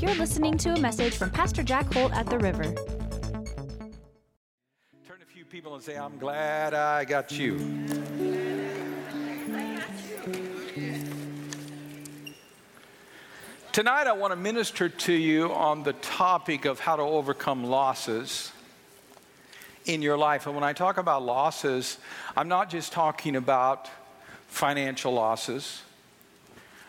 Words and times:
You're 0.00 0.14
listening 0.14 0.56
to 0.58 0.72
a 0.74 0.80
message 0.80 1.16
from 1.16 1.30
Pastor 1.30 1.62
Jack 1.62 1.92
Holt 1.92 2.12
at 2.14 2.26
the 2.26 2.38
River. 2.38 2.64
Turn 5.06 5.20
a 5.22 5.26
few 5.26 5.44
people 5.44 5.74
and 5.74 5.82
say, 5.82 5.96
I'm 5.96 6.18
glad 6.18 6.72
I 6.72 7.04
got 7.04 7.30
you. 7.32 7.58
Tonight, 13.72 14.06
I 14.06 14.12
want 14.12 14.32
to 14.32 14.36
minister 14.36 14.88
to 14.88 15.12
you 15.12 15.52
on 15.52 15.82
the 15.82 15.92
topic 15.94 16.64
of 16.64 16.80
how 16.80 16.96
to 16.96 17.02
overcome 17.02 17.64
losses 17.64 18.50
in 19.84 20.00
your 20.00 20.16
life. 20.16 20.46
And 20.46 20.54
when 20.54 20.64
I 20.64 20.72
talk 20.72 20.96
about 20.96 21.22
losses, 21.22 21.98
I'm 22.34 22.48
not 22.48 22.70
just 22.70 22.92
talking 22.92 23.36
about 23.36 23.90
financial 24.48 25.12
losses 25.12 25.82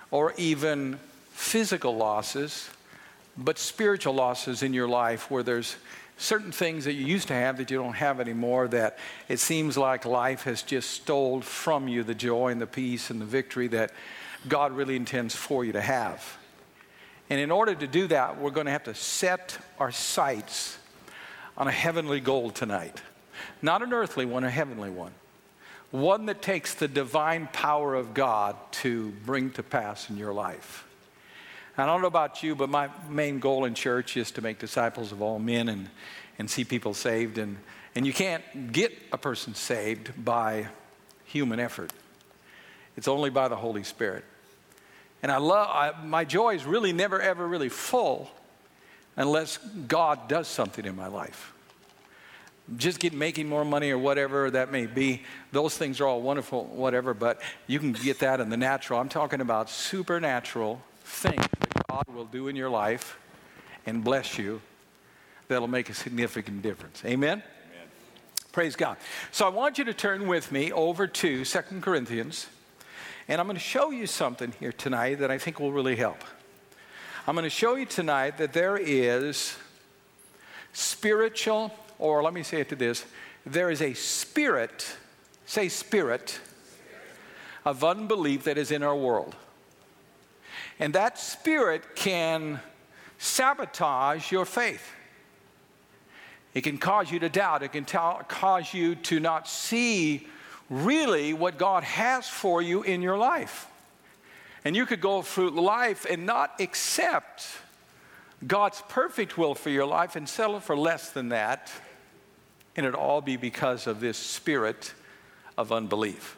or 0.09 0.33
even 0.37 0.99
physical 1.37 1.95
losses, 1.95 2.67
but 3.37 3.59
spiritual 3.59 4.15
losses 4.15 4.63
in 4.63 4.73
your 4.73 4.87
life 4.87 5.29
where 5.29 5.43
there's 5.43 5.75
certain 6.17 6.51
things 6.51 6.85
that 6.85 6.93
you 6.93 7.05
used 7.05 7.27
to 7.27 7.33
have 7.35 7.57
that 7.57 7.69
you 7.69 7.77
don't 7.77 7.93
have 7.93 8.19
anymore 8.19 8.67
that 8.67 8.97
it 9.29 9.37
seems 9.37 9.77
like 9.77 10.03
life 10.03 10.43
has 10.43 10.63
just 10.63 10.89
stole 10.89 11.41
from 11.41 11.87
you 11.87 12.03
the 12.03 12.15
joy 12.15 12.47
and 12.47 12.59
the 12.59 12.65
peace 12.65 13.11
and 13.11 13.21
the 13.21 13.25
victory 13.25 13.67
that 13.67 13.91
God 14.47 14.71
really 14.71 14.95
intends 14.95 15.35
for 15.35 15.63
you 15.63 15.73
to 15.73 15.81
have. 15.81 16.37
And 17.29 17.39
in 17.39 17.51
order 17.51 17.75
to 17.75 17.85
do 17.85 18.07
that, 18.07 18.41
we're 18.41 18.49
going 18.49 18.65
to 18.65 18.71
have 18.71 18.85
to 18.85 18.95
set 18.95 19.59
our 19.77 19.91
sights 19.91 20.79
on 21.55 21.67
a 21.67 21.71
heavenly 21.71 22.19
goal 22.19 22.49
tonight. 22.49 22.99
Not 23.61 23.83
an 23.83 23.93
earthly 23.93 24.25
one, 24.25 24.43
a 24.43 24.49
heavenly 24.49 24.89
one. 24.89 25.11
One 25.91 26.25
that 26.25 26.41
takes 26.41 26.73
the 26.73 26.87
divine 26.87 27.47
power 27.53 27.93
of 27.93 28.15
God 28.15 28.55
to 28.71 29.11
bring 29.23 29.51
to 29.51 29.61
pass 29.61 30.09
in 30.09 30.17
your 30.17 30.33
life. 30.33 30.86
I 31.79 31.85
don't 31.85 32.01
know 32.01 32.07
about 32.07 32.41
you, 32.41 32.55
but 32.55 32.69
my 32.69 32.89
main 33.07 33.39
goal 33.39 33.65
in 33.65 33.75
church 33.75 34.17
is 34.17 34.31
to 34.31 34.41
make 34.41 34.57
disciples 34.57 35.11
of 35.11 35.21
all 35.21 35.37
men 35.37 35.69
and, 35.69 35.89
and 36.39 36.49
see 36.49 36.63
people 36.63 36.95
saved. 36.95 37.37
And, 37.37 37.57
and 37.93 38.05
you 38.05 38.13
can't 38.13 38.71
get 38.71 38.97
a 39.11 39.17
person 39.17 39.53
saved 39.53 40.11
by 40.23 40.69
human 41.25 41.59
effort, 41.59 41.93
it's 42.95 43.07
only 43.07 43.29
by 43.29 43.47
the 43.47 43.55
Holy 43.55 43.83
Spirit. 43.83 44.23
And 45.21 45.31
I 45.31 45.37
love, 45.37 45.69
I, 45.71 46.05
my 46.05 46.25
joy 46.25 46.55
is 46.55 46.65
really 46.65 46.93
never, 46.93 47.21
ever 47.21 47.47
really 47.47 47.69
full 47.69 48.29
unless 49.15 49.57
God 49.87 50.27
does 50.27 50.47
something 50.47 50.85
in 50.85 50.95
my 50.95 51.07
life. 51.07 51.53
Just 52.77 52.99
get 52.99 53.13
making 53.13 53.49
more 53.49 53.65
money 53.65 53.91
or 53.91 53.97
whatever 53.97 54.51
that 54.51 54.71
may 54.71 54.85
be, 54.85 55.23
those 55.51 55.77
things 55.77 55.99
are 56.01 56.05
all 56.05 56.21
wonderful, 56.21 56.65
whatever, 56.65 57.13
but 57.13 57.41
you 57.65 57.79
can 57.79 57.93
get 57.93 58.19
that 58.19 58.39
in 58.39 58.49
the 58.49 58.57
natural. 58.57 58.99
I'm 58.99 59.09
talking 59.09 59.41
about 59.41 59.69
supernatural 59.69 60.81
things 61.03 61.45
God 61.89 62.03
will 62.13 62.25
do 62.25 62.49
in 62.49 62.57
your 62.57 62.69
life 62.69 63.17
and 63.85 64.03
bless 64.03 64.37
you 64.37 64.61
that'll 65.47 65.69
make 65.69 65.89
a 65.89 65.93
significant 65.93 66.61
difference. 66.61 67.01
Amen? 67.05 67.41
Amen? 67.41 67.43
Praise 68.51 68.75
God. 68.75 68.97
So 69.31 69.45
I 69.45 69.49
want 69.49 69.77
you 69.77 69.85
to 69.85 69.93
turn 69.93 70.27
with 70.27 70.51
me 70.51 70.69
over 70.73 71.07
to 71.07 71.45
Second 71.45 71.81
Corinthians, 71.81 72.47
and 73.29 73.39
I'm 73.39 73.47
going 73.47 73.55
to 73.55 73.63
show 73.63 73.91
you 73.91 74.05
something 74.05 74.51
here 74.59 74.73
tonight 74.73 75.19
that 75.19 75.31
I 75.31 75.37
think 75.37 75.61
will 75.61 75.71
really 75.71 75.95
help. 75.95 76.21
I'm 77.25 77.35
going 77.35 77.45
to 77.45 77.49
show 77.49 77.75
you 77.75 77.85
tonight 77.85 78.37
that 78.39 78.51
there 78.51 78.75
is 78.75 79.55
spiritual, 80.73 81.73
or 81.99 82.21
let 82.21 82.33
me 82.33 82.43
say 82.43 82.59
it 82.59 82.67
to 82.67 82.75
this 82.75 83.05
there 83.45 83.71
is 83.71 83.81
a 83.81 83.93
spirit, 83.93 84.97
say 85.45 85.69
spirit, 85.69 86.41
of 87.63 87.81
unbelief 87.85 88.43
that 88.43 88.57
is 88.57 88.71
in 88.71 88.83
our 88.83 88.95
world. 88.95 89.37
And 90.79 90.93
that 90.93 91.17
spirit 91.17 91.95
can 91.95 92.59
sabotage 93.17 94.31
your 94.31 94.45
faith. 94.45 94.91
It 96.53 96.61
can 96.61 96.77
cause 96.77 97.11
you 97.11 97.19
to 97.19 97.29
doubt. 97.29 97.63
It 97.63 97.71
can 97.73 97.85
cause 97.85 98.73
you 98.73 98.95
to 98.95 99.19
not 99.19 99.47
see 99.47 100.27
really 100.69 101.33
what 101.33 101.57
God 101.57 101.83
has 101.83 102.27
for 102.27 102.61
you 102.61 102.83
in 102.83 103.01
your 103.01 103.17
life. 103.17 103.67
And 104.65 104.75
you 104.75 104.85
could 104.85 105.01
go 105.01 105.21
through 105.21 105.51
life 105.51 106.05
and 106.09 106.25
not 106.25 106.59
accept 106.59 107.47
God's 108.45 108.83
perfect 108.89 109.37
will 109.37 109.55
for 109.55 109.69
your 109.69 109.85
life 109.85 110.15
and 110.15 110.27
settle 110.27 110.59
for 110.59 110.77
less 110.77 111.09
than 111.11 111.29
that. 111.29 111.71
And 112.75 112.85
it'd 112.85 112.95
all 112.95 113.21
be 113.21 113.37
because 113.37 113.87
of 113.87 113.99
this 113.99 114.17
spirit 114.17 114.93
of 115.57 115.71
unbelief. 115.71 116.37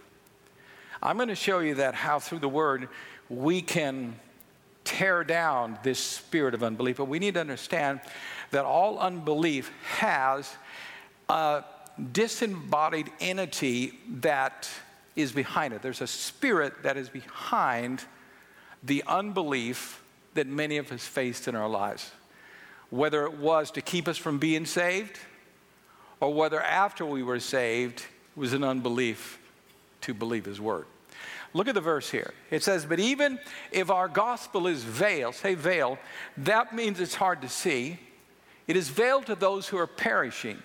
I'm 1.02 1.18
going 1.18 1.30
to 1.30 1.36
show 1.36 1.60
you 1.60 1.76
that 1.76 1.96
how 1.96 2.20
through 2.20 2.40
the 2.40 2.50
word 2.50 2.90
we 3.30 3.62
can 3.62 4.16
tear 4.90 5.24
down 5.24 5.78
this 5.84 6.00
spirit 6.00 6.56
of 6.56 6.64
unbelief. 6.64 6.98
But 6.98 7.06
we 7.06 7.20
need 7.20 7.36
to 7.36 7.40
understand 7.40 8.02
that 8.50 8.66
all 8.66 8.98
unbelief 8.98 9.72
has 9.98 10.52
a 11.30 11.64
disembodied 12.12 13.12
entity 13.20 13.94
that 14.22 14.68
is 15.16 15.32
behind 15.32 15.74
it. 15.74 15.84
There's 15.84 16.02
a 16.02 16.08
spirit 16.08 16.82
that 16.84 16.98
is 16.98 17.08
behind 17.08 18.04
the 18.84 19.04
unbelief 19.06 20.02
that 20.34 20.48
many 20.48 20.78
of 20.78 20.92
us 20.92 21.06
faced 21.06 21.48
in 21.48 21.56
our 21.56 21.70
lives. 21.70 22.12
Whether 22.90 23.26
it 23.26 23.38
was 23.38 23.70
to 23.72 23.82
keep 23.82 24.08
us 24.08 24.18
from 24.18 24.40
being 24.40 24.66
saved, 24.66 25.20
or 26.20 26.34
whether 26.34 26.60
after 26.60 27.06
we 27.06 27.22
were 27.22 27.40
saved 27.40 28.04
was 28.36 28.54
an 28.54 28.64
unbelief 28.64 29.38
to 30.02 30.14
believe 30.16 30.46
His 30.46 30.60
word. 30.60 30.86
Look 31.54 31.68
at 31.68 31.74
the 31.74 31.82
verse 31.82 32.10
here. 32.10 32.34
It 32.52 32.64
says, 32.64 32.86
But 32.86 33.00
even 33.00 33.40
if 33.72 33.90
our 33.90 34.08
gospel 34.08 34.68
is 34.68 34.84
veiled, 34.84 35.36
say 35.36 35.56
veiled, 35.56 35.98
that 36.38 36.76
means 36.76 37.00
it's 37.00 37.16
hard 37.16 37.42
to 37.42 37.50
see. 37.50 38.00
It 38.68 38.76
is 38.76 38.90
veiled 38.90 39.26
to 39.26 39.36
those 39.36 39.68
who 39.68 39.78
are 39.78 39.88
perishing, 39.88 40.62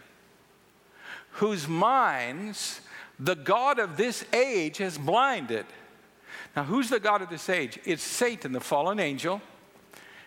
whose 1.32 1.66
minds 1.66 2.82
the 3.18 3.34
God 3.34 3.78
of 3.78 3.96
this 3.96 4.24
age 4.32 4.78
has 4.78 4.98
blinded. 4.98 5.64
Now, 6.54 6.64
who's 6.64 6.90
the 6.90 7.00
God 7.00 7.22
of 7.22 7.30
this 7.30 7.48
age? 7.48 7.78
It's 7.84 8.02
Satan, 8.02 8.52
the 8.52 8.60
fallen 8.60 9.00
angel. 9.00 9.40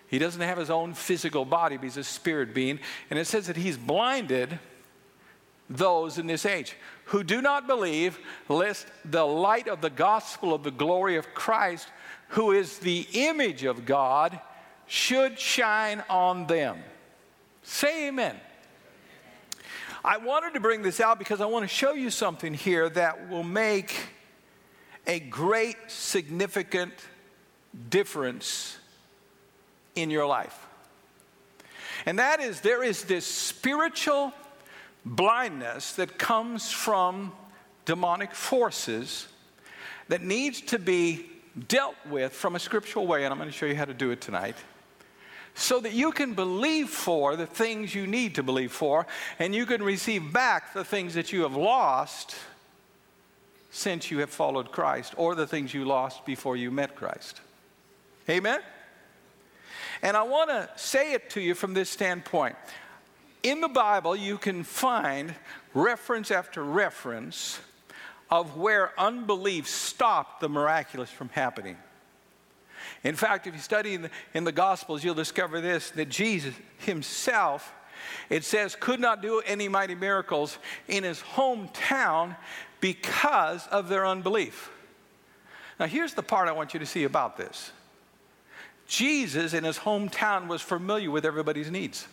He 0.08 0.20
doesn't 0.20 0.42
have 0.42 0.58
his 0.58 0.70
own 0.70 0.94
physical 0.94 1.46
body, 1.46 1.78
but 1.78 1.84
he's 1.84 1.98
a 1.98 2.04
spirit 2.04 2.54
being. 2.54 2.80
And 3.10 3.20
it 3.20 3.26
says 3.26 3.48
that 3.48 3.58
he's 3.58 3.78
blinded 3.78 4.58
those 5.70 6.18
in 6.18 6.28
this 6.28 6.46
age 6.46 6.76
who 7.06 7.24
do 7.24 7.42
not 7.42 7.68
believe, 7.68 8.20
lest 8.50 8.88
the 9.06 9.26
light 9.26 9.68
of 9.68 9.82
the 9.82 9.90
gospel 9.90 10.54
of 10.54 10.64
the 10.64 10.72
glory 10.72 11.16
of 11.16 11.34
Christ, 11.34 11.88
who 12.30 12.52
is 12.52 12.80
the 12.80 13.08
image 13.14 13.64
of 13.64 13.86
God, 13.86 14.40
should 14.88 15.40
shine 15.40 16.04
on 16.10 16.48
them. 16.48 16.80
Say 17.64 18.08
amen. 18.08 18.38
I 20.04 20.18
wanted 20.18 20.54
to 20.54 20.60
bring 20.60 20.82
this 20.84 21.00
out 21.00 21.20
because 21.20 21.42
I 21.42 21.46
want 21.46 21.64
to 21.64 21.74
show 21.74 21.94
you 21.94 22.10
something 22.10 22.54
here 22.54 22.90
that 22.90 23.30
will 23.30 23.44
make 23.44 23.94
a 25.06 25.20
great, 25.20 25.78
significant 25.88 26.94
difference 27.90 28.78
in 29.96 30.10
your 30.10 30.26
life. 30.26 30.68
And 32.06 32.20
that 32.20 32.40
is, 32.40 32.62
there 32.62 32.84
is 32.84 33.04
this 33.06 33.26
spiritual 33.26 34.34
blindness 35.16 35.94
that 35.94 36.18
comes 36.18 36.72
from 36.72 37.32
demonic 37.86 38.34
forces 38.34 39.28
that 40.10 40.22
needs 40.22 40.62
to 40.62 40.80
be 40.80 41.26
dealt 41.68 41.96
with 42.10 42.34
from 42.34 42.56
a 42.56 42.60
scriptural 42.60 43.08
way, 43.08 43.24
and 43.24 43.32
I'm 43.32 43.38
going 43.38 43.50
to 43.50 43.56
show 43.56 43.66
you 43.66 43.76
how 43.76 43.86
to 43.86 43.94
do 43.94 44.12
it 44.12 44.22
tonight. 44.22 44.56
So 45.56 45.80
that 45.80 45.94
you 45.94 46.12
can 46.12 46.36
believe 46.36 46.90
for 46.90 47.36
the 47.36 47.48
things 47.48 47.96
you 47.96 48.06
need 48.06 48.36
to 48.36 48.44
believe 48.44 48.72
for, 48.72 49.08
and 49.40 49.56
you 49.56 49.66
can 49.66 49.82
receive 49.82 50.32
back 50.32 50.74
the 50.74 50.84
things 50.84 51.16
that 51.16 51.34
you 51.34 51.42
have 51.42 51.56
lost 51.56 52.36
since 53.72 54.12
you 54.12 54.20
have 54.20 54.30
followed 54.30 54.72
Christ, 54.72 55.14
or 55.18 55.36
the 55.36 55.48
things 55.48 55.74
you 55.74 55.84
lost 55.86 56.26
before 56.26 56.56
you 56.56 56.70
met 56.72 56.96
Christ. 56.96 57.42
Amen? 58.30 58.60
And 60.02 60.16
I 60.16 60.24
want 60.24 60.50
to 60.50 60.70
say 60.76 61.14
it 61.14 61.30
to 61.32 61.42
you 61.42 61.56
from 61.56 61.74
this 61.74 61.90
standpoint 61.90 62.56
in 63.44 63.62
the 63.62 63.68
Bible, 63.68 64.16
you 64.16 64.38
can 64.38 64.64
find 64.64 65.34
reference 65.74 66.32
after 66.32 66.64
reference 66.64 67.60
of 68.30 68.58
where 68.58 68.92
unbelief 69.00 69.68
stopped 69.68 70.42
the 70.42 70.50
miraculous 70.50 71.10
from 71.10 71.30
happening. 71.30 71.78
In 73.04 73.16
fact, 73.16 73.48
if 73.48 73.54
you 73.54 73.60
study 73.60 73.94
in 73.94 74.04
the, 74.04 74.12
in 74.34 74.44
the, 74.44 74.52
Gospels, 74.52 75.04
you'll 75.04 75.16
discover 75.16 75.62
this 75.62 75.92
that 75.92 76.10
Jesus 76.10 76.54
himself, 76.80 77.74
it 78.30 78.44
says, 78.44 78.76
could 78.76 79.00
not 79.00 79.22
do 79.22 79.42
any 79.46 79.68
mighty 79.68 79.96
miracles 79.96 80.58
in 80.88 81.04
his 81.04 81.20
hometown 81.20 82.36
because 82.80 83.66
of 83.68 83.90
their 83.90 84.06
unbelief. 84.06 84.72
Now, 85.80 85.86
here's 85.86 86.14
the 86.14 86.24
part 86.24 86.48
I 86.48 86.52
want 86.52 86.74
you 86.74 86.80
to 86.80 86.86
see 86.86 87.04
about 87.04 87.38
this 87.38 87.72
Jesus 88.88 89.54
in 89.54 89.64
his 89.64 89.78
hometown 89.78 90.48
was 90.48 90.62
familiar 90.62 91.12
with 91.12 91.26
everybody's 91.26 91.70
needs. 91.70 92.08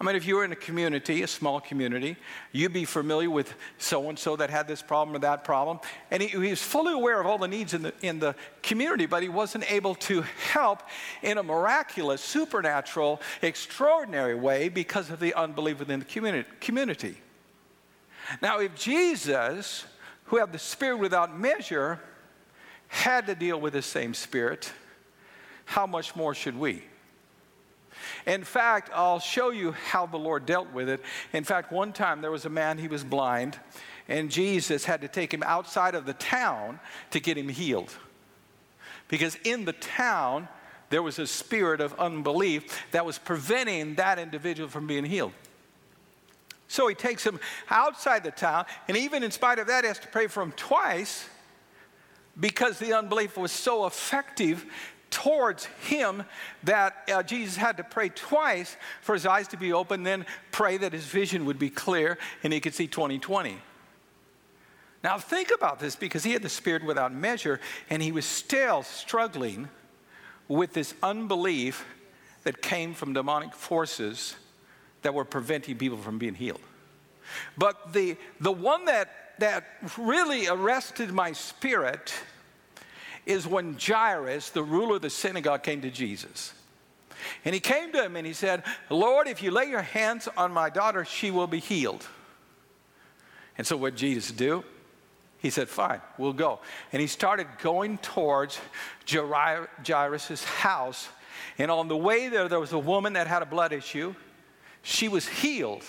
I 0.00 0.04
mean, 0.04 0.14
if 0.14 0.26
you 0.26 0.36
were 0.36 0.44
in 0.44 0.52
a 0.52 0.56
community, 0.56 1.22
a 1.22 1.26
small 1.26 1.60
community, 1.60 2.16
you'd 2.52 2.72
be 2.72 2.84
familiar 2.84 3.28
with 3.28 3.52
so 3.78 4.08
and 4.08 4.16
so 4.16 4.36
that 4.36 4.48
had 4.48 4.68
this 4.68 4.80
problem 4.80 5.16
or 5.16 5.18
that 5.20 5.42
problem. 5.42 5.80
And 6.12 6.22
he, 6.22 6.28
he, 6.28 6.50
was 6.50 6.62
fully 6.62 6.92
aware 6.92 7.20
of 7.20 7.26
all 7.26 7.36
the 7.36 7.48
needs 7.48 7.74
in 7.74 7.82
the, 7.82 7.92
in 8.00 8.20
the 8.20 8.36
community, 8.62 9.06
but 9.06 9.24
he 9.24 9.28
wasn't 9.28 9.70
able 9.70 9.96
to 9.96 10.22
help 10.52 10.84
in 11.22 11.38
a 11.38 11.42
miraculous, 11.42 12.22
supernatural, 12.22 13.20
extraordinary 13.42 14.36
way 14.36 14.68
because 14.68 15.10
of 15.10 15.18
the 15.18 15.34
unbelief 15.34 15.80
within 15.80 15.98
the 15.98 16.06
community. 16.06 16.48
community. 16.60 17.16
Now, 18.40 18.60
if 18.60 18.76
Jesus, 18.76 19.84
who 20.26 20.36
had 20.36 20.52
the 20.52 20.60
Spirit 20.60 20.98
without 20.98 21.36
measure, 21.36 21.98
had 22.86 23.26
to 23.26 23.34
deal 23.34 23.60
with 23.60 23.72
the 23.72 23.82
same 23.82 24.14
Spirit, 24.14 24.72
how 25.64 25.86
much 25.86 26.14
more 26.14 26.34
should 26.34 26.56
we? 26.56 26.84
In 28.26 28.44
fact, 28.44 28.90
I'll 28.94 29.20
show 29.20 29.50
you 29.50 29.72
how 29.72 30.06
the 30.06 30.16
Lord 30.16 30.46
dealt 30.46 30.72
with 30.72 30.88
it. 30.88 31.00
In 31.32 31.44
fact, 31.44 31.72
one 31.72 31.92
time 31.92 32.20
there 32.20 32.30
was 32.30 32.44
a 32.44 32.50
man, 32.50 32.78
he 32.78 32.88
was 32.88 33.04
blind, 33.04 33.58
and 34.08 34.30
Jesus 34.30 34.84
had 34.84 35.00
to 35.02 35.08
take 35.08 35.32
him 35.32 35.42
outside 35.44 35.94
of 35.94 36.06
the 36.06 36.14
town 36.14 36.80
to 37.10 37.20
get 37.20 37.36
him 37.36 37.48
healed. 37.48 37.94
Because 39.08 39.36
in 39.44 39.64
the 39.64 39.72
town, 39.72 40.48
there 40.90 41.02
was 41.02 41.18
a 41.18 41.26
spirit 41.26 41.80
of 41.80 41.98
unbelief 41.98 42.82
that 42.92 43.04
was 43.04 43.18
preventing 43.18 43.94
that 43.96 44.18
individual 44.18 44.68
from 44.68 44.86
being 44.86 45.04
healed. 45.04 45.32
So 46.68 46.86
he 46.86 46.94
takes 46.94 47.26
him 47.26 47.40
outside 47.70 48.24
the 48.24 48.30
town, 48.30 48.66
and 48.88 48.96
even 48.96 49.22
in 49.22 49.30
spite 49.30 49.58
of 49.58 49.66
that, 49.68 49.84
he 49.84 49.88
has 49.88 49.98
to 50.00 50.08
pray 50.08 50.26
for 50.26 50.42
him 50.42 50.52
twice 50.52 51.26
because 52.38 52.78
the 52.78 52.92
unbelief 52.92 53.36
was 53.36 53.50
so 53.50 53.86
effective 53.86 54.66
towards 55.10 55.66
him 55.86 56.24
that 56.64 57.08
uh, 57.12 57.22
Jesus 57.22 57.56
had 57.56 57.76
to 57.78 57.84
pray 57.84 58.08
twice 58.08 58.76
for 59.00 59.14
his 59.14 59.26
eyes 59.26 59.48
to 59.48 59.56
be 59.56 59.72
open, 59.72 60.02
then 60.02 60.26
pray 60.52 60.76
that 60.76 60.92
his 60.92 61.04
vision 61.06 61.44
would 61.46 61.58
be 61.58 61.70
clear 61.70 62.18
and 62.42 62.52
he 62.52 62.60
could 62.60 62.74
see 62.74 62.86
2020. 62.86 63.58
Now, 65.02 65.18
think 65.18 65.50
about 65.54 65.78
this 65.78 65.94
because 65.94 66.24
he 66.24 66.32
had 66.32 66.42
the 66.42 66.48
Spirit 66.48 66.84
without 66.84 67.12
measure 67.14 67.60
and 67.88 68.02
he 68.02 68.12
was 68.12 68.24
still 68.24 68.82
struggling 68.82 69.68
with 70.48 70.72
this 70.72 70.94
unbelief 71.02 71.84
that 72.44 72.62
came 72.62 72.94
from 72.94 73.12
demonic 73.12 73.52
forces 73.52 74.34
that 75.02 75.14
were 75.14 75.24
preventing 75.24 75.76
people 75.76 75.98
from 75.98 76.18
being 76.18 76.34
healed. 76.34 76.60
But 77.56 77.92
the, 77.92 78.16
the 78.40 78.52
one 78.52 78.86
that, 78.86 79.34
that 79.38 79.66
really 79.96 80.48
arrested 80.48 81.12
my 81.12 81.32
spirit 81.32 82.12
is 83.28 83.46
when 83.46 83.76
Jairus, 83.78 84.50
the 84.50 84.62
ruler 84.62 84.96
of 84.96 85.02
the 85.02 85.10
synagogue, 85.10 85.62
came 85.62 85.82
to 85.82 85.90
Jesus. 85.90 86.54
And 87.44 87.54
he 87.54 87.60
came 87.60 87.92
to 87.92 88.02
him 88.02 88.16
and 88.16 88.26
he 88.26 88.32
said, 88.32 88.64
Lord, 88.90 89.28
if 89.28 89.42
you 89.42 89.50
lay 89.50 89.66
your 89.66 89.82
hands 89.82 90.28
on 90.36 90.52
my 90.52 90.70
daughter, 90.70 91.04
she 91.04 91.30
will 91.30 91.46
be 91.46 91.58
healed. 91.60 92.06
And 93.58 93.66
so, 93.66 93.76
what 93.76 93.96
Jesus 93.96 94.30
do? 94.32 94.64
He 95.38 95.50
said, 95.50 95.68
Fine, 95.68 96.00
we'll 96.16 96.32
go. 96.32 96.60
And 96.92 97.00
he 97.00 97.06
started 97.06 97.46
going 97.60 97.98
towards 97.98 98.58
Jairus' 99.06 100.44
house. 100.44 101.08
And 101.58 101.70
on 101.70 101.88
the 101.88 101.96
way 101.96 102.28
there, 102.28 102.48
there 102.48 102.60
was 102.60 102.72
a 102.72 102.78
woman 102.78 103.12
that 103.12 103.26
had 103.26 103.42
a 103.42 103.46
blood 103.46 103.72
issue. 103.72 104.14
She 104.82 105.08
was 105.08 105.28
healed 105.28 105.84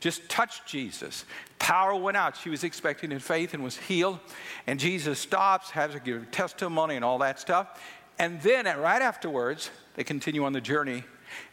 just 0.00 0.28
touched 0.28 0.66
Jesus. 0.66 1.24
Power 1.58 1.94
went 1.94 2.16
out. 2.16 2.36
She 2.36 2.50
was 2.50 2.64
expecting 2.64 3.10
in 3.10 3.18
faith 3.18 3.54
and 3.54 3.64
was 3.64 3.76
healed. 3.76 4.20
And 4.66 4.78
Jesus 4.78 5.18
stops, 5.18 5.70
has 5.70 5.92
her 5.92 5.98
give 5.98 6.30
testimony 6.30 6.96
and 6.96 7.04
all 7.04 7.18
that 7.18 7.40
stuff. 7.40 7.80
And 8.18 8.40
then 8.42 8.64
right 8.64 9.02
afterwards, 9.02 9.70
they 9.94 10.04
continue 10.04 10.44
on 10.44 10.52
the 10.52 10.60
journey. 10.60 11.04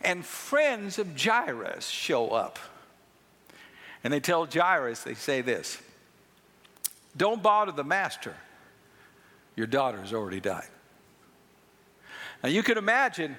And 0.02 0.26
friends 0.26 1.00
of 1.00 1.20
Jairus 1.20 1.88
show 1.88 2.30
up. 2.30 2.60
And 4.04 4.14
they 4.14 4.20
tell 4.20 4.46
Jairus, 4.46 5.02
they 5.02 5.16
say 5.16 5.42
this 5.42 5.80
Don't 7.18 7.42
bother 7.42 7.72
the 7.72 7.84
master. 7.84 8.36
Your 9.56 9.68
daughter 9.68 10.00
has 10.00 10.14
already 10.14 10.40
died. 10.40 10.68
Now 12.44 12.50
you 12.50 12.62
can 12.62 12.78
imagine 12.78 13.38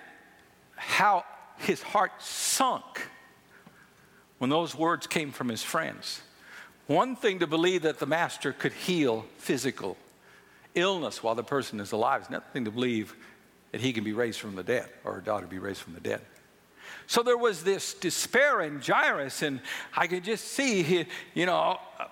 how 0.74 1.24
his 1.58 1.82
heart 1.82 2.10
sunk 2.18 3.08
when 4.38 4.50
those 4.50 4.74
words 4.74 5.06
came 5.06 5.32
from 5.32 5.48
his 5.48 5.62
friends. 5.62 6.20
One 6.86 7.16
thing 7.16 7.40
to 7.40 7.46
believe 7.46 7.82
that 7.82 7.98
the 7.98 8.06
master 8.06 8.52
could 8.52 8.72
heal 8.72 9.24
physical 9.38 9.96
illness 10.74 11.22
while 11.22 11.34
the 11.34 11.42
person 11.42 11.80
is 11.80 11.92
alive 11.92 12.22
is 12.22 12.28
another 12.28 12.44
thing 12.52 12.66
to 12.66 12.70
believe 12.70 13.14
that 13.72 13.80
he 13.80 13.92
can 13.92 14.04
be 14.04 14.12
raised 14.12 14.38
from 14.38 14.54
the 14.54 14.62
dead 14.62 14.88
or 15.04 15.14
her 15.14 15.20
daughter 15.20 15.46
be 15.46 15.58
raised 15.58 15.80
from 15.80 15.94
the 15.94 16.00
dead. 16.00 16.20
So 17.08 17.22
there 17.22 17.36
was 17.36 17.64
this 17.64 17.94
despair 17.94 18.60
in 18.60 18.80
Jairus, 18.80 19.42
and 19.42 19.60
I 19.96 20.06
could 20.06 20.24
just 20.24 20.44
see, 20.48 20.82
he, 20.82 21.06
you 21.34 21.46
know, 21.46 21.78
uh, 21.98 22.06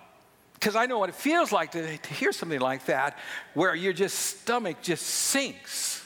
because 0.53 0.75
I 0.75 0.85
know 0.85 0.99
what 0.99 1.09
it 1.09 1.15
feels 1.15 1.51
like 1.51 1.71
to, 1.71 1.97
to 1.97 2.13
hear 2.13 2.31
something 2.31 2.59
like 2.59 2.85
that, 2.85 3.19
where 3.53 3.75
your 3.75 3.93
just 3.93 4.17
stomach 4.17 4.81
just 4.81 5.05
sinks. 5.05 6.03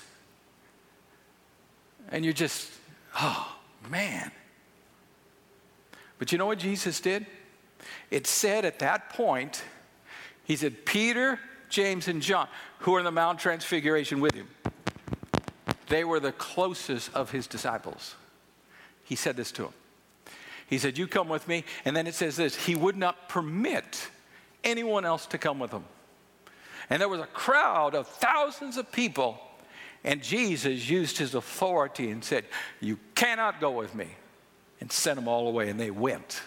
And 2.12 2.26
you're 2.26 2.34
just, 2.34 2.70
oh, 3.20 3.56
man. 3.90 4.32
But 6.20 6.32
you 6.32 6.38
know 6.38 6.46
what 6.46 6.60
Jesus 6.60 7.00
did? 7.00 7.26
It 8.12 8.28
said 8.28 8.66
at 8.66 8.80
that 8.80 9.10
point, 9.10 9.64
he 10.44 10.56
said, 10.56 10.86
Peter, 10.86 11.40
James, 11.70 12.08
and 12.08 12.22
John, 12.22 12.48
who 12.80 12.92
were 12.92 13.00
in 13.00 13.06
the 13.06 13.12
Mount 13.12 13.40
Transfiguration 13.40 14.20
with 14.20 14.36
him, 14.36 14.48
they 15.88 16.04
were 16.04 16.20
the 16.20 16.34
closest 16.34 17.12
of 17.16 17.32
his 17.32 17.48
disciples. 17.48 18.16
He 19.04 19.16
said 19.16 19.38
this 19.38 19.52
to 19.54 19.64
them. 19.64 19.74
He 20.68 20.78
said, 20.78 20.98
You 20.98 21.08
come 21.08 21.30
with 21.30 21.48
me. 21.48 21.64
And 21.84 21.96
then 21.96 22.06
it 22.06 22.14
says 22.14 22.36
this 22.36 22.56
He 22.56 22.76
would 22.76 22.96
not 22.96 23.28
permit 23.30 24.08
anyone 24.64 25.06
else 25.06 25.26
to 25.28 25.38
come 25.38 25.58
with 25.58 25.72
him. 25.72 25.86
And 26.90 27.02
there 27.02 27.10
was 27.10 27.22
a 27.22 27.28
crowd 27.28 27.96
of 27.96 28.08
thousands 28.08 28.78
of 28.78 28.92
people, 28.92 29.40
and 30.04 30.22
Jesus 30.22 30.88
used 30.90 31.18
his 31.18 31.34
authority 31.34 32.12
and 32.12 32.24
said, 32.24 32.46
You 32.82 33.00
cannot 33.16 33.60
go 33.60 33.72
with 33.72 33.96
me 33.96 34.10
and 34.80 34.92
sent 34.92 35.18
them 35.18 35.28
all 35.28 35.48
away, 35.48 35.70
and 35.70 35.80
they 35.80 35.92
went. 35.92 36.42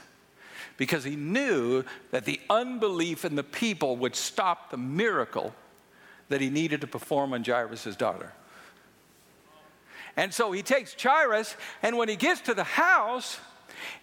Because 0.76 1.04
he 1.04 1.16
knew 1.16 1.84
that 2.10 2.24
the 2.24 2.40
unbelief 2.48 3.24
in 3.24 3.36
the 3.36 3.44
people 3.44 3.96
would 3.98 4.16
stop 4.16 4.70
the 4.70 4.76
miracle 4.76 5.54
that 6.28 6.40
he 6.40 6.50
needed 6.50 6.80
to 6.80 6.86
perform 6.86 7.34
on 7.34 7.44
Jairus' 7.44 7.94
daughter. 7.96 8.32
And 10.16 10.32
so 10.32 10.52
he 10.52 10.62
takes 10.62 10.94
Jairus, 11.00 11.56
and 11.82 11.96
when 11.96 12.08
he 12.08 12.16
gets 12.16 12.40
to 12.42 12.54
the 12.54 12.64
house, 12.64 13.38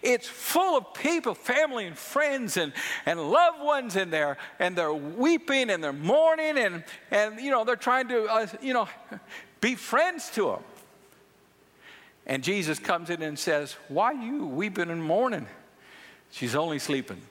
it's 0.01 0.27
full 0.27 0.77
of 0.77 0.93
people, 0.93 1.33
family 1.33 1.85
and 1.85 1.97
friends 1.97 2.57
and, 2.57 2.73
and 3.05 3.29
loved 3.29 3.61
ones, 3.61 3.95
in 3.95 4.09
they're, 4.09 4.37
and 4.59 4.75
they're 4.75 4.93
weeping 4.93 5.69
and 5.69 5.83
they're 5.83 5.93
mourning, 5.93 6.57
and, 6.57 6.83
and 7.11 7.39
you 7.39 7.51
know, 7.51 7.63
they're 7.63 7.75
trying 7.75 8.07
to, 8.09 8.25
uh, 8.25 8.47
you 8.61 8.73
know, 8.73 8.87
be 9.61 9.75
friends 9.75 10.29
to 10.31 10.51
him. 10.51 10.59
And 12.29 12.43
Jesus 12.43 12.77
comes 12.77 13.09
in 13.09 13.23
and 13.23 13.37
says, 13.37 13.75
Why 13.87 14.11
you 14.11 14.45
weeping 14.45 14.91
and 14.91 15.03
mourning? 15.03 15.47
She's 16.29 16.55
only 16.55 16.77
sleeping. 16.77 17.21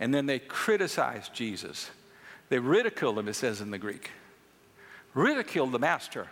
And 0.00 0.12
then 0.12 0.26
they 0.26 0.40
criticize 0.40 1.28
Jesus. 1.28 1.88
They 2.48 2.58
ridicule 2.58 3.16
him, 3.16 3.28
it 3.28 3.34
says 3.34 3.60
in 3.60 3.70
the 3.70 3.78
Greek. 3.78 4.10
Ridicule 5.14 5.68
the 5.68 5.78
master. 5.78 6.26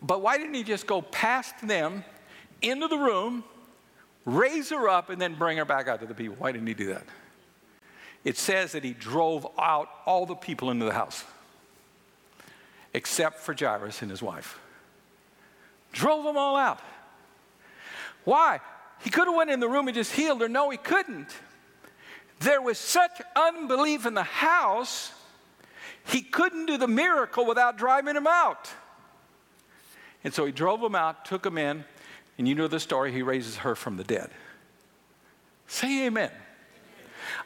But 0.00 0.22
why 0.22 0.38
didn't 0.38 0.54
he 0.54 0.62
just 0.62 0.86
go 0.86 1.02
past 1.02 1.66
them 1.66 2.04
into 2.62 2.86
the 2.86 2.96
room, 2.96 3.42
raise 4.24 4.70
her 4.70 4.88
up, 4.88 5.10
and 5.10 5.20
then 5.20 5.34
bring 5.34 5.58
her 5.58 5.64
back 5.64 5.88
out 5.88 5.98
to 5.98 6.06
the 6.06 6.14
people? 6.14 6.36
Why 6.38 6.52
didn't 6.52 6.68
he 6.68 6.74
do 6.74 6.86
that? 6.86 7.06
It 8.22 8.38
says 8.38 8.70
that 8.72 8.84
he 8.84 8.92
drove 8.92 9.48
out 9.58 9.88
all 10.06 10.26
the 10.26 10.36
people 10.36 10.70
into 10.70 10.84
the 10.84 10.92
house, 10.92 11.24
except 12.92 13.40
for 13.40 13.52
Jairus 13.52 14.00
and 14.00 14.10
his 14.12 14.22
wife. 14.22 14.60
Drove 15.94 16.24
them 16.24 16.36
all 16.36 16.56
out. 16.56 16.80
Why? 18.24 18.60
He 19.02 19.10
could 19.10 19.26
have 19.26 19.36
went 19.36 19.50
in 19.50 19.60
the 19.60 19.68
room 19.68 19.88
and 19.88 19.94
just 19.94 20.12
healed 20.12 20.40
her. 20.40 20.48
No, 20.48 20.68
he 20.70 20.76
couldn't. 20.76 21.28
There 22.40 22.60
was 22.60 22.78
such 22.78 23.22
unbelief 23.36 24.04
in 24.04 24.14
the 24.14 24.24
house, 24.24 25.12
he 26.06 26.20
couldn't 26.20 26.66
do 26.66 26.76
the 26.76 26.88
miracle 26.88 27.46
without 27.46 27.78
driving 27.78 28.14
them 28.14 28.26
out. 28.26 28.70
And 30.24 30.34
so 30.34 30.44
he 30.44 30.52
drove 30.52 30.80
them 30.80 30.94
out, 30.94 31.24
took 31.24 31.42
them 31.42 31.56
in, 31.56 31.84
and 32.36 32.48
you 32.48 32.54
know 32.54 32.66
the 32.66 32.80
story, 32.80 33.12
he 33.12 33.22
raises 33.22 33.58
her 33.58 33.74
from 33.74 33.96
the 33.96 34.04
dead. 34.04 34.30
Say 35.68 36.06
amen. 36.06 36.30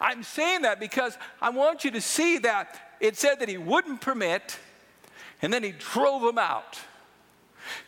I'm 0.01 0.23
saying 0.23 0.63
that 0.63 0.81
because 0.81 1.19
I 1.41 1.51
want 1.51 1.85
you 1.85 1.91
to 1.93 2.01
see 2.01 2.39
that 2.39 2.97
it 2.99 3.17
said 3.17 3.41
that 3.41 3.49
he 3.49 3.59
wouldn't 3.59 4.01
permit, 4.01 4.59
and 5.43 5.53
then 5.53 5.63
he 5.63 5.73
drove 5.73 6.23
them 6.23 6.39
out. 6.39 6.79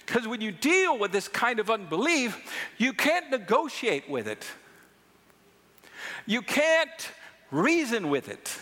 Because 0.05 0.27
when 0.27 0.41
you 0.41 0.53
deal 0.53 0.99
with 0.99 1.13
this 1.13 1.29
kind 1.29 1.61
of 1.61 1.71
unbelief, 1.71 2.39
you 2.79 2.93
can't 2.93 3.31
negotiate 3.31 4.09
with 4.09 4.27
it, 4.27 4.47
you 6.27 6.43
can't 6.43 7.11
reason 7.51 8.11
with 8.11 8.29
it, 8.29 8.59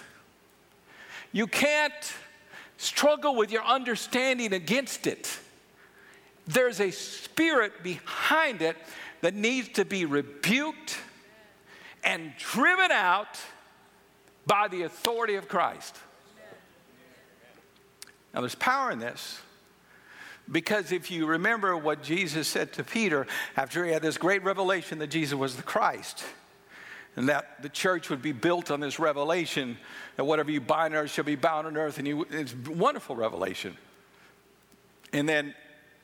you 1.32 1.46
can't 1.46 2.14
struggle 2.76 3.34
with 3.34 3.50
your 3.50 3.64
understanding 3.64 4.52
against 4.52 5.06
it. 5.06 5.38
there's 6.48 6.80
a 6.80 6.90
spirit 6.90 7.82
behind 7.82 8.62
it 8.62 8.76
that 9.20 9.34
needs 9.34 9.68
to 9.68 9.84
be 9.84 10.04
rebuked 10.04 10.96
and 12.02 12.32
driven 12.38 12.90
out 12.90 13.38
by 14.46 14.66
the 14.68 14.82
authority 14.82 15.34
of 15.34 15.46
Christ. 15.46 15.96
Now, 18.32 18.40
there's 18.40 18.54
power 18.54 18.90
in 18.90 18.98
this. 18.98 19.40
Because 20.50 20.93
if 20.93 21.11
you 21.11 21.26
remember 21.26 21.76
what 21.76 22.02
Jesus 22.02 22.49
said 22.49 22.73
to 22.75 22.85
Peter 22.85 23.26
after 23.57 23.85
he 23.85 23.93
had 23.93 24.02
this 24.02 24.17
great 24.17 24.43
revelation 24.43 24.99
that 25.00 25.09
Jesus 25.09 25.35
was 25.35 25.57
the 25.57 25.62
Christ, 25.62 26.25
and 27.17 27.28
that 27.28 27.62
the 27.62 27.69
church 27.69 28.11
would 28.11 28.23
be 28.23 28.33
built 28.33 28.71
on 28.71 28.81
this 28.81 28.99
revelation 28.99 29.76
that 30.17 30.25
whatever 30.25 30.50
you 30.50 30.61
bind 30.61 30.95
on 30.95 31.05
earth 31.05 31.11
shall 31.11 31.25
be 31.25 31.35
bound 31.35 31.67
on 31.67 31.76
earth, 31.76 31.99
and 31.99 32.07
you, 32.07 32.26
it's 32.31 32.55
wonderful 32.55 33.17
revelation. 33.17 33.76
And 35.12 35.28
then 35.28 35.55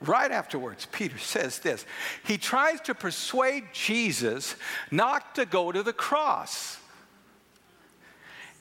right 0.01 0.31
afterwards, 0.31 0.87
Peter 0.91 1.17
says 1.17 1.59
this 1.59 1.85
he 2.23 2.37
tries 2.37 2.81
to 2.81 2.93
persuade 2.93 3.63
Jesus 3.73 4.55
not 4.91 5.35
to 5.35 5.45
go 5.45 5.71
to 5.71 5.83
the 5.83 5.93
cross. 5.93 6.79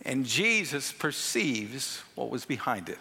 And 0.06 0.26
Jesus 0.26 0.92
perceives 0.92 2.02
what 2.14 2.28
was 2.28 2.44
behind 2.44 2.90
it. 2.90 2.98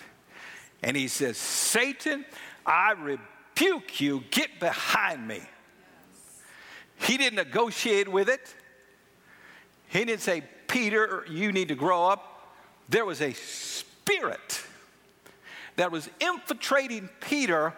And 0.82 0.96
he 0.96 1.08
says, 1.08 1.38
Satan, 1.38 2.26
I 2.66 2.92
rebuke 2.92 4.00
you, 4.00 4.24
get 4.32 4.60
behind 4.60 5.28
me. 5.28 5.42
He 6.98 7.18
didn't 7.18 7.36
negotiate 7.36 8.08
with 8.08 8.30
it. 8.30 8.54
He 9.88 10.06
didn't 10.06 10.22
say, 10.22 10.44
Peter, 10.68 11.26
you 11.30 11.52
need 11.52 11.68
to 11.68 11.76
grow 11.76 12.08
up. 12.08 12.56
There 12.90 13.06
was 13.06 13.22
a 13.22 13.34
spirit 13.34 14.62
that 15.76 15.92
was 15.92 16.10
infiltrating 16.20 17.10
Peter 17.20 17.74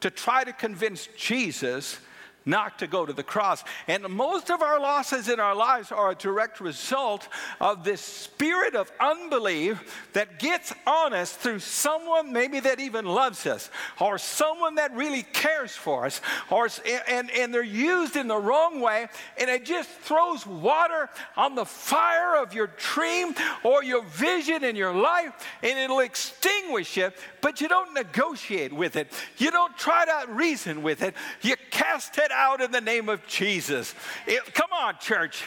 to 0.00 0.10
try 0.10 0.44
to 0.44 0.52
convince 0.52 1.08
Jesus 1.16 1.98
not 2.44 2.78
to 2.78 2.86
go 2.86 3.04
to 3.04 3.12
the 3.12 3.22
cross. 3.22 3.64
And 3.86 4.08
most 4.08 4.50
of 4.50 4.62
our 4.62 4.80
losses 4.80 5.28
in 5.28 5.40
our 5.40 5.54
lives 5.54 5.92
are 5.92 6.10
a 6.10 6.14
direct 6.14 6.60
result 6.60 7.28
of 7.60 7.84
this 7.84 8.00
spirit 8.00 8.74
of 8.74 8.90
unbelief 9.00 10.08
that 10.12 10.38
gets 10.38 10.72
on 10.86 11.12
us 11.12 11.32
through 11.32 11.60
someone 11.60 12.32
maybe 12.32 12.60
that 12.60 12.80
even 12.80 13.04
loves 13.04 13.46
us 13.46 13.70
or 14.00 14.18
someone 14.18 14.76
that 14.76 14.94
really 14.94 15.22
cares 15.22 15.72
for 15.72 16.06
us 16.06 16.20
or 16.50 16.68
and, 17.08 17.30
and 17.30 17.52
they're 17.52 17.62
used 17.62 18.16
in 18.16 18.28
the 18.28 18.36
wrong 18.36 18.80
way 18.80 19.06
and 19.38 19.50
it 19.50 19.64
just 19.64 19.88
throws 19.90 20.46
water 20.46 21.08
on 21.36 21.54
the 21.54 21.64
fire 21.64 22.36
of 22.36 22.54
your 22.54 22.70
dream 22.78 23.34
or 23.64 23.84
your 23.84 24.02
vision 24.04 24.64
in 24.64 24.76
your 24.76 24.94
life 24.94 25.32
and 25.62 25.78
it'll 25.78 26.00
extinguish 26.00 26.98
it 26.98 27.16
but 27.42 27.60
you 27.60 27.68
don't 27.68 27.94
negotiate 27.94 28.72
with 28.72 28.96
it 28.96 29.12
you 29.38 29.50
don't 29.50 29.76
try 29.76 30.04
to 30.04 30.32
reason 30.32 30.82
with 30.82 31.02
it 31.02 31.14
you 31.42 31.56
cast 31.80 32.18
it 32.18 32.30
out 32.30 32.60
in 32.60 32.70
the 32.70 32.80
name 32.80 33.08
of 33.08 33.26
Jesus. 33.26 33.94
It, 34.26 34.54
come 34.54 34.70
on, 34.72 34.98
church. 35.00 35.42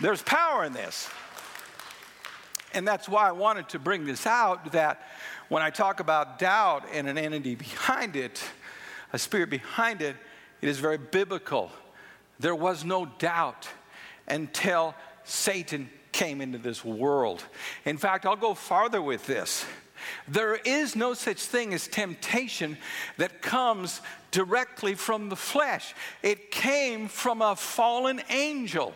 There's 0.00 0.22
power 0.22 0.64
in 0.64 0.72
this. 0.72 1.08
And 2.74 2.88
that's 2.88 3.08
why 3.08 3.28
I 3.28 3.32
wanted 3.32 3.68
to 3.70 3.78
bring 3.78 4.04
this 4.04 4.26
out 4.26 4.72
that 4.72 5.02
when 5.48 5.62
I 5.62 5.70
talk 5.70 6.00
about 6.00 6.38
doubt 6.38 6.84
and 6.92 7.08
an 7.08 7.18
entity 7.18 7.54
behind 7.54 8.16
it, 8.16 8.42
a 9.12 9.18
spirit 9.18 9.50
behind 9.50 10.02
it, 10.02 10.16
it 10.60 10.68
is 10.68 10.78
very 10.78 10.98
biblical. 10.98 11.70
There 12.40 12.54
was 12.54 12.84
no 12.84 13.06
doubt 13.18 13.68
until 14.26 14.94
Satan 15.24 15.90
came 16.12 16.40
into 16.40 16.58
this 16.58 16.84
world. 16.84 17.44
In 17.84 17.98
fact, 17.98 18.26
I'll 18.26 18.36
go 18.36 18.54
farther 18.54 19.02
with 19.02 19.26
this. 19.26 19.64
There 20.28 20.54
is 20.54 20.96
no 20.96 21.14
such 21.14 21.38
thing 21.38 21.74
as 21.74 21.88
temptation 21.88 22.78
that 23.18 23.42
comes 23.42 24.00
directly 24.30 24.94
from 24.94 25.28
the 25.28 25.36
flesh, 25.36 25.94
it 26.22 26.50
came 26.50 27.08
from 27.08 27.42
a 27.42 27.54
fallen 27.54 28.22
angel. 28.30 28.94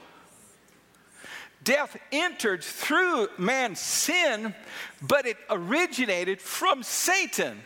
Death 1.62 1.96
entered 2.12 2.62
through 2.62 3.28
man's 3.38 3.80
sin, 3.80 4.54
but 5.02 5.26
it 5.26 5.36
originated 5.50 6.40
from 6.40 6.82
Satan. 6.82 7.60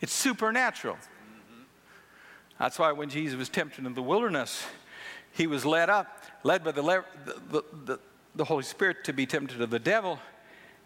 It's 0.00 0.12
supernatural. 0.12 0.98
That's 2.58 2.78
why 2.78 2.92
when 2.92 3.08
Jesus 3.08 3.38
was 3.38 3.48
tempted 3.48 3.86
in 3.86 3.94
the 3.94 4.02
wilderness, 4.02 4.64
he 5.32 5.46
was 5.46 5.64
led 5.64 5.88
up, 5.88 6.24
led 6.42 6.64
by 6.64 6.72
the, 6.72 6.82
the, 6.82 7.64
the, 7.84 8.00
the 8.34 8.44
Holy 8.44 8.64
Spirit 8.64 9.04
to 9.04 9.12
be 9.12 9.24
tempted 9.24 9.60
of 9.60 9.70
the 9.70 9.78
devil. 9.78 10.18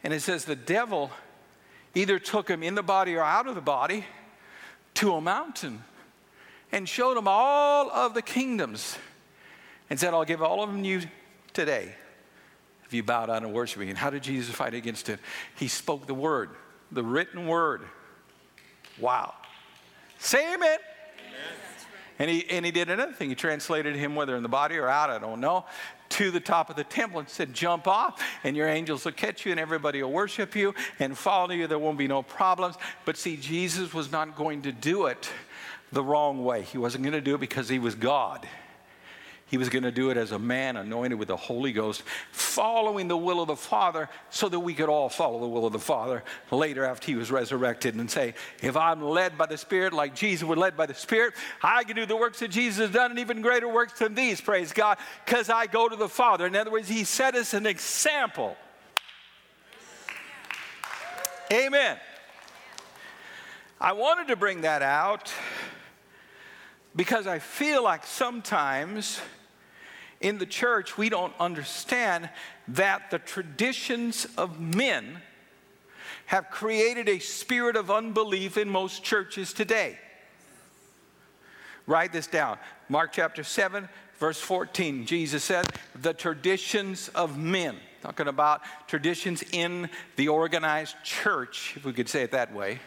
And 0.04 0.12
it 0.12 0.20
says 0.20 0.44
the 0.44 0.56
devil 0.56 1.10
either 1.94 2.18
took 2.18 2.48
him 2.48 2.62
in 2.62 2.74
the 2.74 2.82
body 2.82 3.14
or 3.14 3.22
out 3.22 3.46
of 3.46 3.54
the 3.54 3.60
body 3.60 4.04
to 4.94 5.14
a 5.14 5.20
mountain 5.20 5.84
and 6.70 6.88
showed 6.88 7.16
him 7.16 7.28
all 7.28 7.90
of 7.90 8.14
the 8.14 8.22
kingdoms 8.22 8.98
and 9.90 10.00
said, 10.00 10.14
I'll 10.14 10.24
give 10.24 10.42
all 10.42 10.62
of 10.62 10.72
them 10.72 10.82
to 10.82 10.88
you 10.88 11.02
today 11.52 11.94
if 12.86 12.94
you 12.94 13.02
bow 13.02 13.26
down 13.26 13.44
and 13.44 13.52
worship 13.52 13.80
me. 13.80 13.88
And 13.90 13.98
how 13.98 14.10
did 14.10 14.22
Jesus 14.22 14.54
fight 14.54 14.74
against 14.74 15.08
it? 15.08 15.20
He 15.56 15.68
spoke 15.68 16.06
the 16.06 16.14
word, 16.14 16.50
the 16.90 17.02
written 17.02 17.46
word. 17.46 17.82
Wow. 18.98 19.34
Say 20.18 20.54
amen. 20.54 20.78
And 22.18 22.30
he, 22.30 22.48
and 22.50 22.64
he 22.64 22.70
did 22.70 22.90
another 22.90 23.12
thing. 23.12 23.30
He 23.30 23.34
translated 23.34 23.96
him, 23.96 24.14
whether 24.14 24.36
in 24.36 24.42
the 24.42 24.48
body 24.48 24.76
or 24.76 24.88
out, 24.88 25.10
I 25.10 25.18
don't 25.18 25.40
know, 25.40 25.64
to 26.12 26.30
the 26.30 26.40
top 26.40 26.70
of 26.70 26.76
the 26.76 26.84
temple 26.84 27.20
and 27.20 27.28
said, 27.28 27.54
Jump 27.54 27.86
off, 27.88 28.22
and 28.44 28.56
your 28.56 28.68
angels 28.68 29.04
will 29.04 29.12
catch 29.12 29.46
you, 29.46 29.50
and 29.50 29.60
everybody 29.60 30.02
will 30.02 30.12
worship 30.12 30.54
you 30.54 30.74
and 30.98 31.16
follow 31.16 31.52
you. 31.52 31.66
There 31.66 31.78
won't 31.78 31.98
be 31.98 32.08
no 32.08 32.22
problems. 32.22 32.76
But 33.04 33.16
see, 33.16 33.36
Jesus 33.36 33.94
was 33.94 34.12
not 34.12 34.36
going 34.36 34.62
to 34.62 34.72
do 34.72 35.06
it 35.06 35.30
the 35.90 36.02
wrong 36.02 36.44
way. 36.44 36.62
He 36.62 36.78
wasn't 36.78 37.04
going 37.04 37.12
to 37.12 37.20
do 37.20 37.34
it 37.34 37.40
because 37.40 37.68
he 37.68 37.78
was 37.78 37.94
God. 37.94 38.46
He 39.52 39.58
was 39.58 39.68
going 39.68 39.82
to 39.82 39.92
do 39.92 40.08
it 40.08 40.16
as 40.16 40.32
a 40.32 40.38
man 40.38 40.78
anointed 40.78 41.18
with 41.18 41.28
the 41.28 41.36
Holy 41.36 41.74
Ghost, 41.74 42.04
following 42.30 43.06
the 43.06 43.18
will 43.18 43.42
of 43.42 43.48
the 43.48 43.54
Father 43.54 44.08
so 44.30 44.48
that 44.48 44.58
we 44.58 44.72
could 44.72 44.88
all 44.88 45.10
follow 45.10 45.38
the 45.40 45.46
will 45.46 45.66
of 45.66 45.74
the 45.74 45.78
Father 45.78 46.24
later 46.50 46.86
after 46.86 47.08
he 47.08 47.16
was 47.16 47.30
resurrected 47.30 47.94
and 47.94 48.10
say, 48.10 48.32
If 48.62 48.78
I'm 48.78 49.02
led 49.02 49.36
by 49.36 49.44
the 49.44 49.58
Spirit 49.58 49.92
like 49.92 50.14
Jesus 50.14 50.48
was 50.48 50.56
led 50.58 50.74
by 50.74 50.86
the 50.86 50.94
Spirit, 50.94 51.34
I 51.62 51.84
can 51.84 51.96
do 51.96 52.06
the 52.06 52.16
works 52.16 52.38
that 52.38 52.48
Jesus 52.48 52.78
has 52.78 52.90
done 52.92 53.10
and 53.10 53.20
even 53.20 53.42
greater 53.42 53.68
works 53.68 53.98
than 53.98 54.14
these, 54.14 54.40
praise 54.40 54.72
God, 54.72 54.96
because 55.26 55.50
I 55.50 55.66
go 55.66 55.86
to 55.86 55.96
the 55.96 56.08
Father. 56.08 56.46
In 56.46 56.56
other 56.56 56.70
words, 56.70 56.88
he 56.88 57.04
set 57.04 57.34
us 57.34 57.52
an 57.52 57.66
example. 57.66 58.56
Amen. 61.52 61.98
I 63.78 63.92
wanted 63.92 64.28
to 64.28 64.36
bring 64.36 64.62
that 64.62 64.80
out 64.80 65.30
because 66.96 67.26
I 67.26 67.38
feel 67.38 67.84
like 67.84 68.06
sometimes 68.06 69.20
in 70.22 70.38
the 70.38 70.46
church, 70.46 70.96
we 70.96 71.08
don't 71.08 71.34
understand 71.38 72.30
that 72.68 73.10
the 73.10 73.18
traditions 73.18 74.26
of 74.38 74.60
men 74.60 75.20
have 76.26 76.50
created 76.50 77.08
a 77.08 77.18
spirit 77.18 77.76
of 77.76 77.90
unbelief 77.90 78.56
in 78.56 78.68
most 78.68 79.02
churches 79.02 79.52
today. 79.52 79.98
Write 81.86 82.12
this 82.12 82.28
down. 82.28 82.58
Mark 82.88 83.12
chapter 83.12 83.42
7, 83.42 83.88
verse 84.18 84.40
14. 84.40 85.04
Jesus 85.04 85.42
said, 85.42 85.66
The 86.00 86.14
traditions 86.14 87.08
of 87.08 87.36
men, 87.36 87.76
talking 88.02 88.28
about 88.28 88.62
traditions 88.86 89.42
in 89.52 89.90
the 90.16 90.28
organized 90.28 90.94
church, 91.02 91.74
if 91.76 91.84
we 91.84 91.92
could 91.92 92.08
say 92.08 92.22
it 92.22 92.30
that 92.30 92.54
way, 92.54 92.78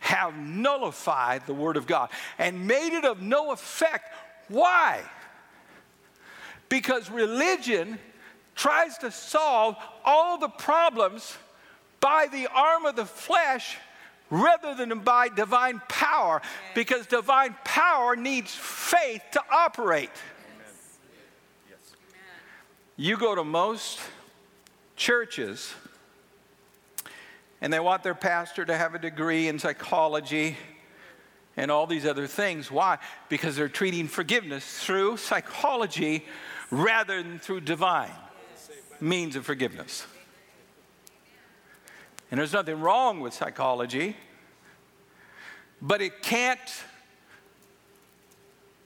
have 0.00 0.36
nullified 0.36 1.46
the 1.46 1.54
Word 1.54 1.76
of 1.76 1.86
God 1.86 2.10
and 2.38 2.66
made 2.66 2.96
it 2.96 3.04
of 3.04 3.22
no 3.22 3.52
effect. 3.52 4.12
Why? 4.48 5.02
Because 6.70 7.10
religion 7.10 7.98
tries 8.54 8.96
to 8.98 9.10
solve 9.10 9.76
all 10.02 10.38
the 10.38 10.48
problems 10.48 11.36
by 12.00 12.26
the 12.32 12.46
arm 12.46 12.86
of 12.86 12.96
the 12.96 13.04
flesh 13.04 13.76
rather 14.30 14.74
than 14.74 15.00
by 15.00 15.28
divine 15.28 15.82
power 15.88 16.40
because 16.74 17.06
divine 17.06 17.54
power 17.64 18.16
needs 18.16 18.54
faith 18.54 19.22
to 19.32 19.42
operate. 19.50 20.10
You 22.96 23.16
go 23.16 23.34
to 23.34 23.44
most 23.44 23.98
churches 24.96 25.74
and 27.60 27.72
they 27.72 27.80
want 27.80 28.02
their 28.02 28.14
pastor 28.14 28.64
to 28.64 28.76
have 28.76 28.94
a 28.94 28.98
degree 28.98 29.48
in 29.48 29.58
psychology 29.58 30.56
and 31.56 31.70
all 31.70 31.86
these 31.86 32.06
other 32.06 32.26
things. 32.26 32.70
Why? 32.70 32.98
Because 33.28 33.56
they're 33.56 33.68
treating 33.68 34.06
forgiveness 34.06 34.64
through 34.84 35.16
psychology 35.16 36.24
rather 36.70 37.22
than 37.22 37.38
through 37.38 37.60
divine 37.60 38.10
means 39.00 39.36
of 39.36 39.44
forgiveness. 39.44 40.06
And 42.30 42.38
there's 42.38 42.52
nothing 42.52 42.80
wrong 42.80 43.20
with 43.20 43.34
psychology, 43.34 44.16
but 45.82 46.00
it 46.00 46.22
can't 46.22 46.60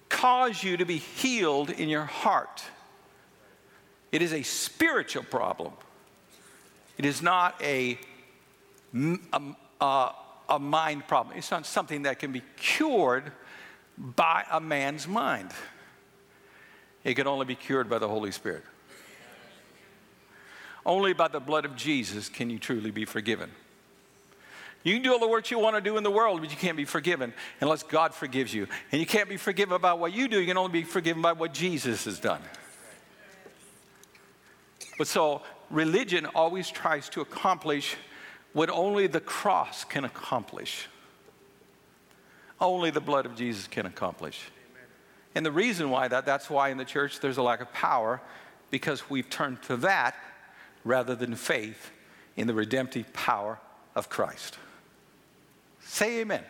cause 0.09 0.63
you 0.63 0.77
to 0.77 0.85
be 0.85 0.97
healed 0.97 1.71
in 1.71 1.89
your 1.89 2.05
heart. 2.05 2.63
It 4.13 4.23
is 4.23 4.33
a 4.33 4.43
spiritual 4.43 5.25
problem. 5.25 5.73
It 6.97 7.05
is 7.05 7.21
not 7.21 7.61
a, 7.61 7.99
a, 8.95 9.41
a 9.81 10.13
a 10.49 10.59
mind 10.59 11.07
problem. 11.07 11.37
It's 11.37 11.51
not 11.51 11.67
something 11.67 12.03
that 12.03 12.19
can 12.19 12.33
be 12.33 12.43
cured 12.57 13.33
by 13.97 14.45
a 14.51 14.61
man's 14.61 15.07
mind. 15.07 15.51
It 17.05 17.15
can 17.15 17.27
only 17.27 17.45
be 17.45 17.55
cured 17.55 17.89
by 17.89 17.99
the 17.99 18.09
Holy 18.09 18.33
Spirit. 18.33 18.65
Only 20.87 21.13
by 21.13 21.29
the 21.29 21.41
blood 21.41 21.65
of 21.65 21.77
Jesus 21.77 22.29
can 22.29 22.51
you 22.51 22.59
truly 22.59 22.91
be 22.91 23.05
forgiven. 23.05 23.51
You 24.83 24.95
can 24.95 25.03
do 25.03 25.13
all 25.13 25.19
the 25.19 25.29
work 25.29 25.51
you 25.51 25.59
want 25.59 25.77
to 25.77 25.81
do 25.81 25.97
in 25.97 26.03
the 26.03 26.11
world, 26.11 26.41
but 26.41 26.51
you 26.51 26.57
can't 26.57 26.77
be 26.77 26.85
forgiven 26.85 27.33
unless 27.61 27.83
God 27.83 28.15
forgives 28.15 28.53
you. 28.53 28.67
And 28.93 29.01
you 29.01 29.07
can't 29.07 29.31
be 29.31 29.39
forgiven 29.39 29.75
about 29.75 29.99
what 29.99 30.13
you 30.13 30.29
do, 30.29 30.39
you 30.41 30.47
can 30.47 30.59
only 30.59 30.73
be 30.73 30.83
forgiven 30.83 31.23
by 31.23 31.33
what 31.33 31.55
Jesus 31.55 32.05
has 32.05 32.21
done. 32.21 32.43
But 34.99 35.07
so, 35.07 35.43
religion 35.71 36.27
always 36.27 36.71
tries 36.71 37.09
to 37.11 37.23
accomplish 37.23 37.97
what 38.53 38.69
only 38.69 39.07
the 39.07 39.21
cross 39.21 39.85
can 39.85 40.05
accomplish. 40.05 40.87
Only 42.61 42.91
the 42.91 43.01
blood 43.01 43.27
of 43.27 43.35
Jesus 43.35 43.67
can 43.67 43.87
accomplish. 43.87 44.41
And 45.35 45.45
the 45.45 45.53
reason 45.53 45.91
why 45.91 46.09
that, 46.09 46.27
that's 46.27 46.49
why 46.49 46.69
in 46.69 46.77
the 46.79 46.85
church 46.85 47.21
there's 47.21 47.39
a 47.39 47.43
lack 47.43 47.61
of 47.61 47.73
power, 47.73 48.21
because 48.71 49.09
we've 49.11 49.29
turned 49.29 49.63
to 49.63 49.77
that 49.79 50.15
rather 50.85 51.15
than 51.15 51.35
faith 51.35 51.91
in 52.37 52.47
the 52.47 52.55
redemptive 52.55 53.13
power 53.13 53.59
of 53.95 54.09
Christ. 54.09 54.59
Say 55.81 56.21
amen. 56.21 56.43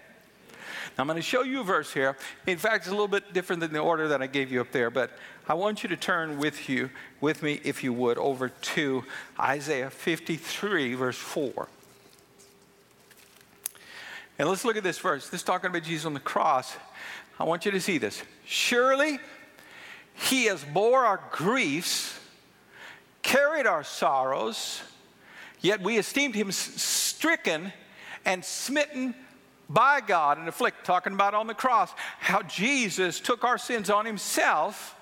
Now, 0.96 1.02
I'm 1.02 1.06
going 1.06 1.16
to 1.16 1.22
show 1.22 1.42
you 1.42 1.60
a 1.60 1.64
verse 1.64 1.92
here. 1.92 2.16
In 2.46 2.56
fact, 2.56 2.84
it's 2.84 2.88
a 2.88 2.90
little 2.90 3.08
bit 3.08 3.32
different 3.32 3.60
than 3.60 3.72
the 3.72 3.80
order 3.80 4.08
that 4.08 4.22
I 4.22 4.26
gave 4.26 4.52
you 4.52 4.60
up 4.60 4.70
there, 4.70 4.90
but 4.90 5.10
I 5.48 5.54
want 5.54 5.82
you 5.82 5.88
to 5.88 5.96
turn 5.96 6.38
with 6.38 6.68
you, 6.68 6.90
with 7.20 7.42
me, 7.42 7.60
if 7.64 7.82
you 7.82 7.92
would, 7.92 8.16
over 8.16 8.48
to 8.48 9.04
Isaiah 9.38 9.90
53, 9.90 10.94
verse 10.94 11.16
4. 11.16 11.68
And 14.38 14.48
let's 14.48 14.64
look 14.64 14.76
at 14.76 14.82
this 14.82 14.98
verse. 14.98 15.28
This 15.28 15.40
is 15.40 15.44
talking 15.44 15.70
about 15.70 15.82
Jesus 15.82 16.06
on 16.06 16.14
the 16.14 16.20
cross. 16.20 16.76
I 17.38 17.44
want 17.44 17.64
you 17.64 17.72
to 17.72 17.80
see 17.80 17.98
this. 17.98 18.22
Surely 18.46 19.18
he 20.14 20.44
has 20.44 20.64
bore 20.64 21.04
our 21.04 21.20
griefs, 21.32 22.18
carried 23.22 23.66
our 23.66 23.82
sorrows, 23.82 24.82
yet 25.60 25.80
we 25.80 25.98
esteemed 25.98 26.34
him 26.34 26.52
stricken 26.52 27.72
and 28.24 28.44
smitten 28.44 29.14
by 29.68 30.00
God 30.00 30.38
and 30.38 30.48
afflicted. 30.48 30.84
Talking 30.84 31.14
about 31.14 31.34
on 31.34 31.46
the 31.46 31.54
cross, 31.54 31.90
how 32.20 32.42
Jesus 32.42 33.20
took 33.20 33.44
our 33.44 33.58
sins 33.58 33.90
on 33.90 34.06
himself. 34.06 34.96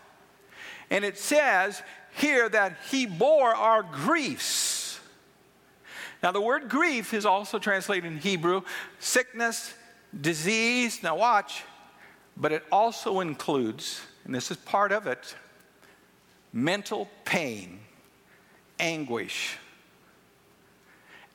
And 0.91 1.05
it 1.05 1.19
says 1.19 1.83
here 2.17 2.49
that 2.49 2.77
he 2.91 3.07
bore 3.07 3.55
our 3.55 3.83
griefs. 3.83 5.01
Now, 6.23 6.31
the 6.31 6.41
word 6.41 6.69
grief 6.69 7.13
is 7.15 7.27
also 7.27 7.59
translated 7.59 8.11
in 8.11 8.19
Hebrew 8.19 8.63
sickness, 9.01 9.75
disease. 10.19 11.03
Now, 11.03 11.17
watch, 11.17 11.65
but 12.43 12.51
it 12.51 12.65
also 12.73 13.21
includes, 13.21 14.01
and 14.25 14.35
this 14.35 14.51
is 14.51 14.57
part 14.57 14.91
of 14.91 15.07
it, 15.07 15.37
mental 16.53 17.09
pain, 17.25 17.79
anguish. 18.81 19.57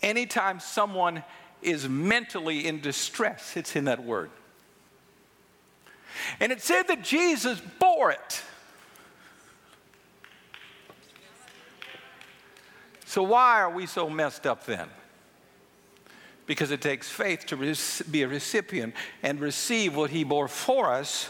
Anytime 0.02 0.60
someone 0.60 1.24
is 1.62 1.88
mentally 1.88 2.68
in 2.68 2.82
distress, 2.82 3.56
it's 3.56 3.78
in 3.78 3.86
that 3.86 4.04
word. 4.04 4.30
And 6.42 6.52
it 6.52 6.62
said 6.62 6.90
that 6.90 7.04
Jesus 7.04 7.62
bore 7.80 8.12
it. 8.12 8.44
So, 13.06 13.24
why 13.24 13.62
are 13.62 13.72
we 13.72 13.86
so 13.86 14.10
messed 14.10 14.46
up 14.46 14.66
then? 14.66 14.90
Because 16.48 16.72
it 16.72 16.82
takes 16.82 17.08
faith 17.08 17.46
to 17.48 17.76
be 18.10 18.24
a 18.24 18.28
recipient 18.28 18.96
and 19.22 19.40
receive 19.40 19.96
what 19.96 20.10
He 20.10 20.24
bore 20.24 20.48
for 20.48 20.92
us 20.92 21.30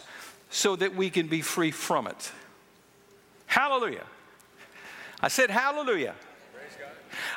so 0.49 0.75
that 0.77 0.95
we 0.95 1.09
can 1.09 1.27
be 1.27 1.41
free 1.41 1.71
from 1.71 2.07
it. 2.07 2.31
Hallelujah. 3.47 4.05
I 5.21 5.27
said, 5.27 5.49
Hallelujah. 5.49 6.15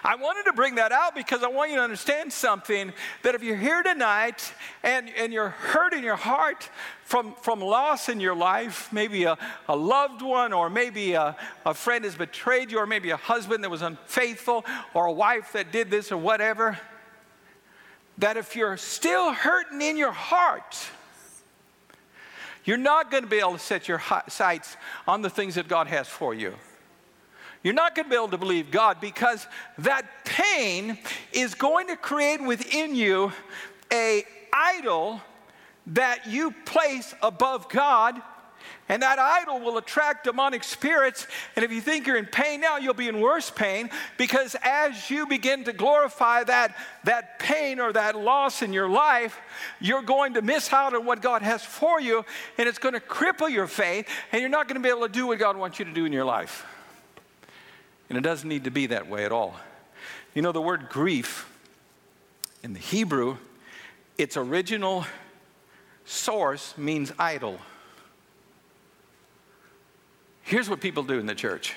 I 0.04 0.16
wanted 0.16 0.44
to 0.44 0.52
bring 0.52 0.76
that 0.76 0.92
out 0.92 1.14
because 1.14 1.42
I 1.42 1.49
want 1.49 1.70
you 1.70 1.76
to 1.76 1.82
understand 1.82 2.32
something 2.32 2.92
that 3.22 3.34
if 3.34 3.42
you're 3.42 3.56
here 3.56 3.82
tonight 3.82 4.52
and, 4.82 5.10
and 5.16 5.32
you're 5.32 5.50
hurt 5.50 5.92
in 5.92 6.02
your 6.02 6.16
heart 6.16 6.68
from, 7.04 7.34
from 7.42 7.60
loss 7.60 8.08
in 8.08 8.20
your 8.20 8.34
life, 8.34 8.92
maybe 8.92 9.25
a, 9.25 9.37
a 9.68 9.76
loved 9.76 10.22
one, 10.22 10.52
or 10.52 10.70
maybe 10.70 11.14
a, 11.14 11.37
a 11.66 11.74
friend 11.74 12.05
has 12.05 12.14
betrayed 12.14 12.70
you, 12.70 12.78
or 12.78 12.87
maybe 12.87 13.11
a 13.11 13.16
husband 13.16 13.64
that 13.64 13.70
was 13.70 13.83
unfaithful, 13.83 14.64
or 14.94 15.07
a 15.07 15.12
wife 15.12 15.52
that 15.52 15.72
did 15.72 15.90
this, 15.90 16.12
or 16.12 16.16
whatever, 16.16 16.78
that 18.20 18.37
if 18.37 18.54
you're 18.54 18.76
still 18.76 19.33
hurting 19.33 19.83
in 19.83 19.96
your 19.96 20.12
heart, 20.12 20.78
you're 22.64 22.76
not 22.76 23.11
going 23.11 23.22
to 23.22 23.28
be 23.28 23.38
able 23.38 23.54
to 23.54 23.59
set 23.59 23.88
your 23.88 24.02
sights 24.28 24.76
on 25.09 25.22
the 25.22 25.30
things 25.30 25.54
that 25.54 25.68
God 25.68 25.87
has 25.87 26.06
for 26.06 26.35
you. 26.35 26.54
You're 27.62 27.74
not 27.74 27.94
going 27.94 28.04
to 28.06 28.11
be 28.11 28.16
able 28.16 28.28
to 28.28 28.38
believe 28.38 28.70
God 28.70 29.00
because 29.00 29.46
that 29.78 30.06
pain 30.24 30.98
is 31.33 31.54
going 31.54 31.88
to 31.88 31.96
create 31.96 32.42
within 32.42 32.94
you 32.94 33.33
a 33.92 34.24
idol 34.52 35.20
that 35.88 36.26
you 36.26 36.54
place 36.64 37.14
above 37.22 37.68
God 37.68 38.20
and 38.90 39.03
that 39.03 39.20
idol 39.20 39.61
will 39.61 39.79
attract 39.79 40.24
demonic 40.24 40.64
spirits. 40.64 41.29
And 41.55 41.64
if 41.64 41.70
you 41.70 41.81
think 41.81 42.09
you're 42.09 42.16
in 42.16 42.26
pain 42.26 42.61
now, 42.61 42.76
you'll 42.76 42.92
be 42.92 43.07
in 43.07 43.20
worse 43.20 43.48
pain 43.48 43.88
because 44.16 44.57
as 44.64 45.09
you 45.09 45.29
begin 45.29 45.62
to 45.64 45.72
glorify 45.72 46.42
that, 46.42 46.76
that 47.05 47.38
pain 47.38 47.79
or 47.79 47.92
that 47.92 48.16
loss 48.16 48.62
in 48.62 48.72
your 48.72 48.88
life, 48.88 49.38
you're 49.81 50.03
going 50.03 50.35
to 50.35 50.42
miss 50.42 50.72
out 50.72 50.92
on 50.92 51.07
what 51.07 51.22
God 51.22 51.40
has 51.42 51.64
for 51.64 52.00
you, 52.00 52.24
and 52.59 52.68
it's 52.68 52.79
going 52.79 52.94
to 52.94 53.00
cripple 53.00 53.48
your 53.48 53.68
faith, 53.68 54.09
and 54.33 54.40
you're 54.40 54.50
not 54.50 54.66
going 54.66 54.74
to 54.74 54.83
be 54.83 54.88
able 54.88 55.07
to 55.07 55.12
do 55.12 55.29
what 55.29 55.38
God 55.38 55.57
wants 55.57 55.79
you 55.79 55.85
to 55.85 55.92
do 55.92 56.05
in 56.05 56.12
your 56.12 56.24
life. 56.24 56.66
And 58.09 58.18
it 58.18 58.22
doesn't 58.22 58.48
need 58.48 58.64
to 58.64 58.72
be 58.72 58.88
that 58.88 59.09
way 59.09 59.24
at 59.24 59.31
all. 59.31 59.55
You 60.35 60.42
know, 60.42 60.50
the 60.50 60.61
word 60.61 60.88
grief 60.88 61.48
in 62.64 62.72
the 62.72 62.81
Hebrew, 62.81 63.37
its 64.18 64.37
original 64.37 65.07
source 66.05 66.76
means 66.76 67.12
idol. 67.20 67.61
Here's 70.50 70.68
what 70.68 70.80
people 70.80 71.04
do 71.04 71.20
in 71.20 71.26
the 71.26 71.34
church 71.34 71.74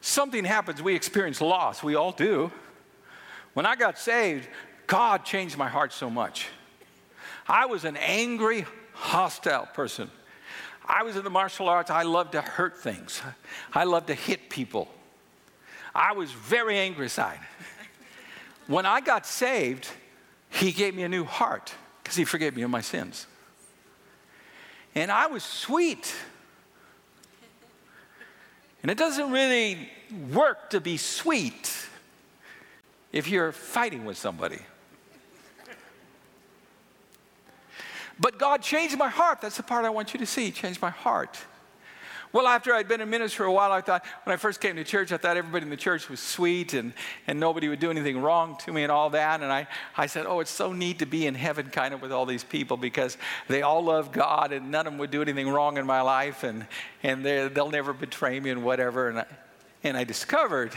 something 0.00 0.46
happens, 0.46 0.82
we 0.82 0.94
experience 0.94 1.42
loss. 1.42 1.82
We 1.82 1.94
all 1.94 2.10
do. 2.10 2.50
When 3.52 3.66
I 3.66 3.76
got 3.76 3.98
saved, 3.98 4.48
God 4.86 5.26
changed 5.26 5.58
my 5.58 5.68
heart 5.68 5.92
so 5.92 6.08
much. 6.08 6.48
I 7.46 7.66
was 7.66 7.84
an 7.84 7.98
angry, 7.98 8.64
hostile 8.94 9.66
person. 9.74 10.10
I 10.86 11.02
was 11.02 11.16
in 11.16 11.24
the 11.24 11.28
martial 11.28 11.68
arts. 11.68 11.90
I 11.90 12.04
loved 12.04 12.32
to 12.32 12.40
hurt 12.40 12.78
things. 12.78 13.20
I 13.74 13.84
loved 13.84 14.06
to 14.06 14.14
hit 14.14 14.48
people. 14.48 14.88
I 15.94 16.12
was 16.14 16.32
very 16.32 16.78
angry 16.78 17.04
inside. 17.04 17.40
When 18.68 18.86
I 18.86 19.02
got 19.02 19.26
saved, 19.26 19.86
he 20.48 20.72
gave 20.72 20.94
me 20.94 21.02
a 21.02 21.10
new 21.10 21.24
heart 21.24 21.74
because 22.02 22.16
he 22.16 22.24
forgave 22.24 22.56
me 22.56 22.62
of 22.62 22.70
my 22.70 22.80
sins. 22.80 23.26
And 24.94 25.10
I 25.10 25.26
was 25.26 25.44
sweet. 25.44 26.14
And 28.84 28.90
it 28.90 28.98
doesn't 28.98 29.30
really 29.30 29.88
work 30.30 30.68
to 30.68 30.78
be 30.78 30.98
sweet 30.98 31.74
if 33.12 33.28
you're 33.28 33.50
fighting 33.50 34.04
with 34.04 34.18
somebody. 34.18 34.58
But 38.20 38.38
God 38.38 38.60
changed 38.60 38.98
my 38.98 39.08
heart. 39.08 39.40
That's 39.40 39.56
the 39.56 39.62
part 39.62 39.86
I 39.86 39.88
want 39.88 40.12
you 40.12 40.20
to 40.20 40.26
see. 40.26 40.50
Changed 40.50 40.82
my 40.82 40.90
heart. 40.90 41.38
Well, 42.34 42.48
after 42.48 42.74
I'd 42.74 42.88
been 42.88 43.00
in 43.00 43.08
ministry 43.10 43.44
for 43.44 43.46
a 43.46 43.52
while, 43.52 43.70
I 43.70 43.80
thought, 43.80 44.04
when 44.24 44.34
I 44.34 44.36
first 44.36 44.60
came 44.60 44.74
to 44.74 44.82
church, 44.82 45.12
I 45.12 45.18
thought 45.18 45.36
everybody 45.36 45.62
in 45.62 45.70
the 45.70 45.76
church 45.76 46.08
was 46.08 46.18
sweet 46.18 46.74
and, 46.74 46.92
and 47.28 47.38
nobody 47.38 47.68
would 47.68 47.78
do 47.78 47.92
anything 47.92 48.20
wrong 48.20 48.56
to 48.64 48.72
me 48.72 48.82
and 48.82 48.90
all 48.90 49.08
that. 49.10 49.40
And 49.40 49.52
I, 49.52 49.68
I 49.96 50.06
said, 50.06 50.26
oh, 50.26 50.40
it's 50.40 50.50
so 50.50 50.72
neat 50.72 50.98
to 50.98 51.06
be 51.06 51.28
in 51.28 51.36
heaven 51.36 51.70
kind 51.70 51.94
of 51.94 52.02
with 52.02 52.10
all 52.10 52.26
these 52.26 52.42
people 52.42 52.76
because 52.76 53.18
they 53.46 53.62
all 53.62 53.84
love 53.84 54.10
God 54.10 54.52
and 54.52 54.72
none 54.72 54.84
of 54.88 54.94
them 54.94 54.98
would 54.98 55.12
do 55.12 55.22
anything 55.22 55.48
wrong 55.48 55.76
in 55.76 55.86
my 55.86 56.00
life 56.00 56.42
and, 56.42 56.66
and 57.04 57.24
they'll 57.24 57.70
never 57.70 57.92
betray 57.92 58.40
me 58.40 58.50
and 58.50 58.64
whatever. 58.64 59.10
And 59.10 59.20
I, 59.20 59.26
and 59.84 59.96
I 59.96 60.02
discovered 60.02 60.72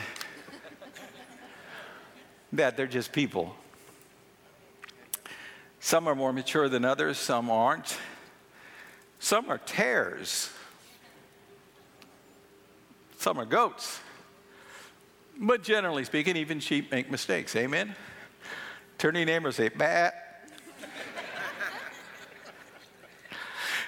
that 2.53 2.77
they're 2.77 2.85
just 2.85 3.11
people. 3.11 3.55
Some 5.79 6.07
are 6.07 6.13
more 6.13 6.31
mature 6.31 6.69
than 6.69 6.85
others, 6.85 7.17
some 7.17 7.49
aren't. 7.49 7.97
Some 9.17 9.49
are 9.49 9.57
tares. 9.57 10.51
Some 13.27 13.41
are 13.41 13.45
goats. 13.45 13.99
But 15.37 15.61
generally 15.61 16.05
speaking, 16.05 16.37
even 16.37 16.61
sheep 16.61 16.89
make 16.93 17.11
mistakes. 17.11 17.57
Amen? 17.57 17.93
Turn 18.97 19.15
your 19.15 19.25
neighbor 19.25 19.47
and 19.47 19.53
say, 19.53 19.67
bat. 19.67 20.47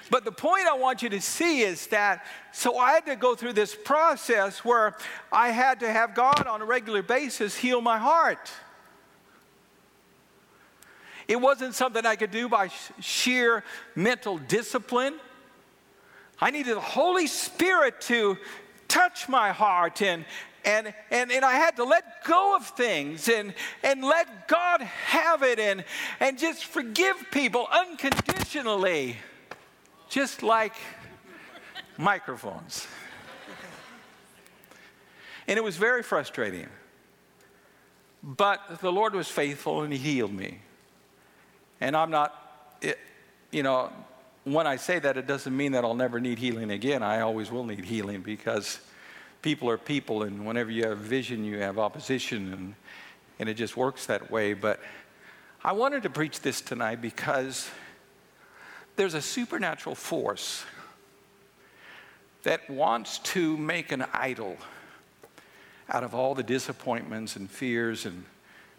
But 0.10 0.26
the 0.26 0.34
point 0.34 0.68
I 0.68 0.74
want 0.74 1.02
you 1.02 1.08
to 1.12 1.22
see 1.22 1.62
is 1.62 1.88
that, 1.88 2.26
so 2.52 2.78
I 2.78 2.92
had 2.92 3.06
to 3.06 3.16
go 3.16 3.34
through 3.34 3.54
this 3.54 3.74
process 3.74 4.66
where 4.66 4.98
I 5.32 5.52
had 5.52 5.80
to 5.80 5.90
have 5.90 6.16
God 6.16 6.46
on 6.46 6.62
a 6.62 6.66
regular 6.66 7.02
basis 7.02 7.56
heal 7.56 7.80
my 7.80 7.98
heart. 7.98 8.52
It 11.30 11.40
wasn't 11.40 11.76
something 11.76 12.06
I 12.06 12.18
could 12.18 12.32
do 12.32 12.50
by 12.50 12.72
sheer 13.00 13.64
mental 13.96 14.38
discipline. 14.38 15.18
I 16.42 16.52
needed 16.52 16.76
the 16.76 16.82
Holy 16.82 17.28
Spirit 17.28 18.02
to 18.02 18.38
touch 18.90 19.30
my 19.30 19.52
heart 19.52 20.02
and 20.02 20.26
and, 20.66 20.94
and, 21.10 21.32
and 21.32 21.46
I 21.46 21.54
had 21.54 21.78
to 21.78 21.84
let 21.84 22.24
go 22.26 22.56
of 22.56 22.68
things 22.68 23.30
and, 23.30 23.54
and 23.84 24.04
let 24.04 24.48
God 24.48 24.82
have 24.82 25.44
it 25.44 25.60
and, 25.60 25.84
and 26.20 26.38
just 26.38 26.66
forgive 26.66 27.16
people 27.32 27.68
unconditionally, 27.72 29.18
just 30.10 30.44
like 30.44 30.76
microphones. 31.98 32.88
And 35.48 35.58
it 35.58 35.64
was 35.64 35.78
very 35.78 36.04
frustrating. 36.04 36.68
But 38.22 38.82
the 38.82 38.92
Lord 38.92 39.16
was 39.16 39.28
faithful 39.28 39.82
and 39.82 39.94
He 39.94 40.00
healed 40.00 40.34
me. 40.34 40.60
And 41.82 41.96
I'm 41.96 42.12
not, 42.12 42.78
you 43.52 43.64
know, 43.64 43.92
when 44.54 44.68
I 44.68 44.76
say 44.78 45.00
that, 45.00 45.18
it 45.18 45.28
doesn't 45.28 45.56
mean 45.56 45.74
that 45.74 45.84
I'll 45.84 45.96
never 45.96 46.20
need 46.20 46.40
healing 46.40 46.72
again. 46.72 47.04
I 47.04 47.22
always 47.22 47.52
will 47.52 47.64
need 47.64 47.86
healing 47.86 48.22
because 48.22 48.80
people 49.42 49.70
are 49.70 49.78
people, 49.78 50.24
and 50.24 50.46
whenever 50.46 50.72
you 50.72 50.88
have 50.88 50.98
vision, 50.98 51.44
you 51.44 51.60
have 51.60 51.80
opposition, 51.80 52.54
and, 52.54 52.76
and 53.40 53.50
it 53.50 53.56
just 53.56 53.78
works 53.78 54.06
that 54.08 54.32
way. 54.32 54.54
But 54.54 54.80
I 55.64 55.74
wanted 55.74 56.04
to 56.04 56.10
preach 56.10 56.42
this 56.42 56.62
tonight 56.62 57.02
because 57.02 57.70
there's 58.96 59.14
a 59.14 59.22
supernatural 59.22 59.96
force 59.96 60.64
that 62.44 62.70
wants 62.70 63.20
to 63.20 63.58
make 63.58 63.92
an 63.92 64.06
idol 64.14 64.58
out 65.90 66.04
of 66.04 66.14
all 66.14 66.36
the 66.36 66.44
disappointments 66.44 67.36
and 67.36 67.50
fears 67.50 68.06
and 68.06 68.24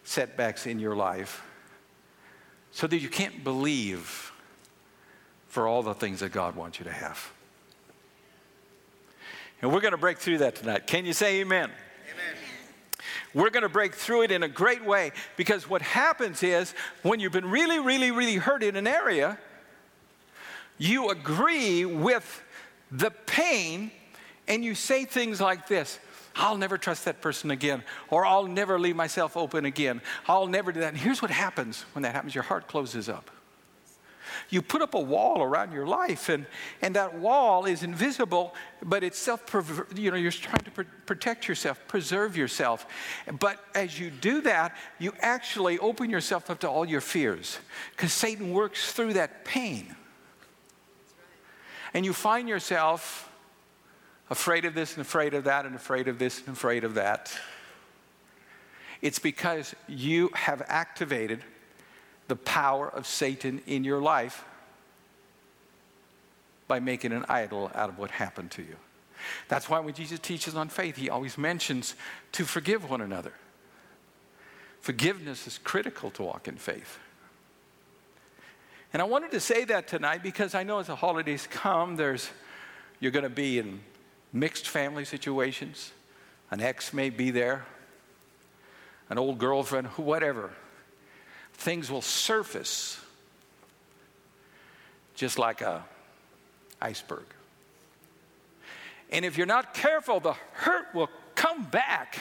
setbacks 0.05 0.67
in 0.67 0.79
your 0.79 0.97
life 0.97 1.43
so 2.73 2.87
that 2.87 2.99
you 2.99 3.09
can't 3.09 3.43
believe 3.45 4.33
for 5.51 5.67
all 5.67 5.83
the 5.83 5.95
things 5.95 6.21
that 6.21 6.33
God 6.33 6.55
wants 6.57 6.79
you 6.79 6.85
to 6.85 6.93
have. 6.93 7.33
And 9.61 9.73
we're 9.73 9.81
going 9.81 9.93
to 9.93 9.99
break 9.99 10.19
through 10.19 10.39
that 10.39 10.55
tonight. 10.55 10.87
Can 10.87 11.05
you 11.05 11.13
say 11.13 11.41
amen? 11.41 11.71
Amen. 12.11 12.37
We're 13.35 13.51
going 13.51 13.65
to 13.65 13.69
break 13.69 13.95
through 13.95 14.23
it 14.23 14.31
in 14.31 14.43
a 14.43 14.49
great 14.49 14.85
way 14.85 15.11
because 15.37 15.69
what 15.69 15.83
happens 15.83 16.43
is 16.43 16.73
when 17.03 17.21
you've 17.21 17.33
been 17.33 17.51
really, 17.51 17.81
really, 17.81 18.13
really 18.13 18.37
hurt 18.37 18.63
in 18.63 18.77
an 18.77 18.87
area, 18.87 19.39
you 20.79 21.11
agree 21.11 21.85
with 21.85 22.43
the 22.91 23.11
pain 23.11 23.91
and 24.49 24.65
you 24.65 24.75
say 24.75 25.05
things 25.05 25.41
like 25.41 25.67
this 25.67 25.99
I'll 26.37 26.57
never 26.57 26.79
trust 26.79 27.07
that 27.07 27.21
person 27.21 27.51
again, 27.51 27.83
or 28.09 28.25
I'll 28.25 28.47
never 28.47 28.79
leave 28.79 28.95
myself 28.95 29.37
open 29.37 29.65
again. 29.65 30.01
I'll 30.29 30.47
never 30.47 30.71
do 30.71 30.79
that. 30.79 30.91
And 30.91 30.97
here's 30.97 31.21
what 31.21 31.33
happens 31.33 31.85
when 31.93 32.03
that 32.03 32.15
happens 32.15 32.37
your 32.37 32.45
heart 32.45 32.69
closes 32.69 33.09
up. 33.09 33.31
You 34.49 34.63
put 34.63 34.83
up 34.83 34.95
a 34.95 35.01
wall 35.01 35.43
around 35.43 35.73
your 35.73 35.87
life, 35.87 36.29
and, 36.29 36.47
and 36.83 36.97
that 36.97 37.15
wall 37.15 37.67
is 37.67 37.83
invisible, 37.83 38.55
but 38.83 39.05
it's 39.05 39.19
self, 39.19 39.43
you 39.95 40.11
know, 40.11 40.17
you're 40.17 40.33
trying 40.33 40.65
to 40.65 40.71
pr- 40.71 40.83
protect 41.07 41.47
yourself, 41.47 41.81
preserve 41.87 42.37
yourself. 42.37 42.87
But 43.39 43.63
as 43.75 43.99
you 44.01 44.11
do 44.11 44.41
that, 44.43 44.77
you 44.99 45.13
actually 45.21 45.79
open 45.79 46.11
yourself 46.11 46.51
up 46.51 46.61
to 46.61 46.69
all 46.69 46.85
your 46.85 47.01
fears, 47.01 47.59
because 47.91 48.13
Satan 48.13 48.53
works 48.53 48.93
through 48.93 49.13
that 49.15 49.45
pain. 49.45 49.95
And 51.93 52.05
you 52.05 52.13
find 52.13 52.49
yourself 52.49 53.31
afraid 54.31 54.65
of 54.65 54.75
this 54.75 54.93
and 54.95 55.01
afraid 55.01 55.35
of 55.35 55.45
that 55.45 55.67
and 55.67 55.75
afraid 55.75 56.07
of 56.09 56.19
this 56.19 56.39
and 56.47 56.57
afraid 56.57 56.85
of 56.85 56.95
that. 56.95 57.33
It's 59.03 59.19
because 59.19 59.75
you 59.89 60.31
have 60.35 60.63
activated 60.69 61.43
the 62.31 62.37
power 62.37 62.89
of 62.89 63.09
Satan 63.09 63.61
in 63.67 63.83
your 63.83 64.01
life 64.01 64.45
by 66.69 66.79
making 66.79 67.11
an 67.11 67.25
idol 67.29 67.73
out 67.75 67.89
of 67.89 67.99
what 67.99 68.13
happened 68.13 68.53
to 68.53 68.63
you. 68.63 68.77
That's 69.49 69.69
why 69.69 69.81
when 69.81 69.95
Jesus 69.95 70.21
teaches 70.21 70.55
on 70.55 70.69
faith, 70.69 70.97
he 70.97 71.11
always 71.11 71.37
mentions 71.37 71.97
to 72.31 72.45
forgive 72.45 72.89
one 72.89 73.01
another. 73.01 73.33
Forgiveness 74.81 75.49
is 75.49 75.59
critical 75.59 76.13
to 76.13 76.23
walk 76.23 76.47
in 76.47 76.55
faith. 76.55 77.01
And 78.93 79.03
I 79.03 79.07
wanted 79.07 79.33
to 79.33 79.41
say 79.41 79.65
that 79.65 79.89
tonight 79.89 80.23
because 80.23 80.55
I 80.55 80.63
know 80.63 80.79
as 80.79 80.87
the 80.87 80.95
holidays 80.95 81.49
come, 81.51 81.97
there's 81.97 82.31
you're 83.01 83.11
going 83.11 83.25
to 83.25 83.29
be 83.29 83.59
in 83.59 83.81
mixed 84.33 84.69
family 84.69 85.05
situations. 85.05 85.91
An 86.53 86.61
ex 86.61 86.93
may 86.93 87.11
be 87.11 87.33
there, 87.33 87.65
an 89.09 89.19
old 89.19 89.39
girlfriend, 89.39 89.89
whatever 89.89 90.53
things 91.61 91.91
will 91.91 92.03
surface 92.03 92.99
just 95.15 95.39
like 95.39 95.61
a 95.61 95.85
iceberg. 96.81 97.27
And 99.11 99.25
if 99.25 99.37
you're 99.37 99.47
not 99.47 99.75
careful, 99.75 100.21
the 100.21 100.33
hurt 100.53 100.87
will 100.95 101.11
come 101.35 101.65
back. 101.65 102.19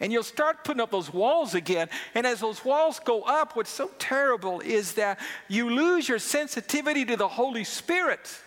And 0.00 0.10
you'll 0.10 0.22
start 0.22 0.64
putting 0.64 0.80
up 0.80 0.90
those 0.90 1.12
walls 1.12 1.54
again. 1.54 1.88
And 2.14 2.26
as 2.26 2.40
those 2.40 2.64
walls 2.64 2.98
go 2.98 3.22
up, 3.22 3.56
what's 3.56 3.70
so 3.70 3.90
terrible 3.98 4.60
is 4.60 4.94
that 4.94 5.20
you 5.48 5.68
lose 5.68 6.08
your 6.08 6.18
sensitivity 6.18 7.04
to 7.04 7.16
the 7.16 7.28
Holy 7.28 7.64
Spirit 7.64 8.40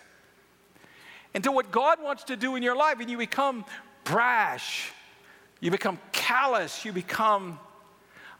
and 1.34 1.44
to 1.44 1.52
what 1.52 1.70
God 1.70 2.02
wants 2.02 2.24
to 2.24 2.36
do 2.36 2.56
in 2.56 2.62
your 2.64 2.76
life. 2.76 2.98
And 2.98 3.08
you 3.08 3.16
become 3.16 3.64
brash, 4.02 4.90
you 5.60 5.70
become 5.70 6.00
callous, 6.10 6.84
you 6.84 6.92
become 6.92 7.60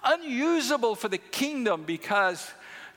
unusable 0.05 0.95
for 0.95 1.09
the 1.09 1.19
kingdom 1.19 1.85
because 1.85 2.51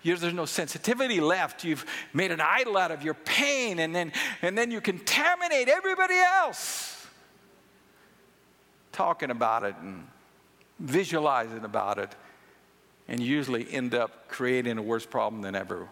there's 0.04 0.34
no 0.34 0.46
sensitivity 0.46 1.20
left. 1.20 1.64
You've 1.64 1.86
made 2.14 2.32
an 2.32 2.42
idol 2.42 2.78
out 2.78 2.92
of 2.92 3.04
your 3.04 3.14
pain, 3.14 3.80
and 3.80 3.94
then, 3.94 4.12
and 4.42 4.58
then 4.58 4.72
you 4.72 4.82
contaminate 4.82 5.68
everybody 5.68 6.16
else 6.16 7.08
talking 8.92 9.32
about 9.32 9.64
it 9.64 9.76
and 9.82 10.08
visualizing 10.80 11.64
about 11.64 11.98
it, 11.98 12.10
and 13.08 13.20
usually 13.20 13.72
end 13.72 13.94
up 13.94 14.28
creating 14.28 14.78
a 14.78 14.82
worse 14.82 15.06
problem 15.06 15.42
than 15.42 15.56
ever 15.56 15.88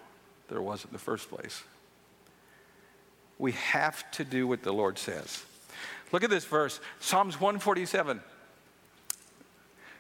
there 0.48 0.62
was 0.62 0.84
in 0.84 0.92
the 0.92 1.00
first 1.00 1.30
place. 1.30 1.64
We 3.38 3.52
have 3.54 4.10
to 4.12 4.26
do 4.26 4.48
what 4.48 4.64
the 4.64 4.74
Lord 4.74 4.98
says. 4.98 5.44
Look 6.12 6.24
at 6.24 6.30
this 6.30 6.46
verse 6.46 6.80
Psalms 7.00 7.36
147. 7.36 8.20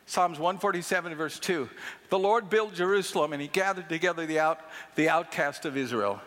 Psalms 0.09 0.39
147, 0.39 1.13
verse 1.13 1.37
2. 1.37 1.69
The 2.09 2.17
Lord 2.17 2.49
built 2.49 2.73
Jerusalem 2.73 3.31
and 3.31 3.39
he 3.39 3.47
gathered 3.47 3.89
together 3.89 4.25
the, 4.25 4.39
out, 4.39 4.59
the 4.95 5.07
outcast 5.07 5.65
of 5.65 5.77
Israel. 5.77 6.19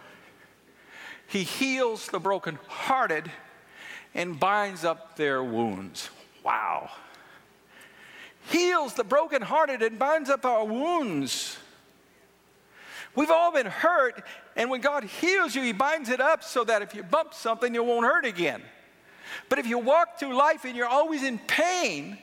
He 1.26 1.42
heals 1.42 2.06
the 2.06 2.20
brokenhearted 2.20 3.28
and 4.14 4.38
binds 4.38 4.84
up 4.84 5.16
their 5.16 5.42
wounds. 5.42 6.10
Wow. 6.44 6.90
Heals 8.50 8.94
the 8.94 9.02
brokenhearted 9.02 9.82
and 9.82 9.98
binds 9.98 10.30
up 10.30 10.44
our 10.44 10.64
wounds. 10.64 11.58
We've 13.16 13.32
all 13.32 13.50
been 13.50 13.66
hurt, 13.66 14.22
and 14.54 14.70
when 14.70 14.80
God 14.80 15.02
heals 15.02 15.56
you, 15.56 15.62
He 15.62 15.72
binds 15.72 16.08
it 16.08 16.20
up 16.20 16.44
so 16.44 16.62
that 16.62 16.82
if 16.82 16.94
you 16.94 17.02
bump 17.02 17.34
something, 17.34 17.74
you 17.74 17.82
won't 17.82 18.06
hurt 18.06 18.26
again. 18.26 18.62
But 19.48 19.58
if 19.58 19.66
you 19.66 19.78
walk 19.78 20.20
through 20.20 20.36
life 20.36 20.64
and 20.64 20.76
you're 20.76 20.86
always 20.86 21.24
in 21.24 21.40
pain, 21.40 22.16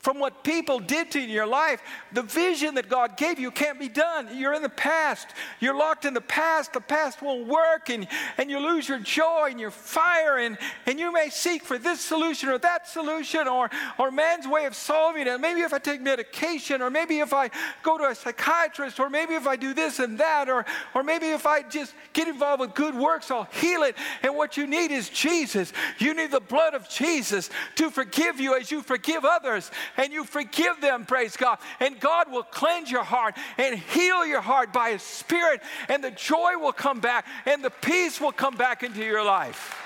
from 0.00 0.18
what 0.18 0.42
people 0.42 0.78
did 0.78 1.10
to 1.10 1.18
you 1.18 1.24
in 1.24 1.30
your 1.30 1.46
life, 1.46 1.82
the 2.12 2.22
vision 2.22 2.74
that 2.76 2.88
God 2.88 3.18
gave 3.18 3.38
you 3.38 3.50
can't 3.50 3.78
be 3.78 3.88
done. 3.88 4.28
You're 4.34 4.54
in 4.54 4.62
the 4.62 4.70
past. 4.70 5.28
You're 5.60 5.76
locked 5.76 6.06
in 6.06 6.14
the 6.14 6.22
past. 6.22 6.72
The 6.72 6.80
past 6.80 7.20
won't 7.20 7.46
work, 7.46 7.90
and, 7.90 8.08
and 8.38 8.50
you 8.50 8.58
lose 8.60 8.88
your 8.88 8.98
joy 8.98 9.48
and 9.50 9.60
your 9.60 9.70
fire, 9.70 10.38
and, 10.38 10.56
and 10.86 10.98
you 10.98 11.12
may 11.12 11.28
seek 11.28 11.62
for 11.62 11.76
this 11.76 12.00
solution 12.00 12.48
or 12.48 12.56
that 12.58 12.88
solution 12.88 13.46
or, 13.46 13.68
or 13.98 14.10
man's 14.10 14.48
way 14.48 14.64
of 14.64 14.74
solving 14.74 15.26
it. 15.26 15.38
Maybe 15.38 15.60
if 15.60 15.74
I 15.74 15.78
take 15.78 16.00
medication, 16.00 16.80
or 16.80 16.88
maybe 16.88 17.18
if 17.18 17.34
I 17.34 17.50
go 17.82 17.98
to 17.98 18.04
a 18.04 18.14
psychiatrist, 18.14 18.98
or 19.00 19.10
maybe 19.10 19.34
if 19.34 19.46
I 19.46 19.56
do 19.56 19.74
this 19.74 19.98
and 19.98 20.18
that, 20.18 20.48
or, 20.48 20.64
or 20.94 21.02
maybe 21.02 21.26
if 21.26 21.46
I 21.46 21.60
just 21.62 21.94
get 22.14 22.26
involved 22.26 22.60
with 22.60 22.74
good 22.74 22.94
works, 22.94 23.30
I'll 23.30 23.44
heal 23.44 23.82
it. 23.82 23.96
And 24.22 24.34
what 24.34 24.56
you 24.56 24.66
need 24.66 24.92
is 24.92 25.10
Jesus. 25.10 25.74
You 25.98 26.14
need 26.14 26.30
the 26.30 26.40
blood 26.40 26.72
of 26.72 26.88
Jesus 26.88 27.50
to 27.74 27.90
forgive 27.90 28.40
you 28.40 28.56
as 28.56 28.70
you 28.70 28.80
forgive 28.80 29.26
others 29.26 29.70
and 29.96 30.12
you 30.12 30.24
forgive 30.24 30.80
them, 30.80 31.06
praise 31.06 31.36
God. 31.36 31.58
And 31.78 31.98
God 32.00 32.30
will 32.30 32.42
cleanse 32.42 32.90
your 32.90 33.04
heart 33.04 33.36
and 33.58 33.78
heal 33.78 34.26
your 34.26 34.40
heart 34.40 34.72
by 34.72 34.90
His 34.90 35.02
Spirit, 35.02 35.62
and 35.88 36.02
the 36.02 36.10
joy 36.10 36.56
will 36.58 36.72
come 36.72 37.00
back 37.00 37.26
and 37.46 37.64
the 37.64 37.70
peace 37.70 38.20
will 38.20 38.32
come 38.32 38.56
back 38.56 38.82
into 38.82 39.04
your 39.04 39.24
life. 39.24 39.76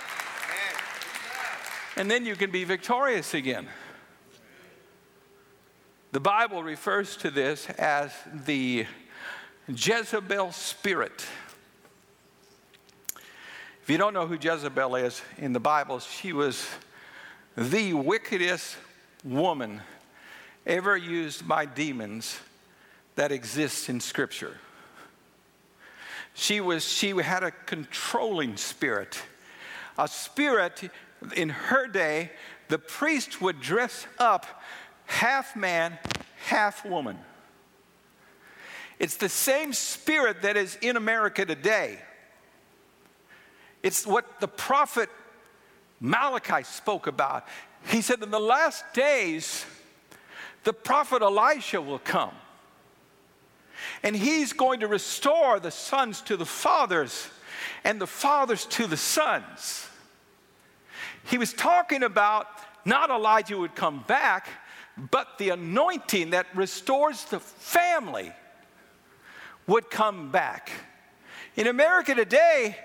And 1.96 2.10
then 2.10 2.26
you 2.26 2.34
can 2.36 2.50
be 2.50 2.64
victorious 2.64 3.34
again. 3.34 3.68
The 6.12 6.20
Bible 6.20 6.62
refers 6.62 7.16
to 7.18 7.30
this 7.30 7.68
as 7.70 8.12
the 8.32 8.86
Jezebel 9.68 10.52
spirit. 10.52 11.24
If 13.82 13.90
you 13.90 13.98
don't 13.98 14.14
know 14.14 14.26
who 14.26 14.38
Jezebel 14.40 14.96
is 14.96 15.22
in 15.38 15.52
the 15.52 15.60
Bible, 15.60 15.98
she 16.00 16.32
was 16.32 16.68
the 17.56 17.94
wickedest 17.94 18.76
woman 19.24 19.82
ever 20.66 20.96
used 20.96 21.46
by 21.46 21.66
demons 21.66 22.38
that 23.16 23.32
exists 23.32 23.88
in 23.88 24.00
Scripture. 24.00 24.58
She, 26.34 26.60
was, 26.60 26.84
she 26.84 27.10
had 27.10 27.44
a 27.44 27.50
controlling 27.50 28.56
spirit. 28.56 29.22
A 29.96 30.08
spirit 30.08 30.90
in 31.36 31.48
her 31.48 31.86
day, 31.86 32.32
the 32.68 32.78
priest 32.78 33.40
would 33.40 33.60
dress 33.60 34.06
up 34.18 34.62
half 35.06 35.54
man, 35.54 35.98
half 36.46 36.84
woman. 36.84 37.18
It's 38.98 39.16
the 39.16 39.28
same 39.28 39.72
spirit 39.72 40.42
that 40.42 40.56
is 40.56 40.76
in 40.80 40.96
America 40.96 41.44
today. 41.44 41.98
It's 43.82 44.06
what 44.06 44.40
the 44.40 44.48
prophet 44.48 45.10
Malachi 46.00 46.64
spoke 46.64 47.06
about. 47.06 47.46
He 47.88 48.00
said, 48.00 48.22
In 48.22 48.30
the 48.30 48.40
last 48.40 48.84
days, 48.94 49.64
the 50.64 50.72
prophet 50.72 51.22
Elisha 51.22 51.80
will 51.80 51.98
come. 51.98 52.34
And 54.02 54.16
he's 54.16 54.52
going 54.52 54.80
to 54.80 54.88
restore 54.88 55.60
the 55.60 55.70
sons 55.70 56.20
to 56.22 56.36
the 56.36 56.46
fathers 56.46 57.28
and 57.84 58.00
the 58.00 58.06
fathers 58.06 58.66
to 58.66 58.86
the 58.86 58.96
sons. 58.96 59.88
He 61.24 61.38
was 61.38 61.52
talking 61.52 62.02
about 62.02 62.46
not 62.84 63.10
Elijah 63.10 63.56
would 63.56 63.74
come 63.74 64.04
back, 64.06 64.48
but 65.10 65.38
the 65.38 65.50
anointing 65.50 66.30
that 66.30 66.46
restores 66.54 67.24
the 67.24 67.40
family 67.40 68.32
would 69.66 69.90
come 69.90 70.30
back. 70.30 70.70
In 71.56 71.66
America 71.66 72.14
today 72.14 72.76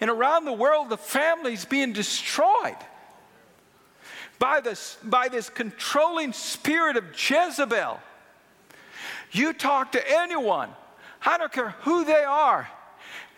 and 0.00 0.08
around 0.10 0.44
the 0.44 0.52
world, 0.52 0.88
the 0.88 0.96
family's 0.96 1.64
being 1.64 1.92
destroyed 1.92 2.76
by 4.40 4.60
this, 4.60 4.96
by 5.04 5.28
this 5.28 5.48
controlling 5.48 6.32
spirit 6.32 6.96
of 6.96 7.04
Jezebel. 7.14 8.00
You 9.30 9.52
talk 9.52 9.92
to 9.92 10.02
anyone, 10.10 10.70
I 11.24 11.38
don't 11.38 11.52
care 11.52 11.70
who 11.82 12.04
they 12.04 12.24
are, 12.24 12.68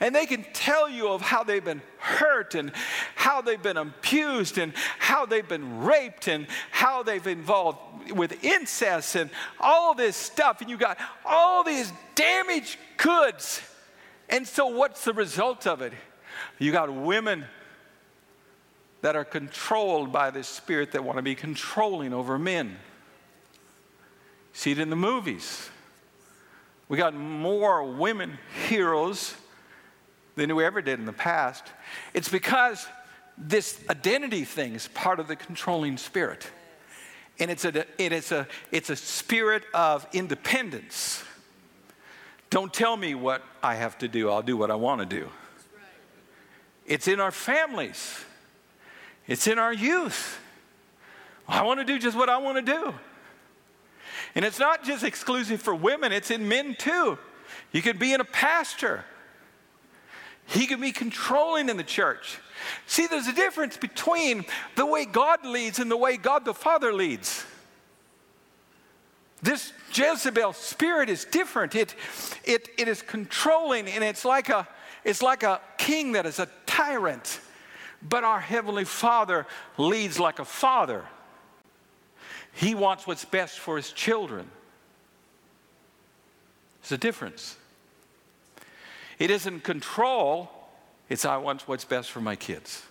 and 0.00 0.14
they 0.14 0.24
can 0.24 0.46
tell 0.54 0.88
you 0.88 1.08
of 1.08 1.20
how 1.20 1.44
they've 1.44 1.64
been 1.64 1.82
hurt 1.98 2.54
and 2.54 2.72
how 3.14 3.42
they've 3.42 3.62
been 3.62 3.76
abused 3.76 4.58
and 4.58 4.72
how 4.98 5.26
they've 5.26 5.46
been 5.46 5.82
raped 5.82 6.28
and 6.28 6.46
how 6.70 7.02
they've 7.02 7.26
involved 7.26 8.12
with 8.12 8.42
incest 8.44 9.16
and 9.16 9.30
all 9.60 9.94
this 9.94 10.16
stuff. 10.16 10.60
And 10.60 10.70
you 10.70 10.76
got 10.76 10.98
all 11.24 11.62
these 11.62 11.92
damaged 12.14 12.78
goods. 12.96 13.60
And 14.28 14.46
so, 14.46 14.66
what's 14.66 15.04
the 15.04 15.12
result 15.12 15.66
of 15.66 15.82
it? 15.82 15.92
You 16.58 16.72
got 16.72 16.92
women 16.92 17.44
that 19.02 19.16
are 19.16 19.24
controlled 19.24 20.12
by 20.12 20.30
this 20.30 20.48
spirit 20.48 20.92
that 20.92 21.04
want 21.04 21.18
to 21.18 21.22
be 21.22 21.34
controlling 21.34 22.12
over 22.14 22.38
men. 22.38 22.76
See 24.52 24.70
it 24.72 24.78
in 24.78 24.90
the 24.90 24.96
movies. 24.96 25.68
We 26.88 26.96
got 26.96 27.14
more 27.14 27.84
women 27.84 28.38
heroes 28.68 29.34
than 30.36 30.54
we 30.54 30.64
ever 30.64 30.82
did 30.82 30.98
in 30.98 31.06
the 31.06 31.12
past. 31.12 31.64
It's 32.14 32.28
because 32.28 32.86
this 33.36 33.80
identity 33.88 34.44
thing 34.44 34.74
is 34.74 34.88
part 34.88 35.20
of 35.20 35.28
the 35.28 35.36
controlling 35.36 35.96
spirit. 35.96 36.48
And 37.38 37.50
it's 37.50 37.64
a, 37.64 37.86
it's 37.98 38.30
a, 38.30 38.46
it's 38.70 38.90
a 38.90 38.96
spirit 38.96 39.64
of 39.74 40.06
independence. 40.12 41.24
Don't 42.50 42.72
tell 42.72 42.96
me 42.96 43.14
what 43.14 43.42
I 43.62 43.76
have 43.76 43.98
to 43.98 44.08
do, 44.08 44.30
I'll 44.30 44.42
do 44.42 44.56
what 44.56 44.70
I 44.70 44.74
want 44.74 45.00
to 45.00 45.06
do. 45.06 45.28
It's 46.86 47.08
in 47.08 47.20
our 47.20 47.30
families, 47.30 48.24
it's 49.26 49.46
in 49.46 49.58
our 49.58 49.72
youth. 49.72 50.38
I 51.48 51.62
want 51.62 51.80
to 51.80 51.84
do 51.84 51.98
just 51.98 52.16
what 52.16 52.28
I 52.28 52.38
want 52.38 52.64
to 52.64 52.72
do. 52.72 52.94
And 54.34 54.44
it's 54.44 54.58
not 54.58 54.84
just 54.84 55.04
exclusive 55.04 55.60
for 55.60 55.74
women, 55.74 56.12
it's 56.12 56.30
in 56.30 56.48
men 56.48 56.74
too. 56.78 57.18
You 57.72 57.82
could 57.82 57.98
be 57.98 58.12
in 58.12 58.20
a 58.20 58.24
pastor 58.24 59.04
he 60.46 60.66
can 60.66 60.80
be 60.80 60.92
controlling 60.92 61.68
in 61.68 61.76
the 61.76 61.84
church. 61.84 62.38
See, 62.86 63.06
there's 63.06 63.26
a 63.26 63.32
difference 63.32 63.76
between 63.76 64.44
the 64.76 64.86
way 64.86 65.04
God 65.04 65.44
leads 65.44 65.78
and 65.78 65.90
the 65.90 65.96
way 65.96 66.16
God 66.16 66.44
the 66.44 66.54
Father 66.54 66.92
leads. 66.92 67.44
This 69.42 69.72
Jezebel 69.92 70.52
spirit 70.52 71.08
is 71.08 71.24
different. 71.24 71.74
It, 71.74 71.94
it, 72.44 72.68
it 72.78 72.86
is 72.86 73.02
controlling, 73.02 73.88
and 73.88 74.04
it's 74.04 74.24
like, 74.24 74.48
a, 74.48 74.68
it's 75.04 75.22
like 75.22 75.42
a 75.42 75.60
king 75.78 76.12
that 76.12 76.26
is 76.26 76.38
a 76.38 76.48
tyrant. 76.66 77.40
But 78.08 78.24
our 78.24 78.40
Heavenly 78.40 78.84
Father 78.84 79.46
leads 79.78 80.18
like 80.18 80.38
a 80.38 80.44
father. 80.44 81.04
He 82.52 82.74
wants 82.74 83.06
what's 83.06 83.24
best 83.24 83.58
for 83.58 83.76
his 83.76 83.92
children. 83.92 84.50
There's 86.82 86.92
a 86.92 86.98
difference. 86.98 87.56
It 89.18 89.30
isn't 89.30 89.62
control, 89.62 90.50
it's 91.08 91.24
I 91.24 91.36
want 91.36 91.62
what's 91.68 91.84
best 91.84 92.10
for 92.10 92.20
my 92.20 92.34
kids. 92.34 92.82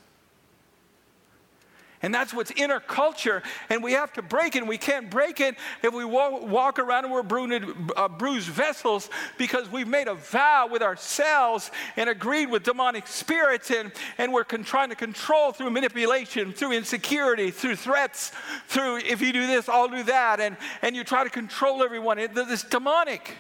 And 2.04 2.14
that's 2.14 2.34
what's 2.34 2.50
in 2.52 2.72
our 2.72 2.80
culture, 2.80 3.44
and 3.70 3.84
we 3.84 3.92
have 3.94 4.12
to 4.14 4.24
break 4.24 4.56
it. 4.56 4.60
And 4.60 4.68
We 4.68 4.80
can't 4.80 5.10
break 5.10 5.40
it 5.40 5.56
if 5.84 5.94
we 5.94 6.04
walk, 6.04 6.80
around 6.80 7.06
and 7.06 7.14
we're 7.14 7.22
bruised, 7.22 7.66
uh, 7.96 8.08
bruised 8.08 8.48
vessels 8.48 9.10
because 9.38 9.70
we've 9.70 9.88
made 9.88 10.08
a 10.08 10.16
vow 10.16 10.68
with 10.72 10.82
ourselves 10.82 11.70
and 11.96 12.10
agreed 12.10 12.50
with 12.50 12.64
demonic 12.64 13.06
spirits, 13.08 13.70
and, 13.70 13.92
and 14.18 14.34
we're 14.34 14.44
con- 14.44 14.64
trying 14.64 14.90
to 14.90 14.96
control 14.96 15.52
through 15.52 15.70
manipulation, 15.70 16.54
through 16.54 16.72
insecurity, 16.72 17.52
through 17.52 17.76
threats, 17.76 18.32
through 18.68 18.98
if 18.98 19.22
you 19.22 19.32
do 19.32 19.46
this, 19.46 19.70
I'll 19.70 19.88
do 19.88 20.04
that, 20.04 20.40
and, 20.40 20.58
and 20.82 20.96
you 20.96 21.04
try 21.04 21.24
to 21.24 21.30
control 21.30 21.84
everyone. 21.84 22.18
It, 22.18 22.32
it's 22.36 22.64
demonic. 22.64 23.36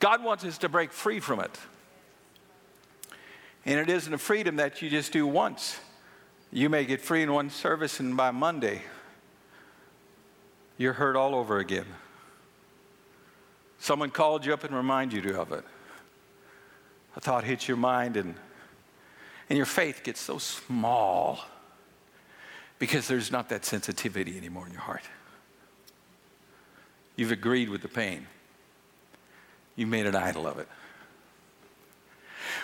God 0.00 0.22
wants 0.22 0.44
us 0.44 0.58
to 0.58 0.68
break 0.68 0.92
free 0.92 1.20
from 1.20 1.40
it. 1.40 1.58
And 3.64 3.80
it 3.80 3.88
isn't 3.88 4.12
a 4.12 4.18
freedom 4.18 4.56
that 4.56 4.82
you 4.82 4.90
just 4.90 5.12
do 5.12 5.26
once. 5.26 5.78
You 6.54 6.68
may 6.68 6.84
get 6.84 7.00
free 7.00 7.24
in 7.24 7.32
one 7.32 7.50
service, 7.50 7.98
and 7.98 8.16
by 8.16 8.30
Monday, 8.30 8.82
you're 10.78 10.92
hurt 10.92 11.16
all 11.16 11.34
over 11.34 11.58
again. 11.58 11.86
Someone 13.80 14.10
called 14.10 14.46
you 14.46 14.54
up 14.54 14.62
and 14.62 14.72
reminded 14.72 15.24
you 15.24 15.36
of 15.36 15.50
it. 15.50 15.64
A 17.16 17.20
thought 17.20 17.42
hits 17.42 17.66
your 17.66 17.76
mind, 17.76 18.16
and, 18.16 18.36
and 19.50 19.56
your 19.56 19.66
faith 19.66 20.02
gets 20.04 20.20
so 20.20 20.38
small 20.38 21.40
because 22.78 23.08
there's 23.08 23.32
not 23.32 23.48
that 23.48 23.64
sensitivity 23.64 24.36
anymore 24.36 24.66
in 24.66 24.72
your 24.72 24.82
heart. 24.82 25.02
You've 27.16 27.32
agreed 27.32 27.68
with 27.68 27.82
the 27.82 27.88
pain 27.88 28.28
you've 29.74 29.88
made 29.88 30.06
an 30.06 30.14
idol 30.14 30.46
of 30.46 30.60
it. 30.60 30.68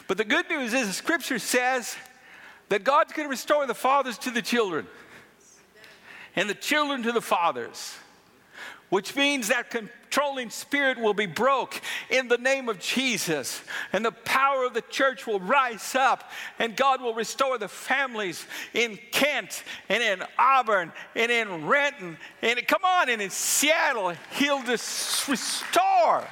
But 0.07 0.17
the 0.17 0.25
good 0.25 0.49
news 0.49 0.73
is 0.75 0.87
the 0.87 0.93
scripture 0.93 1.41
says 1.41 1.97
that 2.71 2.85
God's 2.85 3.13
going 3.13 3.27
to 3.27 3.31
restore 3.31 3.67
the 3.67 3.75
fathers 3.75 4.17
to 4.19 4.31
the 4.31 4.41
children 4.41 4.87
and 6.35 6.49
the 6.49 6.55
children 6.55 7.03
to 7.03 7.13
the 7.13 7.21
fathers, 7.21 7.97
which 8.89 9.17
means 9.17 9.49
that 9.49 9.71
controlling 9.71 10.51
spirit 10.51 10.97
will 10.99 11.13
be 11.13 11.27
broke 11.27 11.81
in 12.09 12.29
the 12.29 12.39
name 12.39 12.69
of 12.69 12.79
Jesus, 12.79 13.61
and 13.93 14.05
the 14.05 14.13
power 14.13 14.65
of 14.65 14.73
the 14.73 14.83
church 14.83 15.27
will 15.27 15.41
rise 15.41 15.97
up, 15.97 16.31
and 16.61 16.77
God 16.77 17.01
will 17.03 17.15
restore 17.15 17.59
the 17.59 17.69
families 17.69 18.47
in 18.73 18.99
Kent 19.11 19.65
and 19.89 20.03
in 20.03 20.23
Auburn 20.39 20.93
and 21.17 21.33
in 21.33 21.67
Renton 21.67 22.17
and 22.41 22.67
come 22.69 22.85
on, 22.85 23.09
and 23.11 23.21
in 23.21 23.31
Seattle. 23.31 24.15
He'll 24.33 24.63
just 24.63 25.27
restore. 25.27 26.25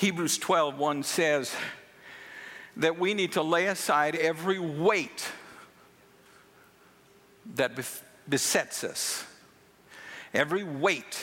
Hebrews 0.00 0.38
12, 0.38 0.78
1 0.78 1.02
says 1.02 1.54
that 2.78 2.98
we 2.98 3.12
need 3.12 3.32
to 3.32 3.42
lay 3.42 3.66
aside 3.66 4.16
every 4.16 4.58
weight 4.58 5.30
that 7.54 7.72
besets 8.26 8.82
us, 8.82 9.26
every 10.32 10.64
weight 10.64 11.22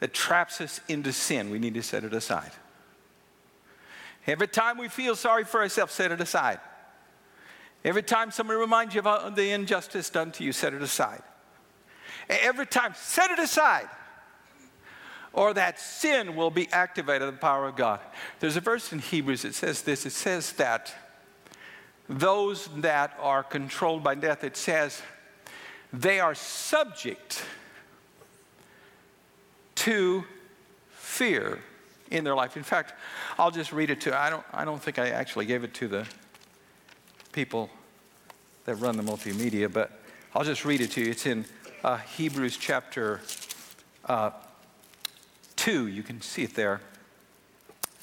that 0.00 0.12
traps 0.12 0.60
us 0.60 0.80
into 0.88 1.12
sin. 1.12 1.50
We 1.50 1.60
need 1.60 1.74
to 1.74 1.84
set 1.84 2.02
it 2.02 2.12
aside. 2.12 2.50
Every 4.26 4.48
time 4.48 4.76
we 4.76 4.88
feel 4.88 5.14
sorry 5.14 5.44
for 5.44 5.60
ourselves, 5.60 5.92
set 5.92 6.10
it 6.10 6.20
aside. 6.20 6.58
Every 7.84 8.02
time 8.02 8.32
somebody 8.32 8.58
reminds 8.58 8.92
you 8.92 9.02
of 9.02 9.36
the 9.36 9.52
injustice 9.52 10.10
done 10.10 10.32
to 10.32 10.42
you, 10.42 10.50
set 10.50 10.74
it 10.74 10.82
aside. 10.82 11.22
Every 12.28 12.66
time, 12.66 12.92
set 12.96 13.30
it 13.30 13.38
aside 13.38 13.88
or 15.34 15.52
that 15.52 15.80
sin 15.80 16.36
will 16.36 16.50
be 16.50 16.70
activated, 16.72 17.28
the 17.28 17.32
power 17.32 17.66
of 17.66 17.76
God. 17.76 18.00
There's 18.40 18.56
a 18.56 18.60
verse 18.60 18.92
in 18.92 19.00
Hebrews 19.00 19.42
that 19.42 19.54
says 19.54 19.82
this 19.82 20.06
it 20.06 20.12
says 20.12 20.52
that 20.52 20.94
those 22.08 22.68
that 22.76 23.16
are 23.20 23.42
controlled 23.42 24.04
by 24.04 24.14
death, 24.14 24.44
it 24.44 24.56
says 24.56 25.02
they 25.92 26.20
are 26.20 26.34
subject 26.34 27.44
to 29.76 30.24
fear 30.90 31.58
in 32.10 32.24
their 32.24 32.34
life. 32.34 32.56
In 32.56 32.62
fact, 32.62 32.94
I'll 33.38 33.50
just 33.50 33.72
read 33.72 33.90
it 33.90 34.00
to 34.02 34.16
I 34.16 34.30
don't 34.30 34.44
I 34.52 34.64
don't 34.64 34.82
think 34.82 34.98
I 34.98 35.10
actually 35.10 35.46
gave 35.46 35.64
it 35.64 35.74
to 35.74 35.88
the 35.88 36.06
people 37.32 37.70
that 38.66 38.76
run 38.76 38.96
the 38.96 39.02
multimedia, 39.02 39.70
but 39.72 39.90
I'll 40.34 40.44
just 40.44 40.64
read 40.64 40.80
it 40.80 40.92
to 40.92 41.00
you. 41.00 41.10
It's 41.10 41.26
in 41.26 41.44
uh, 41.82 41.98
Hebrews 41.98 42.56
chapter 42.56 43.20
uh, 44.06 44.30
2. 45.64 45.86
You 45.86 46.02
can 46.02 46.20
see 46.20 46.42
it 46.42 46.54
there. 46.54 46.82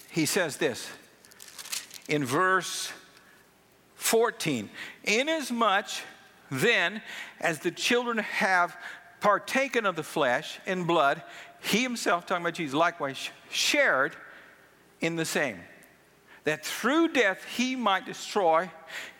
He 0.09 0.25
says 0.25 0.57
this 0.57 0.89
in 2.09 2.25
verse 2.25 2.91
14 3.97 4.67
Inasmuch 5.03 5.85
then 6.49 7.03
as 7.39 7.59
the 7.59 7.69
children 7.69 8.17
have 8.17 8.75
partaken 9.19 9.85
of 9.85 9.95
the 9.95 10.01
flesh 10.01 10.59
and 10.65 10.87
blood, 10.87 11.21
he 11.61 11.83
himself, 11.83 12.25
talking 12.25 12.43
about 12.43 12.55
Jesus, 12.55 12.73
likewise 12.73 13.29
shared 13.51 14.15
in 14.99 15.15
the 15.15 15.23
same. 15.23 15.59
That 16.45 16.65
through 16.65 17.09
death 17.09 17.45
he 17.45 17.75
might 17.75 18.07
destroy 18.07 18.71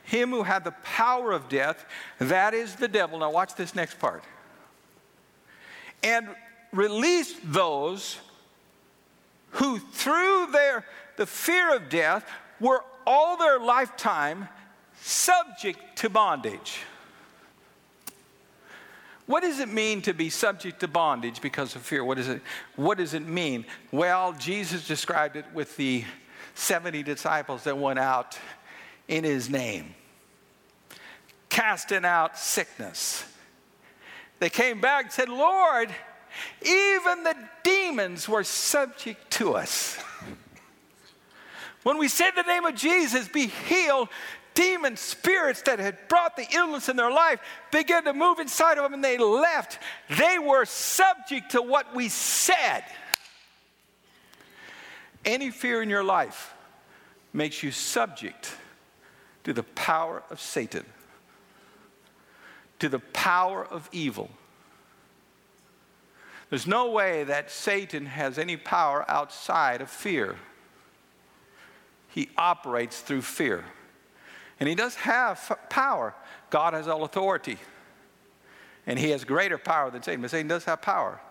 him 0.03 0.31
who 0.31 0.41
had 0.41 0.63
the 0.63 0.73
power 0.83 1.31
of 1.31 1.47
death, 1.47 1.85
that 2.17 2.55
is 2.55 2.75
the 2.75 2.87
devil. 2.87 3.19
Now, 3.19 3.29
watch 3.29 3.53
this 3.53 3.75
next 3.75 3.99
part. 3.99 4.23
And 6.01 6.29
release 6.73 7.35
those 7.43 8.17
who, 9.51 9.79
through 9.79 10.47
their, 10.51 10.85
the 11.17 11.25
fear 11.25 11.75
of 11.75 11.89
death, 11.89 12.25
were 12.59 12.83
all 13.05 13.37
their 13.37 13.59
lifetime 13.59 14.47
subject 15.01 15.79
to 15.97 16.09
bondage. 16.09 16.79
What 19.25 19.43
does 19.43 19.59
it 19.59 19.69
mean 19.69 20.01
to 20.03 20.13
be 20.13 20.29
subject 20.29 20.81
to 20.81 20.87
bondage 20.87 21.41
because 21.41 21.75
of 21.75 21.83
fear? 21.83 22.03
What, 22.03 22.19
is 22.19 22.27
it, 22.27 22.41
what 22.75 22.97
does 22.97 23.13
it 23.13 23.25
mean? 23.25 23.65
Well, 23.91 24.33
Jesus 24.33 24.87
described 24.87 25.35
it 25.35 25.45
with 25.53 25.77
the 25.77 26.03
70 26.55 27.03
disciples 27.03 27.63
that 27.63 27.77
went 27.77 27.99
out 27.99 28.37
in 29.07 29.23
his 29.23 29.49
name, 29.49 29.95
casting 31.49 32.05
out 32.05 32.37
sickness. 32.37 33.25
They 34.39 34.49
came 34.49 34.81
back 34.81 35.05
and 35.05 35.13
said, 35.13 35.29
Lord, 35.29 35.93
even 36.61 37.23
the 37.23 37.35
demons 37.63 38.27
were 38.27 38.43
subject 38.43 39.31
to 39.31 39.53
us. 39.53 39.97
When 41.83 41.97
we 41.97 42.07
said 42.07 42.31
the 42.35 42.43
name 42.43 42.65
of 42.65 42.75
Jesus, 42.75 43.27
be 43.27 43.47
healed, 43.47 44.09
demon 44.53 44.97
spirits 44.97 45.61
that 45.63 45.79
had 45.79 46.07
brought 46.07 46.35
the 46.35 46.45
illness 46.53 46.89
in 46.89 46.95
their 46.95 47.11
life 47.11 47.39
began 47.71 48.03
to 48.03 48.13
move 48.13 48.39
inside 48.39 48.77
of 48.77 48.83
them 48.83 48.93
and 48.93 49.03
they 49.03 49.17
left. 49.17 49.79
They 50.09 50.37
were 50.37 50.65
subject 50.65 51.51
to 51.51 51.61
what 51.61 51.95
we 51.95 52.09
said. 52.09 52.83
Any 55.25 55.51
fear 55.51 55.81
in 55.81 55.89
your 55.89 56.03
life 56.03 56.53
makes 57.33 57.63
you 57.63 57.71
subject 57.71 58.53
to 59.43 59.53
the 59.53 59.63
power 59.63 60.23
of 60.29 60.39
Satan, 60.39 60.85
to 62.79 62.89
the 62.89 62.99
power 62.99 63.65
of 63.65 63.89
evil. 63.91 64.29
There's 66.51 66.67
no 66.67 66.91
way 66.91 67.23
that 67.23 67.49
Satan 67.49 68.05
has 68.07 68.37
any 68.37 68.57
power 68.57 69.09
outside 69.09 69.79
of 69.79 69.89
fear. 69.89 70.35
He 72.09 72.29
operates 72.37 72.99
through 72.99 73.21
fear. 73.21 73.63
And 74.59 74.67
he 74.67 74.75
does 74.75 74.95
have 74.95 75.57
power. 75.69 76.13
God 76.49 76.73
has 76.73 76.89
all 76.89 77.05
authority. 77.05 77.57
And 78.85 78.99
he 78.99 79.11
has 79.11 79.23
greater 79.23 79.57
power 79.57 79.89
than 79.91 80.03
Satan. 80.03 80.21
But 80.21 80.31
Satan 80.31 80.49
does 80.49 80.65
have 80.65 80.81
power. 80.81 81.21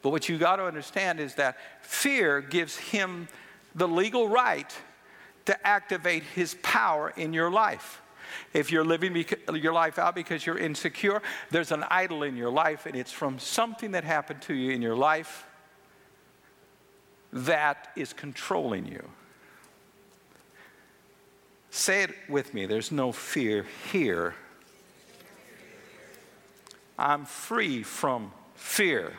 But 0.00 0.08
what 0.08 0.26
you 0.26 0.38
got 0.38 0.56
to 0.56 0.64
understand 0.64 1.20
is 1.20 1.34
that 1.34 1.58
fear 1.82 2.40
gives 2.40 2.78
him 2.78 3.28
the 3.74 3.86
legal 3.86 4.26
right 4.26 4.74
to 5.44 5.66
activate 5.66 6.22
his 6.22 6.56
power 6.62 7.12
in 7.14 7.34
your 7.34 7.50
life. 7.50 8.00
If 8.52 8.70
you're 8.72 8.84
living 8.84 9.24
your 9.54 9.72
life 9.72 9.98
out 9.98 10.14
because 10.14 10.44
you're 10.44 10.58
insecure, 10.58 11.22
there's 11.50 11.72
an 11.72 11.84
idol 11.90 12.22
in 12.22 12.36
your 12.36 12.50
life, 12.50 12.86
and 12.86 12.94
it's 12.94 13.12
from 13.12 13.38
something 13.38 13.92
that 13.92 14.04
happened 14.04 14.42
to 14.42 14.54
you 14.54 14.72
in 14.72 14.82
your 14.82 14.96
life 14.96 15.46
that 17.32 17.88
is 17.96 18.12
controlling 18.12 18.86
you. 18.86 19.02
Say 21.70 22.04
it 22.04 22.10
with 22.28 22.54
me 22.54 22.64
there's 22.66 22.90
no 22.90 23.12
fear 23.12 23.66
here. 23.92 24.34
I'm 26.98 27.26
free 27.26 27.82
from 27.82 28.32
fear. 28.54 29.12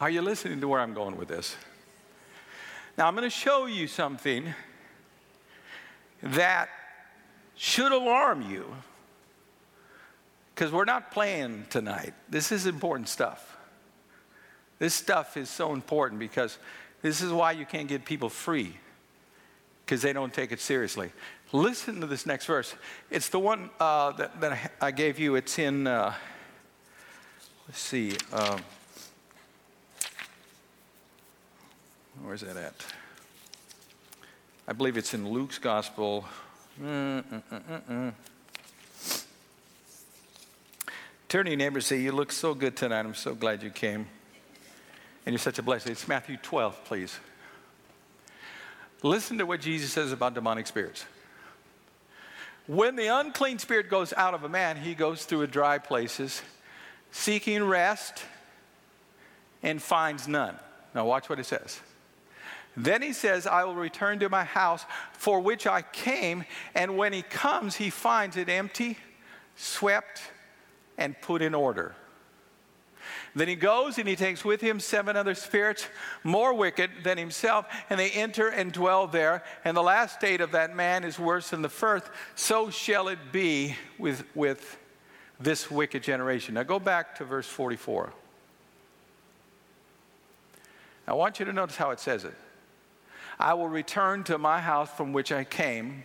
Are 0.00 0.10
you 0.10 0.20
listening 0.20 0.60
to 0.60 0.68
where 0.68 0.80
I'm 0.80 0.92
going 0.92 1.16
with 1.16 1.28
this? 1.28 1.56
Now, 2.98 3.06
I'm 3.08 3.14
going 3.14 3.24
to 3.24 3.30
show 3.30 3.66
you 3.66 3.86
something 3.86 4.52
that 6.24 6.68
should 7.54 7.92
alarm 7.92 8.42
you 8.50 8.74
because 10.54 10.72
we're 10.72 10.84
not 10.84 11.10
playing 11.10 11.66
tonight. 11.70 12.14
This 12.28 12.50
is 12.50 12.66
important 12.66 13.08
stuff. 13.08 13.56
This 14.78 14.94
stuff 14.94 15.36
is 15.36 15.48
so 15.48 15.72
important 15.72 16.18
because 16.18 16.58
this 17.02 17.20
is 17.20 17.32
why 17.32 17.52
you 17.52 17.66
can't 17.66 17.88
get 17.88 18.04
people 18.04 18.28
free 18.28 18.76
because 19.84 20.02
they 20.02 20.12
don't 20.12 20.32
take 20.32 20.52
it 20.52 20.60
seriously. 20.60 21.12
Listen 21.52 22.00
to 22.00 22.06
this 22.06 22.26
next 22.26 22.46
verse. 22.46 22.74
It's 23.10 23.28
the 23.28 23.38
one 23.38 23.70
uh, 23.78 24.12
that, 24.12 24.40
that, 24.40 24.72
I 24.80 24.90
gave 24.90 25.18
you. 25.18 25.36
It's 25.36 25.58
in, 25.58 25.86
uh, 25.86 26.14
let's 27.68 27.78
see, 27.78 28.16
um, 28.32 28.60
where's 32.22 32.40
that 32.40 32.56
at? 32.56 32.74
I 34.66 34.72
believe 34.72 34.96
it's 34.96 35.12
in 35.12 35.28
Luke's 35.28 35.58
Gospel. 35.58 36.24
Mm, 36.82 37.22
mm, 37.22 37.82
mm, 37.90 38.12
Turn 41.28 41.44
to 41.44 41.50
your 41.50 41.58
neighbor 41.58 41.76
and 41.76 41.84
say, 41.84 42.00
You 42.00 42.12
look 42.12 42.32
so 42.32 42.54
good 42.54 42.74
tonight. 42.74 43.00
I'm 43.00 43.14
so 43.14 43.34
glad 43.34 43.62
you 43.62 43.68
came. 43.68 44.06
And 45.26 45.32
you're 45.32 45.38
such 45.38 45.58
a 45.58 45.62
blessing. 45.62 45.92
It's 45.92 46.08
Matthew 46.08 46.38
12, 46.38 46.84
please. 46.84 47.18
Listen 49.02 49.36
to 49.36 49.44
what 49.44 49.60
Jesus 49.60 49.92
says 49.92 50.12
about 50.12 50.32
demonic 50.32 50.66
spirits. 50.66 51.04
When 52.66 52.96
the 52.96 53.08
unclean 53.08 53.58
spirit 53.58 53.90
goes 53.90 54.14
out 54.14 54.32
of 54.32 54.44
a 54.44 54.48
man, 54.48 54.78
he 54.78 54.94
goes 54.94 55.26
through 55.26 55.46
dry 55.48 55.76
places, 55.76 56.40
seeking 57.10 57.64
rest, 57.64 58.22
and 59.62 59.82
finds 59.82 60.26
none. 60.26 60.56
Now, 60.94 61.04
watch 61.04 61.28
what 61.28 61.38
it 61.38 61.44
says. 61.44 61.80
Then 62.76 63.02
he 63.02 63.12
says, 63.12 63.46
I 63.46 63.64
will 63.64 63.74
return 63.74 64.18
to 64.20 64.28
my 64.28 64.44
house 64.44 64.84
for 65.12 65.40
which 65.40 65.66
I 65.66 65.82
came. 65.82 66.44
And 66.74 66.96
when 66.96 67.12
he 67.12 67.22
comes, 67.22 67.76
he 67.76 67.90
finds 67.90 68.36
it 68.36 68.48
empty, 68.48 68.98
swept, 69.56 70.20
and 70.98 71.20
put 71.20 71.42
in 71.42 71.54
order. 71.54 71.94
Then 73.34 73.48
he 73.48 73.56
goes 73.56 73.98
and 73.98 74.08
he 74.08 74.16
takes 74.16 74.44
with 74.44 74.60
him 74.60 74.80
seven 74.80 75.16
other 75.16 75.34
spirits 75.34 75.86
more 76.22 76.54
wicked 76.54 76.90
than 77.02 77.18
himself, 77.18 77.66
and 77.90 77.98
they 77.98 78.10
enter 78.10 78.48
and 78.48 78.72
dwell 78.72 79.06
there. 79.06 79.42
And 79.64 79.76
the 79.76 79.82
last 79.82 80.14
state 80.14 80.40
of 80.40 80.52
that 80.52 80.74
man 80.74 81.04
is 81.04 81.18
worse 81.18 81.50
than 81.50 81.62
the 81.62 81.68
first. 81.68 82.06
So 82.34 82.70
shall 82.70 83.08
it 83.08 83.18
be 83.32 83.76
with, 83.98 84.24
with 84.34 84.78
this 85.40 85.70
wicked 85.70 86.02
generation. 86.02 86.54
Now 86.54 86.62
go 86.62 86.78
back 86.78 87.16
to 87.16 87.24
verse 87.24 87.46
44. 87.46 88.12
I 91.06 91.12
want 91.12 91.38
you 91.38 91.44
to 91.44 91.52
notice 91.52 91.76
how 91.76 91.90
it 91.90 92.00
says 92.00 92.24
it. 92.24 92.34
I 93.38 93.54
will 93.54 93.68
return 93.68 94.24
to 94.24 94.38
my 94.38 94.60
house 94.60 94.90
from 94.90 95.12
which 95.12 95.32
I 95.32 95.44
came. 95.44 96.04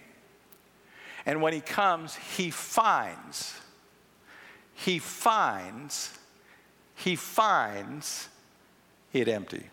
And 1.25 1.41
when 1.41 1.53
he 1.53 1.61
comes, 1.61 2.15
he 2.15 2.49
finds, 2.49 3.59
he 4.73 4.99
finds 4.99 6.17
he 6.99 7.15
finds 7.15 8.27
it 9.13 9.29
empty. 9.29 9.63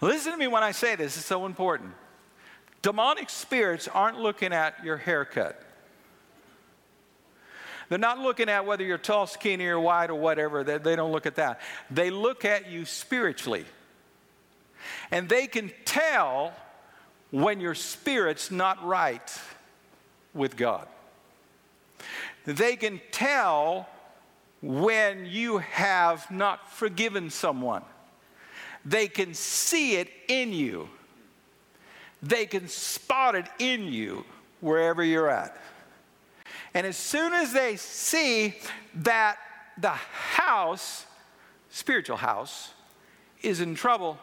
Listen 0.00 0.32
to 0.32 0.38
me 0.38 0.48
when 0.48 0.64
I 0.64 0.72
say 0.72 0.96
this, 0.96 1.16
it's 1.16 1.24
so 1.24 1.46
important. 1.46 1.92
Demonic 2.82 3.30
spirits 3.30 3.86
aren't 3.86 4.20
looking 4.20 4.52
at 4.52 4.84
your 4.84 4.96
haircut. 4.96 5.62
They're 7.88 7.98
not 7.98 8.18
looking 8.18 8.48
at 8.48 8.66
whether 8.66 8.82
you're 8.82 8.98
tall, 8.98 9.28
skinny, 9.28 9.66
or 9.66 9.78
wide, 9.78 10.10
or 10.10 10.16
whatever. 10.16 10.64
They, 10.64 10.78
they 10.78 10.96
don't 10.96 11.12
look 11.12 11.26
at 11.26 11.36
that. 11.36 11.60
They 11.88 12.10
look 12.10 12.44
at 12.44 12.68
you 12.68 12.84
spiritually. 12.84 13.64
And 15.10 15.28
they 15.28 15.46
can 15.46 15.72
tell 15.84 16.52
when 17.30 17.60
your 17.60 17.74
spirit's 17.74 18.50
not 18.50 18.84
right 18.84 19.40
with 20.34 20.56
God. 20.56 20.86
They 22.44 22.76
can 22.76 23.00
tell 23.10 23.88
when 24.62 25.26
you 25.26 25.58
have 25.58 26.30
not 26.30 26.72
forgiven 26.72 27.30
someone. 27.30 27.82
They 28.84 29.08
can 29.08 29.34
see 29.34 29.96
it 29.96 30.08
in 30.28 30.52
you, 30.52 30.88
they 32.22 32.46
can 32.46 32.68
spot 32.68 33.34
it 33.34 33.46
in 33.58 33.84
you 33.84 34.24
wherever 34.60 35.02
you're 35.02 35.28
at. 35.28 35.56
And 36.72 36.86
as 36.86 36.96
soon 36.96 37.32
as 37.32 37.52
they 37.52 37.76
see 37.76 38.54
that 38.96 39.38
the 39.78 39.90
house, 39.90 41.06
spiritual 41.70 42.16
house, 42.16 42.70
is 43.42 43.60
in 43.60 43.74
trouble, 43.74 44.18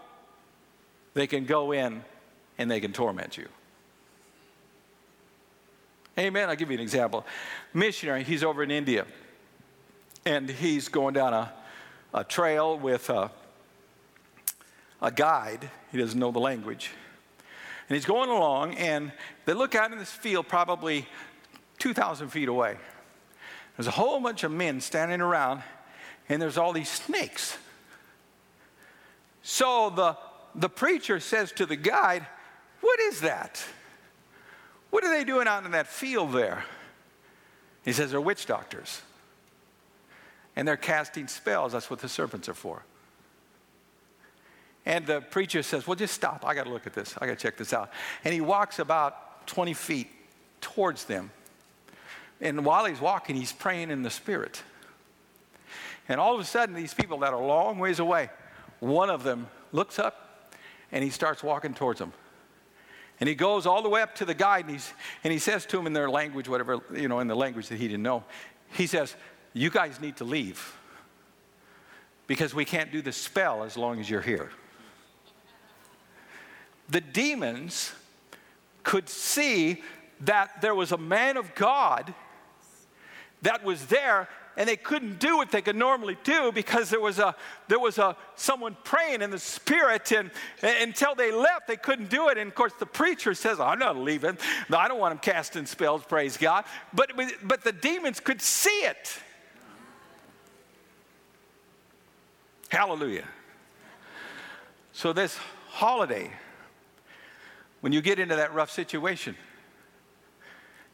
they 1.13 1.27
can 1.27 1.45
go 1.45 1.71
in 1.71 2.03
and 2.57 2.69
they 2.69 2.79
can 2.79 2.93
torment 2.93 3.37
you. 3.37 3.47
Amen. 6.17 6.49
I'll 6.49 6.55
give 6.55 6.69
you 6.69 6.77
an 6.77 6.83
example. 6.83 7.25
Missionary, 7.73 8.23
he's 8.23 8.43
over 8.43 8.61
in 8.61 8.69
India, 8.69 9.05
and 10.25 10.47
he's 10.47 10.87
going 10.87 11.15
down 11.15 11.33
a, 11.33 11.51
a 12.13 12.23
trail 12.23 12.77
with 12.77 13.09
a, 13.09 13.31
a 15.01 15.11
guide. 15.11 15.69
He 15.91 15.97
doesn't 15.97 16.19
know 16.19 16.31
the 16.31 16.39
language. 16.39 16.91
And 17.89 17.95
he's 17.95 18.05
going 18.05 18.29
along, 18.29 18.75
and 18.75 19.11
they 19.45 19.53
look 19.53 19.73
out 19.73 19.91
in 19.91 19.97
this 19.97 20.11
field 20.11 20.47
probably 20.47 21.07
2,000 21.79 22.29
feet 22.29 22.47
away. 22.47 22.77
There's 23.75 23.87
a 23.87 23.91
whole 23.91 24.19
bunch 24.19 24.43
of 24.43 24.51
men 24.51 24.81
standing 24.81 25.19
around, 25.19 25.63
and 26.29 26.39
there's 26.39 26.59
all 26.59 26.73
these 26.73 26.89
snakes. 26.89 27.57
So 29.41 29.89
the, 29.89 30.15
the 30.55 30.69
preacher 30.69 31.19
says 31.19 31.51
to 31.53 31.65
the 31.65 31.75
guide, 31.75 32.25
What 32.81 32.99
is 32.99 33.21
that? 33.21 33.63
What 34.89 35.03
are 35.03 35.15
they 35.15 35.23
doing 35.23 35.47
out 35.47 35.65
in 35.65 35.71
that 35.71 35.87
field 35.87 36.33
there? 36.33 36.63
He 37.83 37.93
says, 37.93 38.11
They're 38.11 38.21
witch 38.21 38.45
doctors. 38.45 39.01
And 40.55 40.67
they're 40.67 40.77
casting 40.77 41.27
spells. 41.27 41.71
That's 41.71 41.89
what 41.89 41.99
the 41.99 42.09
serpents 42.09 42.47
are 42.47 42.53
for. 42.53 42.83
And 44.85 45.05
the 45.05 45.21
preacher 45.21 45.63
says, 45.63 45.87
Well, 45.87 45.95
just 45.95 46.13
stop. 46.13 46.43
I 46.45 46.53
got 46.53 46.65
to 46.65 46.71
look 46.71 46.85
at 46.85 46.93
this. 46.93 47.15
I 47.19 47.25
got 47.25 47.37
to 47.37 47.41
check 47.41 47.57
this 47.57 47.73
out. 47.73 47.91
And 48.23 48.33
he 48.33 48.41
walks 48.41 48.79
about 48.79 49.47
20 49.47 49.73
feet 49.73 50.09
towards 50.61 51.05
them. 51.05 51.31
And 52.41 52.65
while 52.65 52.85
he's 52.85 52.99
walking, 52.99 53.35
he's 53.35 53.53
praying 53.53 53.89
in 53.89 54.03
the 54.03 54.09
spirit. 54.09 54.61
And 56.09 56.19
all 56.19 56.35
of 56.35 56.41
a 56.41 56.45
sudden, 56.45 56.75
these 56.75 56.93
people 56.93 57.19
that 57.19 57.33
are 57.33 57.41
a 57.41 57.45
long 57.45 57.79
ways 57.79 57.99
away, 57.99 58.29
one 58.79 59.09
of 59.09 59.23
them 59.23 59.47
looks 59.71 59.97
up 59.97 60.22
and 60.93 61.03
he 61.03 61.09
starts 61.09 61.43
walking 61.43 61.73
towards 61.73 61.99
them. 61.99 62.13
And 63.19 63.27
he 63.27 63.35
goes 63.35 63.65
all 63.65 63.81
the 63.81 63.89
way 63.89 64.01
up 64.01 64.15
to 64.15 64.25
the 64.25 64.33
guide 64.33 64.65
and, 64.65 64.73
he's, 64.73 64.93
and 65.23 65.33
he 65.33 65.39
says 65.39 65.65
to 65.67 65.79
him 65.79 65.87
in 65.87 65.93
their 65.93 66.09
language, 66.09 66.47
whatever, 66.47 66.79
you 66.93 67.07
know, 67.07 67.19
in 67.19 67.27
the 67.27 67.35
language 67.35 67.67
that 67.67 67.77
he 67.77 67.87
didn't 67.87 68.03
know, 68.03 68.23
he 68.71 68.87
says, 68.87 69.15
You 69.53 69.69
guys 69.69 69.99
need 69.99 70.17
to 70.17 70.23
leave 70.23 70.77
because 72.27 72.53
we 72.53 72.63
can't 72.63 72.91
do 72.91 73.01
the 73.01 73.11
spell 73.11 73.63
as 73.63 73.75
long 73.75 73.99
as 73.99 74.09
you're 74.09 74.21
here. 74.21 74.51
The 76.89 77.01
demons 77.01 77.91
could 78.83 79.09
see 79.09 79.81
that 80.21 80.61
there 80.61 80.75
was 80.75 80.91
a 80.91 80.97
man 80.97 81.37
of 81.37 81.55
God 81.55 82.13
that 83.41 83.63
was 83.63 83.87
there 83.87 84.29
and 84.55 84.69
they 84.69 84.75
couldn't 84.75 85.19
do 85.19 85.37
what 85.37 85.51
they 85.51 85.61
could 85.61 85.75
normally 85.75 86.17
do 86.23 86.51
because 86.51 86.89
there 86.89 86.99
was 86.99 87.19
a 87.19 87.35
there 87.67 87.79
was 87.79 87.97
a 87.97 88.15
someone 88.35 88.77
praying 88.83 89.21
in 89.21 89.31
the 89.31 89.39
spirit 89.39 90.11
and, 90.11 90.29
and 90.61 90.89
until 90.89 91.15
they 91.15 91.31
left 91.31 91.67
they 91.67 91.77
couldn't 91.77 92.09
do 92.09 92.29
it. 92.29 92.37
And 92.37 92.47
of 92.47 92.55
course 92.55 92.73
the 92.79 92.85
preacher 92.85 93.33
says 93.33 93.59
i'm 93.59 93.79
not 93.79 93.97
leaving. 93.97 94.37
I 94.71 94.87
don't 94.87 94.99
want 94.99 95.11
them 95.11 95.19
casting 95.19 95.65
spells 95.65 96.03
praise 96.03 96.37
god. 96.37 96.65
But 96.93 97.11
but 97.43 97.63
the 97.63 97.71
demons 97.71 98.19
could 98.19 98.41
see 98.41 98.69
it. 98.69 99.17
Hallelujah. 102.69 103.27
So 104.93 105.13
this 105.13 105.37
holiday 105.69 106.31
when 107.81 107.91
you 107.91 108.01
get 108.01 108.19
into 108.19 108.35
that 108.35 108.53
rough 108.53 108.69
situation 108.69 109.35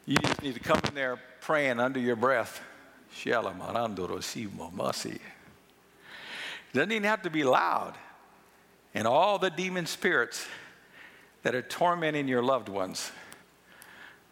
you 0.06 0.16
just 0.16 0.42
need 0.42 0.54
to 0.54 0.60
come 0.60 0.80
in 0.88 0.94
there 0.94 1.20
praying 1.42 1.78
under 1.78 2.00
your 2.00 2.16
breath 2.16 2.62
doesn't 6.72 6.92
even 6.92 7.04
have 7.04 7.22
to 7.22 7.30
be 7.30 7.44
loud. 7.44 7.94
And 8.94 9.06
all 9.06 9.38
the 9.38 9.50
demon 9.50 9.86
spirits 9.86 10.46
that 11.42 11.54
are 11.54 11.62
tormenting 11.62 12.28
your 12.28 12.42
loved 12.42 12.68
ones 12.68 13.10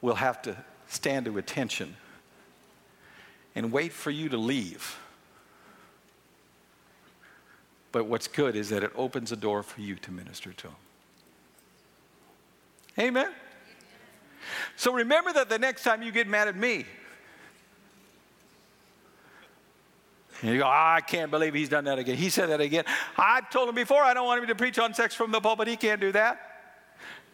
will 0.00 0.16
have 0.16 0.42
to 0.42 0.56
stand 0.88 1.26
to 1.26 1.38
attention 1.38 1.96
and 3.54 3.72
wait 3.72 3.92
for 3.92 4.10
you 4.10 4.28
to 4.28 4.36
leave. 4.36 4.98
But 7.90 8.06
what's 8.06 8.28
good 8.28 8.54
is 8.54 8.68
that 8.68 8.84
it 8.84 8.92
opens 8.94 9.32
a 9.32 9.36
door 9.36 9.62
for 9.62 9.80
you 9.80 9.96
to 9.96 10.10
minister 10.10 10.52
to 10.52 10.66
them. 10.68 10.76
Amen? 12.98 13.32
So 14.76 14.92
remember 14.92 15.32
that 15.32 15.48
the 15.48 15.58
next 15.58 15.82
time 15.82 16.02
you 16.02 16.12
get 16.12 16.26
mad 16.26 16.48
at 16.48 16.56
me, 16.56 16.84
And 20.40 20.52
you 20.52 20.58
go, 20.58 20.64
oh, 20.64 20.68
I 20.68 21.00
can't 21.00 21.30
believe 21.30 21.54
he's 21.54 21.68
done 21.68 21.84
that 21.84 21.98
again. 21.98 22.16
He 22.16 22.30
said 22.30 22.50
that 22.50 22.60
again. 22.60 22.84
I've 23.16 23.50
told 23.50 23.68
him 23.68 23.74
before 23.74 24.02
I 24.02 24.14
don't 24.14 24.26
want 24.26 24.40
him 24.40 24.48
to 24.48 24.54
preach 24.54 24.78
on 24.78 24.94
sex 24.94 25.14
from 25.14 25.32
the 25.32 25.40
pulpit. 25.40 25.66
He 25.66 25.76
can't 25.76 26.00
do 26.00 26.12
that. 26.12 26.40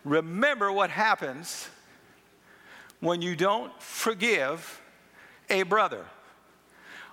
Remember 0.05 0.72
what 0.72 0.90
happens 0.90 1.68
when 3.00 3.20
you 3.20 3.36
don't 3.36 3.72
forgive 3.80 4.80
a 5.50 5.62
brother 5.64 6.07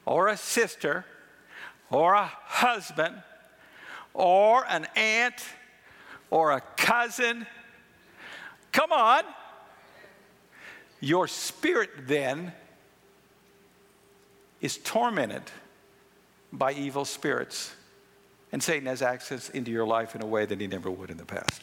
or 0.06 0.30
a 0.30 0.38
sister 0.38 1.06
or 1.90 2.14
a 2.14 2.26
husband 2.26 3.22
or 4.14 4.66
an 4.70 4.88
aunt 4.96 5.44
or 6.30 6.52
a 6.52 6.62
cousin. 6.78 7.46
Come 8.72 8.94
on. 8.94 9.24
Your 11.02 11.28
spirit 11.28 11.90
then 12.08 12.54
is 14.62 14.78
tormented 14.78 15.44
by 16.52 16.74
evil 16.74 17.06
spirits. 17.06 17.74
And 18.52 18.62
Satan 18.62 18.88
has 18.88 19.02
access 19.02 19.50
into 19.50 19.72
your 19.72 19.86
life 19.86 20.16
in 20.16 20.22
a 20.22 20.26
way 20.26 20.46
that 20.46 20.60
he 20.60 20.68
never 20.68 20.92
would 20.92 21.10
in 21.10 21.18
the 21.18 21.26
past. 21.26 21.62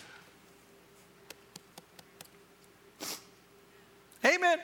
Amen. 4.25 4.59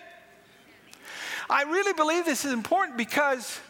I 1.49 1.63
really 1.65 1.93
believe 1.93 2.25
this 2.25 2.45
is 2.45 2.53
important 2.53 2.97
because 2.97 3.61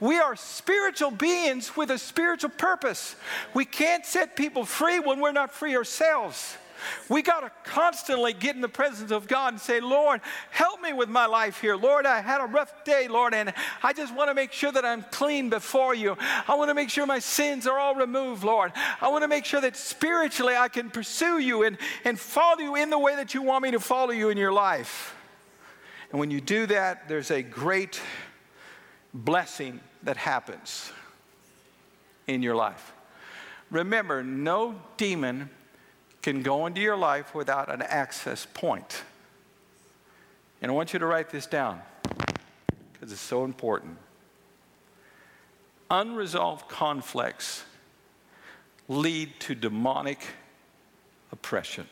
we 0.00 0.18
are 0.18 0.36
spiritual 0.36 1.10
beings 1.10 1.76
with 1.76 1.90
a 1.90 1.98
spiritual 1.98 2.50
purpose. 2.50 3.16
We 3.52 3.64
can't 3.64 4.06
set 4.06 4.36
people 4.36 4.64
free 4.64 5.00
when 5.00 5.20
we're 5.20 5.32
not 5.32 5.52
free 5.52 5.76
ourselves. 5.76 6.56
We 7.08 7.22
got 7.22 7.40
to 7.40 7.70
constantly 7.70 8.32
get 8.32 8.54
in 8.54 8.60
the 8.60 8.68
presence 8.68 9.10
of 9.10 9.28
God 9.28 9.54
and 9.54 9.60
say, 9.60 9.80
Lord, 9.80 10.20
help 10.50 10.80
me 10.80 10.92
with 10.92 11.08
my 11.08 11.26
life 11.26 11.60
here. 11.60 11.76
Lord, 11.76 12.06
I 12.06 12.20
had 12.20 12.40
a 12.40 12.46
rough 12.46 12.84
day, 12.84 13.08
Lord, 13.08 13.34
and 13.34 13.52
I 13.82 13.92
just 13.92 14.14
want 14.14 14.30
to 14.30 14.34
make 14.34 14.52
sure 14.52 14.72
that 14.72 14.84
I'm 14.84 15.02
clean 15.10 15.50
before 15.50 15.94
you. 15.94 16.16
I 16.20 16.54
want 16.54 16.68
to 16.68 16.74
make 16.74 16.90
sure 16.90 17.06
my 17.06 17.18
sins 17.18 17.66
are 17.66 17.78
all 17.78 17.94
removed, 17.94 18.44
Lord. 18.44 18.72
I 19.00 19.08
want 19.08 19.22
to 19.22 19.28
make 19.28 19.44
sure 19.44 19.60
that 19.60 19.76
spiritually 19.76 20.56
I 20.56 20.68
can 20.68 20.90
pursue 20.90 21.38
you 21.38 21.64
and, 21.64 21.78
and 22.04 22.18
follow 22.18 22.60
you 22.60 22.76
in 22.76 22.90
the 22.90 22.98
way 22.98 23.16
that 23.16 23.34
you 23.34 23.42
want 23.42 23.62
me 23.62 23.70
to 23.72 23.80
follow 23.80 24.10
you 24.10 24.28
in 24.28 24.38
your 24.38 24.52
life. 24.52 25.14
And 26.10 26.20
when 26.20 26.30
you 26.30 26.40
do 26.40 26.66
that, 26.66 27.08
there's 27.08 27.30
a 27.30 27.42
great 27.42 28.00
blessing 29.12 29.80
that 30.02 30.16
happens 30.16 30.92
in 32.26 32.42
your 32.42 32.54
life. 32.54 32.92
Remember, 33.70 34.22
no 34.22 34.80
demon 34.96 35.50
can 36.32 36.42
go 36.42 36.66
into 36.66 36.80
your 36.80 36.96
life 36.96 37.34
without 37.34 37.72
an 37.72 37.80
access 37.80 38.46
point. 38.52 39.02
And 40.60 40.70
I 40.70 40.74
want 40.74 40.92
you 40.92 40.98
to 40.98 41.06
write 41.06 41.30
this 41.30 41.46
down 41.46 41.80
because 42.92 43.12
it's 43.12 43.20
so 43.20 43.44
important. 43.44 43.96
Unresolved 45.90 46.68
conflicts 46.68 47.64
lead 48.88 49.40
to 49.40 49.54
demonic 49.54 50.20
oppression. 51.32 51.86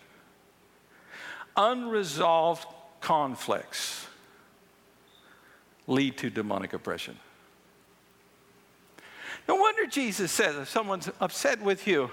Unresolved 1.56 2.66
conflicts 3.00 4.06
lead 5.86 6.18
to 6.18 6.28
demonic 6.28 6.74
oppression. 6.74 7.16
No 9.48 9.54
wonder 9.54 9.86
Jesus 9.86 10.30
says 10.30 10.56
if 10.56 10.68
someone's 10.68 11.08
upset 11.20 11.62
with 11.62 11.86
you, 11.86 12.10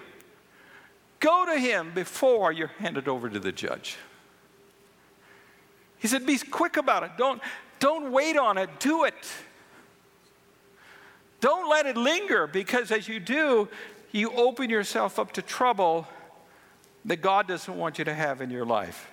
Go 1.23 1.45
to 1.45 1.57
him 1.57 1.93
before 1.95 2.51
you're 2.51 2.67
handed 2.79 3.07
over 3.07 3.29
to 3.29 3.39
the 3.39 3.53
judge. 3.53 3.95
He 5.97 6.09
said, 6.09 6.25
Be 6.25 6.37
quick 6.37 6.75
about 6.75 7.03
it. 7.03 7.11
Don't, 7.17 7.41
don't 7.79 8.11
wait 8.11 8.35
on 8.35 8.57
it. 8.57 8.69
Do 8.81 9.05
it. 9.05 9.15
Don't 11.39 11.69
let 11.69 11.85
it 11.85 11.95
linger 11.95 12.45
because 12.45 12.91
as 12.91 13.07
you 13.07 13.21
do, 13.21 13.69
you 14.11 14.31
open 14.33 14.69
yourself 14.69 15.17
up 15.17 15.31
to 15.33 15.41
trouble 15.41 16.09
that 17.05 17.21
God 17.21 17.47
doesn't 17.47 17.73
want 17.73 17.99
you 17.99 18.03
to 18.03 18.13
have 18.13 18.41
in 18.41 18.49
your 18.49 18.65
life. 18.65 19.09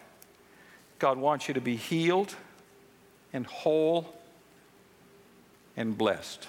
God 0.99 1.17
wants 1.17 1.47
you 1.47 1.55
to 1.55 1.61
be 1.61 1.77
healed 1.77 2.35
and 3.33 3.47
whole 3.47 4.17
and 5.77 5.97
blessed. 5.97 6.49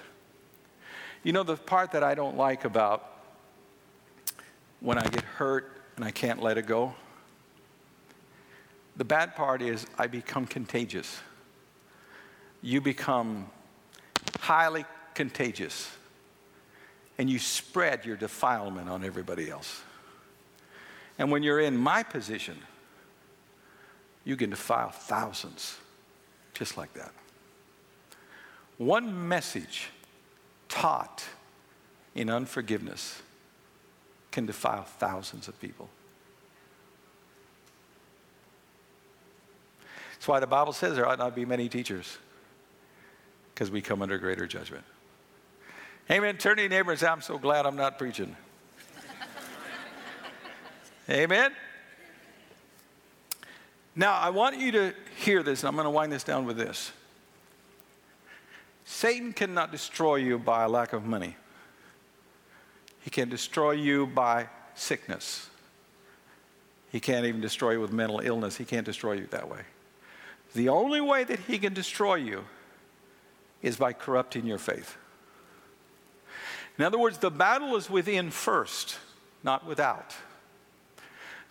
You 1.22 1.34
know, 1.34 1.44
the 1.44 1.56
part 1.56 1.92
that 1.92 2.04
I 2.04 2.16
don't 2.16 2.36
like 2.36 2.66
about 2.66 3.11
when 4.82 4.98
I 4.98 5.08
get 5.08 5.24
hurt 5.24 5.72
and 5.96 6.04
I 6.04 6.12
can't 6.12 6.42
let 6.42 6.58
it 6.58 6.66
go. 6.66 6.94
The 8.98 9.06
bad 9.06 9.36
part 9.36 9.62
is 9.62 9.86
I 9.98 10.08
become 10.08 10.46
contagious. 10.46 11.20
You 12.62 12.82
become 12.82 13.50
highly 14.40 14.86
contagious 15.14 15.90
and 17.18 17.30
you 17.30 17.40
spread 17.40 18.06
your 18.06 18.18
defilement 18.18 18.90
on 18.90 19.06
everybody 19.06 19.50
else. 19.50 19.82
And 21.18 21.32
when 21.32 21.44
you're 21.44 21.60
in 21.60 21.78
my 21.78 22.04
position, 22.04 22.58
you 24.24 24.36
can 24.36 24.50
defile 24.50 24.90
thousands 24.90 25.78
just 26.54 26.78
like 26.78 26.94
that. 26.94 27.12
One 28.78 29.28
message 29.28 29.90
taught 30.68 31.24
in 32.16 32.30
unforgiveness 32.30 33.22
can 34.32 34.46
defile 34.46 34.84
thousands 34.84 35.48
of 35.48 35.60
people. 35.60 35.90
That's 40.14 40.28
why 40.28 40.40
the 40.40 40.48
Bible 40.48 40.74
says 40.74 40.96
there 40.96 41.08
ought 41.08 41.20
not 41.20 41.36
be 41.36 41.46
many 41.46 41.68
teachers, 41.68 42.18
because 43.54 43.72
we 43.72 43.82
come 43.82 44.02
under 44.02 44.18
greater 44.18 44.46
judgment. 44.46 44.84
Amen. 46.10 46.38
Turn 46.38 46.58
to 46.58 46.62
your 46.62 46.70
neighbor 46.70 46.92
and 46.92 47.00
say, 47.00 47.08
I'm 47.08 47.22
so 47.22 47.38
glad 47.38 47.66
I'm 47.66 47.76
not 47.76 47.98
preaching. 47.98 48.36
Amen. 51.10 51.52
Now, 53.96 54.14
I 54.14 54.30
want 54.30 54.58
you 54.58 54.72
to 54.74 54.94
hear 55.18 55.44
this, 55.44 55.64
and 55.64 55.68
I'm 55.68 55.76
going 55.76 55.86
to 55.86 55.90
wind 55.90 56.12
this 56.12 56.24
down 56.24 56.46
with 56.46 56.58
this. 56.58 56.92
Satan 58.86 59.34
cannot 59.34 59.72
destroy 59.72 60.18
you 60.18 60.38
by 60.38 60.64
a 60.64 60.70
lack 60.70 60.94
of 60.94 61.06
money. 61.06 61.36
He 63.02 63.10
can 63.10 63.30
destroy 63.30 63.72
you 63.72 64.08
by 64.08 64.48
sickness. 64.76 65.50
He 66.92 67.00
can't 67.00 67.26
even 67.26 67.42
destroy 67.42 67.72
you 67.72 67.82
with 67.82 67.92
mental 67.92 68.20
illness. 68.20 68.58
He 68.58 68.66
can't 68.66 68.86
destroy 68.86 69.14
you 69.14 69.28
that 69.32 69.50
way. 69.50 69.62
The 70.54 70.70
only 70.70 71.02
way 71.02 71.24
that 71.24 71.40
he 71.40 71.58
can 71.58 71.74
destroy 71.74 72.16
you 72.16 72.44
is 73.62 73.78
by 73.78 73.94
corrupting 73.94 74.46
your 74.46 74.58
faith. 74.58 74.98
In 76.78 76.84
other 76.84 76.98
words, 76.98 77.18
the 77.20 77.32
battle 77.32 77.76
is 77.76 77.90
within 77.90 78.32
first, 78.32 78.98
not 79.44 79.66
without. 79.66 80.16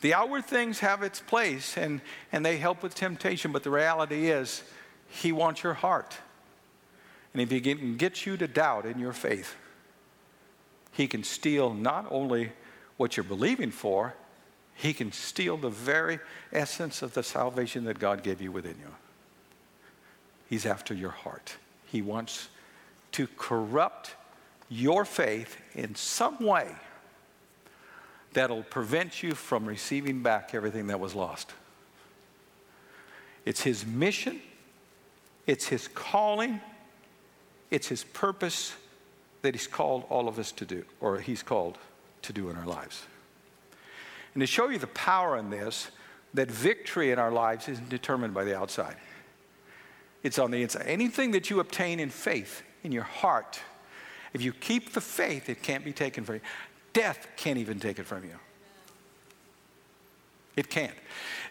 The 0.01 0.15
outward 0.15 0.45
things 0.45 0.81
have 0.81 1.03
its 1.03 1.21
place 1.21 1.77
and, 1.77 2.01
and 2.33 2.45
they 2.45 2.57
help 2.57 2.83
with 2.83 2.95
temptation, 2.95 3.53
but 3.53 3.63
the 3.63 3.71
reality 3.71 4.31
is, 4.31 4.63
he 5.09 5.33
wants 5.33 5.63
your 5.63 5.75
heart. 5.75 6.17
And 7.33 7.43
if 7.43 7.51
he 7.51 7.61
can 7.61 7.97
get 7.97 8.27
you 8.27 8.37
to 8.37 8.49
doubt 8.49 8.87
in 8.87 8.99
your 8.99 9.13
faith, 9.13 9.57
he 10.93 11.07
can 11.07 11.25
steal 11.25 11.73
not 11.73 12.07
only 12.11 12.53
what 12.97 13.17
you're 13.17 13.25
believing 13.25 13.71
for, 13.71 14.15
he 14.75 14.93
can 14.93 15.13
steal 15.13 15.57
the 15.57 15.71
very 15.71 16.19
essence 16.53 17.03
of 17.03 17.15
the 17.15 17.23
salvation 17.23 17.85
that 17.85 17.99
God 17.99 18.23
gave 18.23 18.41
you 18.41 18.51
within 18.51 18.77
you. 18.81 18.95
He's 20.49 20.67
after 20.67 20.95
your 20.95 21.11
heart. 21.11 21.57
He 21.87 22.03
wants 22.03 22.49
to 23.13 23.29
corrupt 23.37 24.15
your 24.69 25.05
faith 25.05 25.57
in 25.75 25.95
some 25.95 26.39
way 26.39 26.75
that'll 28.33 28.63
prevent 28.63 29.23
you 29.23 29.35
from 29.35 29.67
receiving 29.67 30.23
back 30.23 30.55
everything 30.55 30.87
that 30.89 31.01
was 31.01 31.15
lost. 31.15 31.53
It's 33.45 33.63
his 33.63 33.85
mission, 33.85 34.41
it's 35.47 35.67
his 35.67 35.89
calling, 35.89 36.61
it's 37.71 37.89
his 37.89 38.05
purpose 38.05 38.73
that 39.43 39.55
he's 39.55 39.67
called 39.67 40.05
all 40.09 40.29
of 40.29 40.39
us 40.39 40.53
to 40.53 40.65
do, 40.65 40.85
or 41.01 41.19
he's 41.19 41.43
called 41.43 41.79
to 42.23 42.33
do 42.33 42.51
in 42.51 42.57
our 42.57 42.67
lives. 42.67 43.07
And 44.35 44.41
to 44.41 44.47
show 44.47 44.69
you 44.69 44.79
the 44.79 44.87
power 44.89 45.37
in 45.37 45.51
this, 45.51 45.91
that 46.35 46.51
victory 46.51 47.11
in 47.11 47.19
our 47.19 47.33
lives 47.33 47.69
isn't 47.69 47.89
determined 47.89 48.35
by 48.35 48.45
the 48.45 48.57
outside. 48.57 48.97
It's 50.23 50.39
on 50.39 50.51
the 50.51 50.63
inside. 50.63 50.85
Anything 50.87 51.33
that 51.33 51.51
you 51.51 51.61
obtain 51.61 51.99
in 51.99 52.11
faith, 52.11 52.63
in 52.85 52.93
your 52.93 53.05
heart, 53.05 53.61
if 54.33 54.43
you 54.43 54.53
keep 54.53 54.93
the 54.93 55.01
faith, 55.01 55.49
it 55.49 55.63
can't 55.63 55.85
be 55.85 55.93
taken 55.93 56.25
from 56.25 56.37
you. 56.37 56.41
Death 56.93 57.27
can't 57.37 57.59
even 57.59 57.81
take 57.81 57.99
it 57.99 58.07
from 58.07 58.25
you. 58.25 58.39
It 60.57 60.69
can't. 60.69 60.95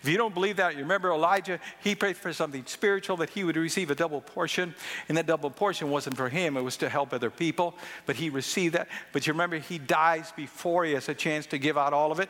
If 0.01 0.07
you 0.07 0.17
don't 0.17 0.33
believe 0.33 0.57
that, 0.57 0.75
you 0.75 0.81
remember 0.81 1.11
Elijah, 1.11 1.59
he 1.83 1.95
prayed 1.95 2.15
for 2.15 2.31
something 2.31 2.63
spiritual 2.65 3.17
that 3.17 3.29
he 3.29 3.43
would 3.43 3.55
receive 3.55 3.91
a 3.91 3.95
double 3.95 4.21
portion. 4.21 4.73
And 5.07 5.17
that 5.17 5.25
double 5.25 5.49
portion 5.49 5.89
wasn't 5.89 6.15
for 6.15 6.29
him, 6.29 6.57
it 6.57 6.61
was 6.61 6.77
to 6.77 6.89
help 6.89 7.13
other 7.13 7.29
people. 7.29 7.75
But 8.05 8.15
he 8.15 8.29
received 8.29 8.75
that. 8.75 8.87
But 9.11 9.27
you 9.27 9.33
remember, 9.33 9.57
he 9.57 9.77
dies 9.77 10.31
before 10.35 10.85
he 10.85 10.93
has 10.93 11.09
a 11.09 11.13
chance 11.13 11.45
to 11.47 11.57
give 11.57 11.77
out 11.77 11.93
all 11.93 12.11
of 12.11 12.19
it. 12.19 12.29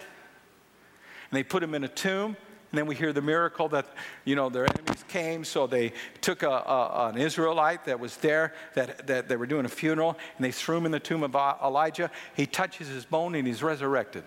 And 1.29 1.37
they 1.37 1.43
put 1.43 1.61
him 1.61 1.75
in 1.75 1.83
a 1.83 1.87
tomb. 1.87 2.37
And 2.71 2.77
then 2.77 2.85
we 2.85 2.93
hear 2.95 3.13
the 3.13 3.21
miracle 3.21 3.67
that, 3.69 3.87
you 4.25 4.35
know, 4.35 4.49
their 4.49 4.65
enemies 4.65 5.03
came, 5.07 5.43
so 5.43 5.65
they 5.65 5.91
took 6.21 6.43
a, 6.43 6.49
a, 6.49 7.09
an 7.09 7.17
Israelite 7.17 7.85
that 7.85 7.99
was 7.99 8.17
there, 8.17 8.53
that, 8.75 9.07
that 9.07 9.27
they 9.27 9.35
were 9.37 9.47
doing 9.47 9.65
a 9.65 9.69
funeral, 9.69 10.19
and 10.37 10.45
they 10.45 10.51
threw 10.51 10.77
him 10.77 10.85
in 10.85 10.91
the 10.91 10.99
tomb 10.99 11.23
of 11.23 11.33
Elijah. 11.33 12.11
He 12.35 12.45
touches 12.45 12.87
his 12.87 13.05
bone 13.05 13.33
and 13.33 13.47
he's 13.47 13.63
resurrected. 13.63 14.23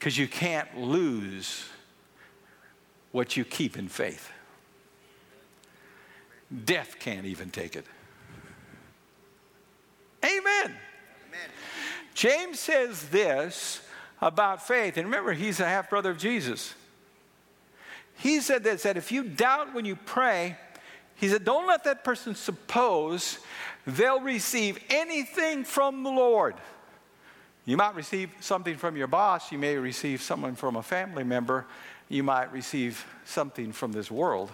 Because 0.00 0.16
you 0.16 0.26
can't 0.26 0.78
lose 0.78 1.68
what 3.12 3.36
you 3.36 3.44
keep 3.44 3.76
in 3.76 3.86
faith. 3.86 4.32
Death 6.64 6.96
can't 6.98 7.26
even 7.26 7.50
take 7.50 7.76
it. 7.76 7.84
Amen. 10.24 10.40
Amen. 10.64 11.50
James 12.14 12.58
says 12.58 13.10
this 13.10 13.82
about 14.22 14.66
faith. 14.66 14.96
And 14.96 15.04
remember, 15.04 15.34
he's 15.34 15.60
a 15.60 15.66
half 15.66 15.90
brother 15.90 16.12
of 16.12 16.18
Jesus. 16.18 16.74
He 18.16 18.40
said 18.40 18.64
this 18.64 18.84
that 18.84 18.96
if 18.96 19.12
you 19.12 19.22
doubt 19.22 19.74
when 19.74 19.84
you 19.84 19.96
pray, 19.96 20.56
he 21.14 21.28
said, 21.28 21.44
don't 21.44 21.66
let 21.66 21.84
that 21.84 22.04
person 22.04 22.34
suppose 22.34 23.38
they'll 23.86 24.22
receive 24.22 24.78
anything 24.88 25.64
from 25.64 26.04
the 26.04 26.10
Lord. 26.10 26.54
You 27.64 27.76
might 27.76 27.94
receive 27.94 28.30
something 28.40 28.76
from 28.76 28.96
your 28.96 29.06
boss, 29.06 29.52
you 29.52 29.58
may 29.58 29.76
receive 29.76 30.22
someone 30.22 30.54
from 30.54 30.76
a 30.76 30.82
family 30.82 31.24
member, 31.24 31.66
you 32.08 32.22
might 32.22 32.52
receive 32.52 33.04
something 33.24 33.72
from 33.72 33.92
this 33.92 34.10
world, 34.10 34.50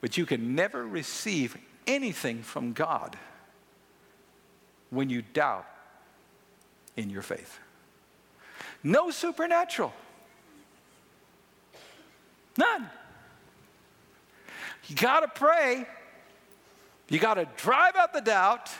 but 0.00 0.16
you 0.16 0.24
can 0.24 0.54
never 0.54 0.86
receive 0.86 1.56
anything 1.86 2.42
from 2.42 2.72
God 2.72 3.16
when 4.90 5.10
you 5.10 5.22
doubt 5.22 5.66
in 6.96 7.10
your 7.10 7.22
faith. 7.22 7.58
No 8.82 9.10
supernatural. 9.10 9.92
None. 12.56 12.88
You 14.86 14.96
got 14.96 15.20
to 15.20 15.28
pray. 15.28 15.86
You 17.08 17.18
got 17.18 17.34
to 17.34 17.46
drive 17.56 17.96
out 17.96 18.12
the 18.12 18.20
doubt. 18.20 18.70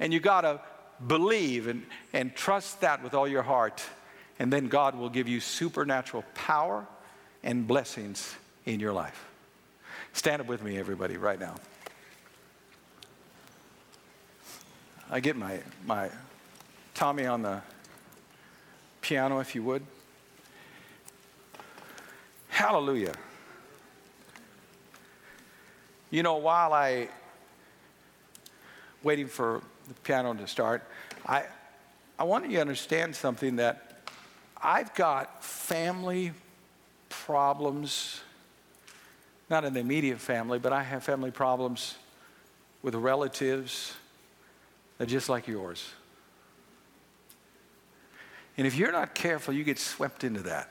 And 0.00 0.12
you 0.12 0.20
got 0.20 0.42
to 0.42 0.60
believe 1.06 1.66
and, 1.66 1.84
and 2.12 2.34
trust 2.34 2.80
that 2.80 3.02
with 3.02 3.14
all 3.14 3.28
your 3.28 3.42
heart. 3.42 3.82
And 4.38 4.52
then 4.52 4.68
God 4.68 4.96
will 4.96 5.10
give 5.10 5.28
you 5.28 5.40
supernatural 5.40 6.24
power 6.34 6.86
and 7.42 7.66
blessings 7.66 8.34
in 8.64 8.80
your 8.80 8.92
life. 8.92 9.26
Stand 10.12 10.40
up 10.40 10.48
with 10.48 10.62
me, 10.62 10.78
everybody, 10.78 11.16
right 11.16 11.38
now. 11.38 11.54
I 15.10 15.20
get 15.20 15.36
my, 15.36 15.60
my 15.86 16.10
Tommy 16.94 17.26
on 17.26 17.42
the 17.42 17.60
piano, 19.00 19.40
if 19.40 19.54
you 19.54 19.62
would. 19.62 19.84
Hallelujah. 22.48 23.14
You 26.10 26.22
know, 26.22 26.36
while 26.36 26.72
I 26.72 27.08
waiting 29.02 29.26
for 29.26 29.60
the 29.88 29.94
piano 30.02 30.34
to 30.34 30.46
start, 30.46 30.82
I 31.26 31.44
I 32.18 32.24
want 32.24 32.44
you 32.46 32.52
to 32.52 32.60
understand 32.60 33.16
something 33.16 33.56
that 33.56 34.08
I've 34.62 34.94
got 34.94 35.42
family 35.42 36.32
problems, 37.08 38.20
not 39.50 39.64
in 39.64 39.74
the 39.74 39.80
immediate 39.80 40.20
family, 40.20 40.60
but 40.60 40.72
I 40.72 40.82
have 40.82 41.02
family 41.02 41.32
problems 41.32 41.96
with 42.82 42.94
relatives 42.94 43.94
that 44.98 45.08
are 45.08 45.10
just 45.10 45.28
like 45.28 45.48
yours. 45.48 45.90
And 48.56 48.64
if 48.64 48.76
you're 48.76 48.92
not 48.92 49.14
careful, 49.16 49.52
you 49.52 49.64
get 49.64 49.80
swept 49.80 50.22
into 50.22 50.42
that. 50.42 50.70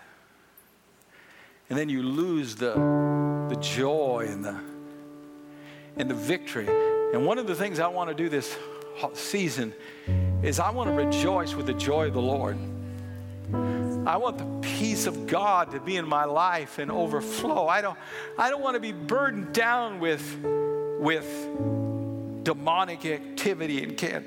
And 1.69 1.77
then 1.77 1.89
you 1.89 2.03
lose 2.03 2.55
the, 2.55 2.73
the 3.49 3.57
joy 3.59 4.27
and 4.29 4.45
the, 4.45 4.57
and 5.97 6.09
the 6.09 6.15
victory. 6.15 6.67
And 7.13 7.25
one 7.25 7.37
of 7.37 7.47
the 7.47 7.55
things 7.55 7.79
I 7.79 7.87
want 7.87 8.09
to 8.09 8.15
do 8.15 8.29
this 8.29 8.55
season 9.13 9.73
is 10.41 10.59
I 10.59 10.71
want 10.71 10.89
to 10.89 10.95
rejoice 10.95 11.53
with 11.53 11.65
the 11.67 11.73
joy 11.73 12.07
of 12.07 12.13
the 12.13 12.21
Lord. 12.21 12.57
I 14.05 14.17
want 14.17 14.37
the 14.37 14.59
peace 14.61 15.05
of 15.05 15.27
God 15.27 15.71
to 15.71 15.79
be 15.79 15.95
in 15.95 16.07
my 16.07 16.25
life 16.25 16.77
and 16.79 16.91
overflow. 16.91 17.67
I 17.67 17.81
don't, 17.81 17.97
I 18.37 18.49
don't 18.49 18.61
want 18.61 18.75
to 18.75 18.81
be 18.81 18.91
burdened 18.91 19.53
down 19.53 19.99
with, 19.99 20.21
with 20.99 21.25
demonic 22.43 23.05
activity 23.05 23.83
and 23.83 23.97
can't, 23.97 24.25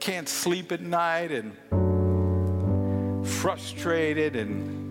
can't 0.00 0.28
sleep 0.28 0.72
at 0.72 0.80
night 0.80 1.30
and 1.30 1.56
frustrated 3.26 4.34
and 4.34 4.82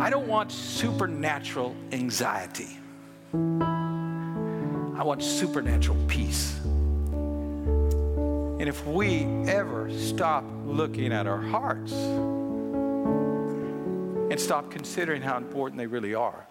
I 0.00 0.10
don't 0.10 0.28
want 0.28 0.52
supernatural 0.52 1.74
anxiety. 1.90 2.78
I 3.32 5.02
want 5.02 5.22
supernatural 5.22 5.96
peace 6.06 6.60
And 8.60 8.68
if 8.68 8.86
we 8.86 9.24
ever 9.48 9.90
stop 9.90 10.44
looking 10.66 11.14
at 11.14 11.26
our 11.26 11.40
hearts 11.40 11.94
and 14.30 14.38
stop 14.38 14.70
considering 14.70 15.22
how 15.22 15.38
important 15.38 15.78
they 15.78 15.86
really 15.86 16.14
are. 16.14 16.44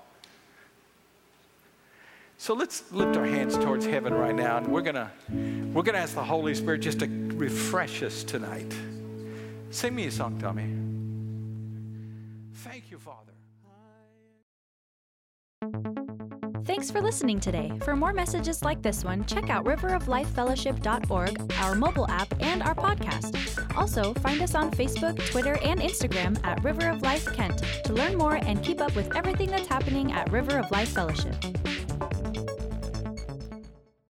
So 2.39 2.55
let's 2.55 2.91
lift 2.91 3.15
our 3.15 3.27
hands 3.27 3.59
towards 3.59 3.85
heaven 3.85 4.11
right 4.11 4.33
now, 4.33 4.57
and 4.57 4.69
we're 4.69 4.81
gonna 4.81 5.11
we're 5.71 5.83
gonna 5.83 5.99
ask 5.99 6.15
the 6.15 6.23
Holy 6.23 6.55
Spirit 6.55 6.81
just 6.81 6.97
to 7.01 7.05
refresh 7.35 8.01
us 8.01 8.23
tonight. 8.23 8.73
Sing 9.69 9.93
me 9.93 10.07
a 10.07 10.11
song, 10.11 10.39
Tommy. 10.39 10.65
Thank 12.55 12.89
you, 12.89 12.97
Father. 12.97 13.28
Thanks 16.79 16.91
for 16.91 17.01
listening 17.01 17.41
today. 17.41 17.73
For 17.83 17.93
more 17.93 18.13
messages 18.13 18.63
like 18.63 18.81
this 18.81 19.03
one, 19.03 19.25
check 19.25 19.49
out 19.49 19.65
riveroflifefellowship.org, 19.65 21.53
our 21.59 21.75
mobile 21.75 22.07
app, 22.07 22.33
and 22.39 22.63
our 22.63 22.73
podcast. 22.73 23.75
Also, 23.75 24.13
find 24.13 24.41
us 24.41 24.55
on 24.55 24.71
Facebook, 24.71 25.17
Twitter, 25.29 25.59
and 25.61 25.81
Instagram 25.81 26.41
at 26.45 26.63
River 26.63 26.87
of 26.87 27.01
Life 27.01 27.33
Kent 27.33 27.61
to 27.83 27.91
learn 27.91 28.15
more 28.15 28.35
and 28.35 28.63
keep 28.63 28.79
up 28.79 28.95
with 28.95 29.13
everything 29.13 29.51
that's 29.51 29.67
happening 29.67 30.13
at 30.13 30.31
River 30.31 30.57
of 30.57 30.71
Life 30.71 30.87
Fellowship. 30.87 31.35